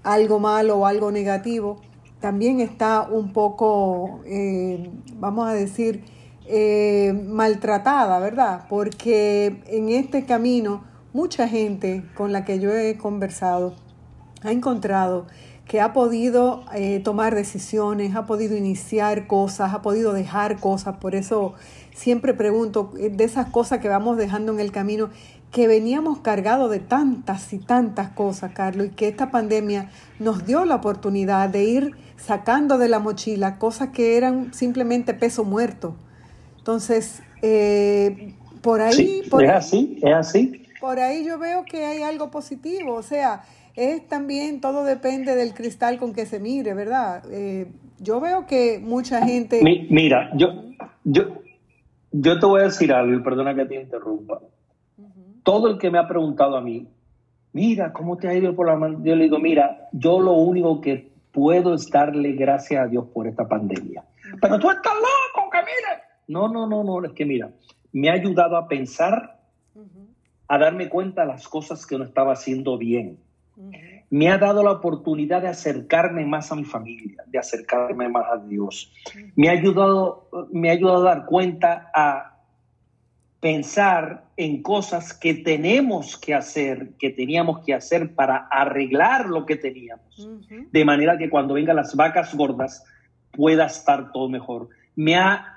algo 0.03 0.40
malo 0.40 0.78
o 0.78 0.86
algo 0.86 1.12
negativo, 1.12 1.76
también 2.20 2.61
está 2.61 3.03
un 3.03 3.32
poco, 3.32 4.22
eh, 4.24 4.90
vamos 5.18 5.47
a 5.47 5.53
decir, 5.53 6.03
eh, 6.47 7.12
maltratada, 7.26 8.18
¿verdad? 8.18 8.66
Porque 8.68 9.62
en 9.66 9.88
este 9.88 10.24
camino 10.24 10.84
mucha 11.12 11.49
gente 11.49 12.05
con 12.14 12.32
la 12.32 12.45
que 12.45 12.59
yo 12.59 12.72
he 12.74 12.97
conversado 12.97 13.74
ha 14.42 14.53
encontrado 14.53 15.26
que 15.66 15.80
ha 15.80 15.92
podido 15.92 16.64
eh, 16.74 17.01
tomar 17.01 17.34
decisiones, 17.34 18.14
ha 18.14 18.26
podido 18.26 18.57
iniciar 18.57 19.26
cosas, 19.26 19.72
ha 19.72 19.80
podido 19.80 20.12
dejar 20.12 20.61
cosas. 20.61 20.97
Por 20.99 21.14
eso 21.14 21.55
siempre 21.95 22.34
pregunto 22.34 22.92
eh, 22.99 23.09
de 23.09 23.24
esas 23.24 23.49
cosas 23.49 23.78
que 23.78 23.88
vamos 23.88 24.18
dejando 24.18 24.53
en 24.53 24.61
el 24.61 24.72
camino, 24.72 25.11
que 25.51 25.68
veníamos 25.68 26.18
cargados 26.18 26.70
de 26.70 26.80
tantas 26.80 27.53
y 27.53 27.59
tantas 27.59 28.11
cosas, 28.11 28.53
Carlos, 28.53 28.88
y 28.88 28.90
que 28.90 29.09
esta 29.09 29.30
pandemia 29.30 29.90
nos 30.18 30.45
dio 30.45 30.64
la 30.64 30.74
oportunidad 30.74 31.49
de 31.49 31.64
ir 31.64 31.97
sacando 32.16 32.76
de 32.76 32.88
la 32.88 32.99
mochila 32.99 33.59
cosas 33.59 33.90
que 33.90 34.16
eran 34.16 34.53
simplemente 34.53 35.14
peso 35.14 35.45
muerto. 35.45 35.97
Entonces, 36.64 37.22
eh, 37.42 38.32
por 38.62 38.80
ahí... 38.80 39.20
es 39.22 39.50
así, 39.50 39.98
es 40.02 40.14
así. 40.14 40.66
Por 40.80 40.98
ahí 40.98 41.22
yo 41.22 41.38
veo 41.38 41.66
que 41.66 41.84
hay 41.84 42.00
algo 42.00 42.30
positivo, 42.30 42.94
o 42.94 43.02
sea, 43.02 43.42
es 43.76 44.08
también, 44.08 44.62
todo 44.62 44.82
depende 44.82 45.34
del 45.34 45.52
cristal 45.52 45.98
con 45.98 46.14
que 46.14 46.24
se 46.24 46.40
mire, 46.40 46.72
¿verdad? 46.72 47.22
Eh, 47.30 47.66
yo 47.98 48.18
veo 48.18 48.46
que 48.46 48.80
mucha 48.82 49.22
gente... 49.26 49.60
mira, 49.90 50.30
yo, 50.36 50.54
yo, 51.04 51.24
yo 52.12 52.40
te 52.40 52.46
voy 52.46 52.62
a 52.62 52.64
decir 52.64 52.94
algo 52.94 53.14
y 53.14 53.22
perdona 53.22 53.54
que 53.54 53.66
te 53.66 53.82
interrumpa. 53.82 54.40
Todo 55.42 55.68
el 55.68 55.76
que 55.76 55.90
me 55.90 55.98
ha 55.98 56.08
preguntado 56.08 56.56
a 56.56 56.62
mí, 56.62 56.88
mira, 57.52 57.92
¿cómo 57.92 58.16
te 58.16 58.26
ha 58.28 58.32
ido 58.32 58.56
por 58.56 58.68
la 58.68 58.76
mano? 58.76 59.02
Yo 59.04 59.14
le 59.14 59.24
digo, 59.24 59.38
mira, 59.38 59.90
yo 59.92 60.18
lo 60.18 60.32
único 60.32 60.80
que 60.80 61.12
puedo 61.30 61.74
es 61.74 61.90
darle 61.90 62.32
gracias 62.32 62.86
a 62.86 62.88
Dios 62.88 63.04
por 63.12 63.26
esta 63.26 63.46
pandemia. 63.46 64.02
Pero 64.40 64.58
tú 64.58 64.70
estás 64.70 64.94
loco, 64.94 65.50
Camila. 65.50 66.04
No, 66.27 66.49
no, 66.49 66.66
no, 66.66 66.85
no, 66.85 67.05
es 67.05 67.12
que 67.12 67.25
mira, 67.25 67.51
me 67.93 68.11
ha 68.11 68.14
ayudado 68.14 68.57
a 68.57 68.68
pensar, 68.68 69.41
a 70.49 70.59
darme 70.59 70.89
cuenta 70.89 71.22
de 71.22 71.29
las 71.29 71.49
cosas 71.49 71.87
que 71.87 71.99
no 71.99 72.05
estaba 72.05 72.33
haciendo 72.33 72.77
bien. 72.79 73.18
Me 74.11 74.31
ha 74.31 74.39
dado 74.39 74.62
la 74.62 74.72
oportunidad 74.72 75.43
de 75.43 75.49
acercarme 75.49 76.25
más 76.27 76.53
a 76.53 76.57
mi 76.57 76.64
familia, 76.64 77.22
de 77.27 77.39
acercarme 77.39 78.09
más 78.09 78.25
a 78.31 78.37
Dios. 78.39 78.93
Me 79.37 79.49
ha 79.49 79.53
ayudado, 79.53 80.29
me 80.53 80.70
ha 80.70 80.72
ayudado 80.72 81.07
a 81.07 81.14
dar 81.14 81.27
cuenta 81.27 81.91
a 81.95 82.35
pensar 83.41 84.25
en 84.37 84.62
cosas 84.62 85.12
que 85.12 85.35
tenemos 85.35 86.16
que 86.16 86.35
hacer, 86.35 86.93
que 86.99 87.11
teníamos 87.11 87.64
que 87.64 87.75
hacer 87.75 88.14
para 88.14 88.49
arreglar 88.51 89.27
lo 89.27 89.45
que 89.45 89.57
teníamos, 89.57 90.29
de 90.49 90.85
manera 90.85 91.18
que 91.18 91.29
cuando 91.29 91.55
vengan 91.55 91.77
las 91.77 91.95
vacas 91.95 92.35
gordas 92.35 92.85
pueda 93.33 93.66
estar 93.66 94.12
todo 94.12 94.29
mejor. 94.29 94.70
Me 94.97 95.16
ha 95.16 95.53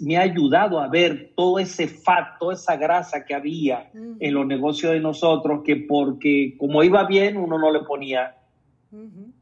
me 0.00 0.16
ha 0.16 0.22
ayudado 0.22 0.80
a 0.80 0.88
ver 0.88 1.32
todo 1.36 1.60
ese 1.60 1.86
fat, 1.86 2.38
toda 2.40 2.54
esa 2.54 2.76
grasa 2.76 3.24
que 3.24 3.34
había 3.34 3.88
en 3.94 4.34
los 4.34 4.46
negocios 4.46 4.92
de 4.92 5.00
nosotros, 5.00 5.62
que 5.64 5.76
porque 5.76 6.56
como 6.58 6.82
iba 6.82 7.06
bien 7.06 7.36
uno 7.36 7.58
no 7.58 7.70
le 7.70 7.80
ponía 7.80 8.34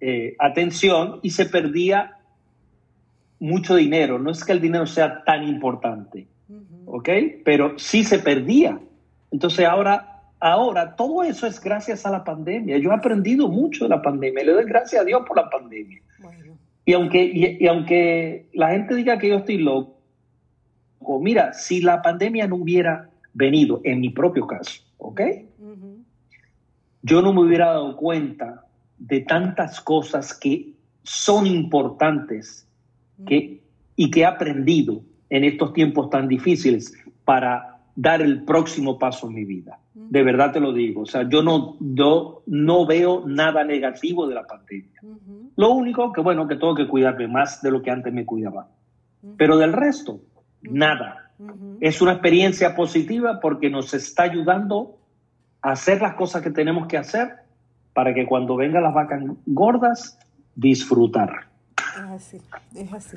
eh, 0.01 0.35
atención 0.39 1.21
y 1.23 1.31
se 1.31 1.47
perdía 1.47 2.19
mucho 3.39 3.75
dinero. 3.75 4.19
No 4.19 4.31
es 4.31 4.45
que 4.45 4.53
el 4.53 4.61
dinero 4.61 4.87
sea 4.87 5.25
tan 5.25 5.49
importante, 5.49 6.27
¿ok? 6.85 7.09
Pero 7.45 7.79
sí 7.79 8.05
se 8.05 8.19
perdía. 8.19 8.79
Entonces 9.31 9.65
ahora, 9.65 10.25
ahora 10.41 10.95
todo 10.95 11.23
eso 11.23 11.47
es 11.47 11.59
gracias 11.59 12.05
a 12.05 12.11
la 12.11 12.23
pandemia. 12.23 12.77
Yo 12.77 12.91
he 12.91 12.95
aprendido 12.95 13.49
mucho 13.49 13.85
de 13.85 13.91
la 13.91 14.03
pandemia. 14.03 14.45
Le 14.45 14.53
doy 14.53 14.65
gracias 14.65 15.01
a 15.01 15.05
Dios 15.05 15.23
por 15.27 15.39
la 15.39 15.49
pandemia. 15.49 16.03
Y 16.85 16.93
aunque, 16.95 17.57
y 17.61 17.67
aunque 17.67 18.49
la 18.53 18.71
gente 18.71 18.97
diga 18.97 19.17
que 19.19 19.29
yo 19.29 19.37
estoy 19.37 19.59
loco, 19.59 19.92
mira, 21.21 21.53
si 21.53 21.81
la 21.81 22.03
pandemia 22.03 22.47
no 22.47 22.57
hubiera 22.57 23.09
venido, 23.35 23.81
en 23.85 24.01
mi 24.01 24.11
propio 24.11 24.47
caso, 24.47 24.83
¿ok? 24.99 25.21
Yo 27.03 27.21
no 27.21 27.33
me 27.33 27.41
hubiera 27.41 27.67
dado 27.67 27.97
cuenta 27.97 28.65
de 28.99 29.21
tantas 29.21 29.81
cosas 29.81 30.35
que 30.35 30.73
son 31.03 31.47
importantes 31.47 32.69
que, 33.27 33.61
y 33.97 34.11
que 34.11 34.21
he 34.21 34.25
aprendido 34.25 35.03
en 35.31 35.45
estos 35.45 35.73
tiempos 35.73 36.11
tan 36.11 36.29
difíciles 36.29 36.95
para 37.25 37.81
dar 37.97 38.23
el 38.23 38.45
próximo 38.45 38.99
paso 38.99 39.27
en 39.29 39.35
mi 39.35 39.45
vida. 39.45 39.79
De 39.95 40.23
verdad 40.23 40.53
te 40.53 40.61
lo 40.61 40.73
digo. 40.73 41.03
O 41.03 41.07
sea, 41.07 41.29
yo 41.29 41.43
no, 41.43 41.77
yo 41.81 42.43
no 42.47 42.87
veo 42.87 43.25
nada 43.27 43.65
negativo 43.65 44.27
de 44.27 44.35
la 44.35 44.47
pandemia. 44.47 45.01
Lo 45.57 45.73
único 45.73 46.13
que, 46.13 46.21
bueno, 46.21 46.49
que 46.49 46.57
tengo 46.57 46.75
que 46.75 46.89
cuidarme 46.89 47.29
más 47.29 47.61
de 47.63 47.71
lo 47.71 47.83
que 47.83 47.91
antes 47.91 48.13
me 48.13 48.25
cuidaba. 48.25 48.69
Pero 49.37 49.59
del 49.59 49.73
resto, 49.73 50.21
nada. 50.63 51.31
Es 51.81 52.01
una 52.01 52.13
experiencia 52.13 52.75
positiva 52.75 53.41
porque 53.41 53.69
nos 53.69 53.95
está 53.95 54.25
ayudando 54.25 54.97
a 55.61 55.73
hacer 55.73 56.01
las 56.01 56.15
cosas 56.15 56.43
que 56.43 56.51
tenemos 56.51 56.87
que 56.87 56.97
hacer 56.97 57.43
para 57.95 58.15
que 58.15 58.27
cuando 58.27 58.57
vengan 58.57 58.83
las 58.83 58.95
vacas 58.95 59.23
gordas, 59.47 60.19
disfrutar. 60.55 61.49
Es 61.97 62.11
así, 62.11 62.41
es 62.75 62.93
así. 62.93 63.17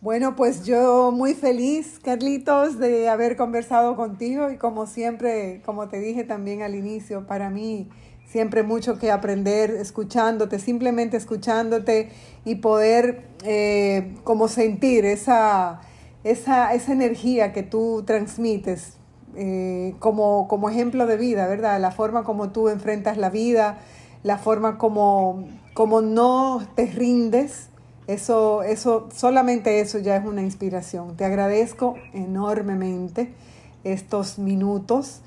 Bueno, 0.00 0.36
pues 0.36 0.66
yo 0.66 1.10
muy 1.12 1.34
feliz, 1.34 1.98
Carlitos, 2.04 2.78
de 2.78 3.08
haber 3.08 3.36
conversado 3.36 3.96
contigo 3.96 4.50
y 4.50 4.58
como 4.58 4.86
siempre, 4.86 5.62
como 5.64 5.88
te 5.88 5.98
dije 5.98 6.24
también 6.24 6.62
al 6.62 6.74
inicio, 6.74 7.26
para 7.26 7.48
mí 7.48 7.88
siempre 8.26 8.62
mucho 8.62 8.98
que 8.98 9.10
aprender 9.10 9.70
escuchándote, 9.70 10.58
simplemente 10.58 11.16
escuchándote 11.16 12.10
y 12.44 12.56
poder 12.56 13.22
eh, 13.44 14.14
como 14.24 14.48
sentir 14.48 15.04
esa 15.04 15.80
esa, 16.24 16.72
esa 16.74 16.92
energía 16.92 17.52
que 17.52 17.62
tú 17.62 18.02
transmites 18.06 18.96
eh, 19.36 19.94
como, 19.98 20.48
como 20.48 20.70
ejemplo 20.70 21.06
de 21.06 21.16
vida, 21.16 21.46
¿verdad? 21.46 21.80
La 21.80 21.90
forma 21.90 22.24
como 22.24 22.50
tú 22.50 22.68
enfrentas 22.68 23.16
la 23.16 23.30
vida, 23.30 23.78
la 24.22 24.38
forma 24.38 24.78
como, 24.78 25.44
como 25.74 26.00
no 26.00 26.66
te 26.74 26.86
rindes, 26.86 27.68
eso, 28.06 28.62
eso, 28.62 29.08
solamente 29.14 29.80
eso 29.80 29.98
ya 29.98 30.16
es 30.16 30.24
una 30.24 30.42
inspiración. 30.42 31.16
Te 31.16 31.24
agradezco 31.24 31.96
enormemente 32.12 33.34
estos 33.82 34.38
minutos 34.38 35.20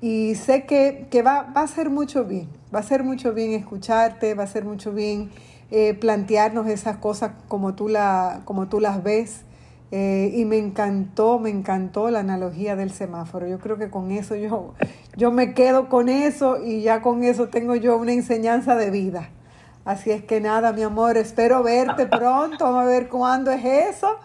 y 0.00 0.34
sé 0.34 0.64
que, 0.66 1.06
que 1.10 1.22
va, 1.22 1.52
va, 1.56 1.62
a 1.62 1.66
ser 1.66 1.90
mucho 1.90 2.24
bien, 2.24 2.48
va 2.74 2.80
a 2.80 2.82
ser 2.82 3.02
mucho 3.02 3.32
bien 3.32 3.52
escucharte, 3.52 4.34
va 4.34 4.44
a 4.44 4.46
ser 4.46 4.64
mucho 4.64 4.92
bien 4.92 5.30
eh, 5.70 5.94
plantearnos 5.94 6.66
esas 6.66 6.98
cosas 6.98 7.32
como 7.48 7.74
tú, 7.74 7.88
la, 7.88 8.42
como 8.44 8.68
tú 8.68 8.80
las 8.80 9.02
ves 9.02 9.44
Eh, 9.96 10.32
y 10.34 10.44
me 10.44 10.58
encantó, 10.58 11.38
me 11.38 11.50
encantó 11.50 12.10
la 12.10 12.18
analogía 12.18 12.74
del 12.74 12.90
semáforo. 12.90 13.46
Yo 13.46 13.60
creo 13.60 13.78
que 13.78 13.90
con 13.90 14.10
eso 14.10 14.34
yo, 14.34 14.74
yo 15.16 15.30
me 15.30 15.54
quedo 15.54 15.88
con 15.88 16.08
eso 16.08 16.58
y 16.60 16.82
ya 16.82 17.00
con 17.00 17.22
eso 17.22 17.46
tengo 17.46 17.76
yo 17.76 17.96
una 17.96 18.12
enseñanza 18.12 18.74
de 18.74 18.90
vida. 18.90 19.28
Así 19.84 20.10
es 20.10 20.24
que 20.24 20.40
nada, 20.40 20.72
mi 20.72 20.82
amor, 20.82 21.16
espero 21.16 21.62
verte 21.62 22.06
pronto, 22.10 22.64
vamos 22.64 22.82
a 22.82 22.86
ver 22.86 23.08
cuándo 23.08 23.52
es 23.52 23.64
eso. 23.64 24.18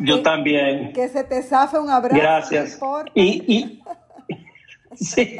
yo 0.00 0.20
también. 0.20 0.92
Que 0.92 1.08
se 1.08 1.24
te 1.24 1.42
zafe 1.42 1.78
un 1.78 1.88
abrazo. 1.88 2.20
Gracias. 2.20 2.78
y, 3.14 3.80
Sí, 4.92 5.36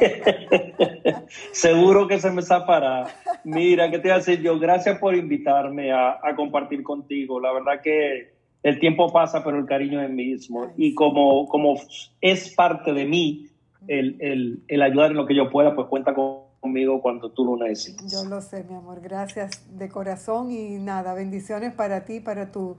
seguro 1.51 2.07
que 2.07 2.19
se 2.19 2.31
me 2.31 2.41
zafará. 2.41 3.05
Mira, 3.43 3.89
¿qué 3.91 3.97
te 3.99 4.07
voy 4.07 4.11
a 4.11 4.17
decir 4.17 4.41
yo? 4.41 4.57
Gracias 4.59 4.97
por 4.97 5.15
invitarme 5.15 5.91
a, 5.91 6.19
compartir 6.35 6.81
contigo. 6.81 7.39
La 7.39 7.51
verdad 7.53 7.81
que 7.83 8.36
el 8.63 8.79
tiempo 8.79 9.11
pasa, 9.11 9.43
pero 9.43 9.57
el 9.59 9.65
cariño 9.65 10.01
es 10.01 10.09
mismo. 10.09 10.71
Y 10.77 10.93
como, 10.93 11.47
como 11.47 11.75
es 12.21 12.53
parte 12.53 12.93
de 12.93 13.05
mí 13.05 13.47
el, 13.87 14.61
el, 14.67 14.81
ayudar 14.81 15.11
en 15.11 15.17
lo 15.17 15.25
que 15.25 15.35
yo 15.35 15.49
pueda, 15.49 15.75
pues 15.75 15.87
cuenta 15.87 16.13
conmigo 16.13 17.01
cuando 17.01 17.31
tú 17.31 17.45
lo 17.45 17.63
necesites. 17.63 18.11
Yo 18.11 18.27
lo 18.27 18.41
sé, 18.41 18.63
mi 18.63 18.75
amor. 18.75 19.01
Gracias 19.01 19.65
de 19.77 19.89
corazón 19.89 20.51
y 20.51 20.77
nada, 20.77 21.13
bendiciones 21.13 21.73
para 21.73 22.05
ti, 22.05 22.19
para 22.19 22.51
tu 22.51 22.75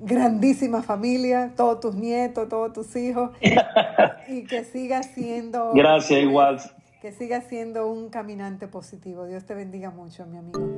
grandísima 0.00 0.82
familia, 0.82 1.52
todos 1.56 1.80
tus 1.80 1.94
nietos, 1.94 2.48
todos 2.48 2.72
tus 2.72 2.96
hijos, 2.96 3.30
y 4.28 4.44
que 4.44 4.64
siga 4.64 5.02
siendo... 5.02 5.72
Gracias, 5.72 6.20
igual. 6.20 6.60
Que 7.00 7.12
siga 7.12 7.40
siendo 7.40 7.88
un 7.90 8.10
caminante 8.10 8.68
positivo. 8.68 9.26
Dios 9.26 9.44
te 9.44 9.54
bendiga 9.54 9.90
mucho, 9.90 10.26
mi 10.26 10.38
amigo. 10.38 10.75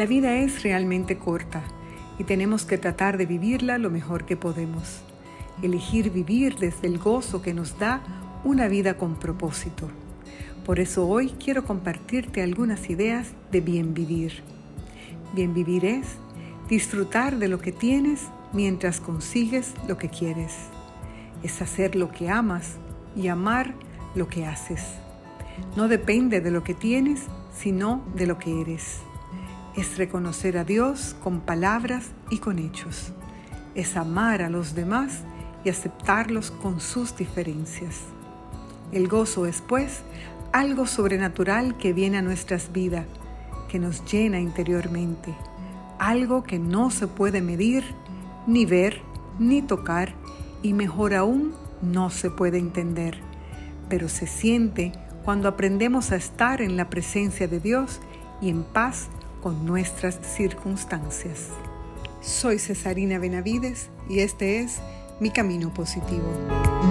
La 0.00 0.06
vida 0.06 0.38
es 0.38 0.62
realmente 0.62 1.18
corta 1.18 1.62
y 2.18 2.24
tenemos 2.24 2.64
que 2.64 2.78
tratar 2.78 3.18
de 3.18 3.26
vivirla 3.26 3.76
lo 3.76 3.90
mejor 3.90 4.24
que 4.24 4.34
podemos. 4.34 5.02
Elegir 5.60 6.10
vivir 6.10 6.56
desde 6.56 6.88
el 6.88 6.96
gozo 6.96 7.42
que 7.42 7.52
nos 7.52 7.78
da 7.78 8.00
una 8.42 8.66
vida 8.68 8.96
con 8.96 9.16
propósito. 9.16 9.90
Por 10.64 10.80
eso 10.80 11.06
hoy 11.06 11.34
quiero 11.38 11.66
compartirte 11.66 12.40
algunas 12.40 12.88
ideas 12.88 13.32
de 13.52 13.60
bien 13.60 13.92
vivir. 13.92 14.42
Bien 15.34 15.52
vivir 15.52 15.84
es 15.84 16.06
disfrutar 16.66 17.36
de 17.36 17.48
lo 17.48 17.58
que 17.58 17.72
tienes 17.72 18.22
mientras 18.54 19.00
consigues 19.00 19.74
lo 19.86 19.98
que 19.98 20.08
quieres. 20.08 20.54
Es 21.42 21.60
hacer 21.60 21.94
lo 21.94 22.10
que 22.10 22.30
amas 22.30 22.76
y 23.14 23.28
amar 23.28 23.74
lo 24.14 24.28
que 24.28 24.46
haces. 24.46 24.82
No 25.76 25.88
depende 25.88 26.40
de 26.40 26.50
lo 26.50 26.64
que 26.64 26.72
tienes, 26.72 27.26
sino 27.54 28.02
de 28.14 28.26
lo 28.26 28.38
que 28.38 28.62
eres. 28.62 29.02
Es 29.76 29.98
reconocer 29.98 30.58
a 30.58 30.64
Dios 30.64 31.14
con 31.22 31.40
palabras 31.40 32.10
y 32.28 32.38
con 32.38 32.58
hechos. 32.58 33.12
Es 33.76 33.96
amar 33.96 34.42
a 34.42 34.50
los 34.50 34.74
demás 34.74 35.20
y 35.64 35.68
aceptarlos 35.68 36.50
con 36.50 36.80
sus 36.80 37.16
diferencias. 37.16 38.00
El 38.90 39.06
gozo 39.06 39.46
es, 39.46 39.62
pues, 39.62 40.02
algo 40.52 40.86
sobrenatural 40.86 41.76
que 41.76 41.92
viene 41.92 42.18
a 42.18 42.22
nuestras 42.22 42.72
vidas, 42.72 43.06
que 43.68 43.78
nos 43.78 44.04
llena 44.10 44.40
interiormente, 44.40 45.36
algo 46.00 46.42
que 46.42 46.58
no 46.58 46.90
se 46.90 47.06
puede 47.06 47.40
medir, 47.40 47.84
ni 48.48 48.66
ver, 48.66 49.00
ni 49.38 49.62
tocar, 49.62 50.14
y 50.62 50.72
mejor 50.72 51.14
aún, 51.14 51.54
no 51.80 52.10
se 52.10 52.30
puede 52.30 52.58
entender, 52.58 53.20
pero 53.88 54.08
se 54.08 54.26
siente 54.26 54.92
cuando 55.24 55.48
aprendemos 55.48 56.10
a 56.10 56.16
estar 56.16 56.60
en 56.60 56.76
la 56.76 56.90
presencia 56.90 57.46
de 57.46 57.60
Dios 57.60 58.00
y 58.40 58.48
en 58.48 58.64
paz 58.64 59.08
con 59.40 59.64
nuestras 59.64 60.18
circunstancias. 60.22 61.48
Soy 62.20 62.58
Cesarina 62.58 63.18
Benavides 63.18 63.90
y 64.08 64.20
este 64.20 64.60
es 64.60 64.80
Mi 65.20 65.30
Camino 65.30 65.72
Positivo. 65.72 66.89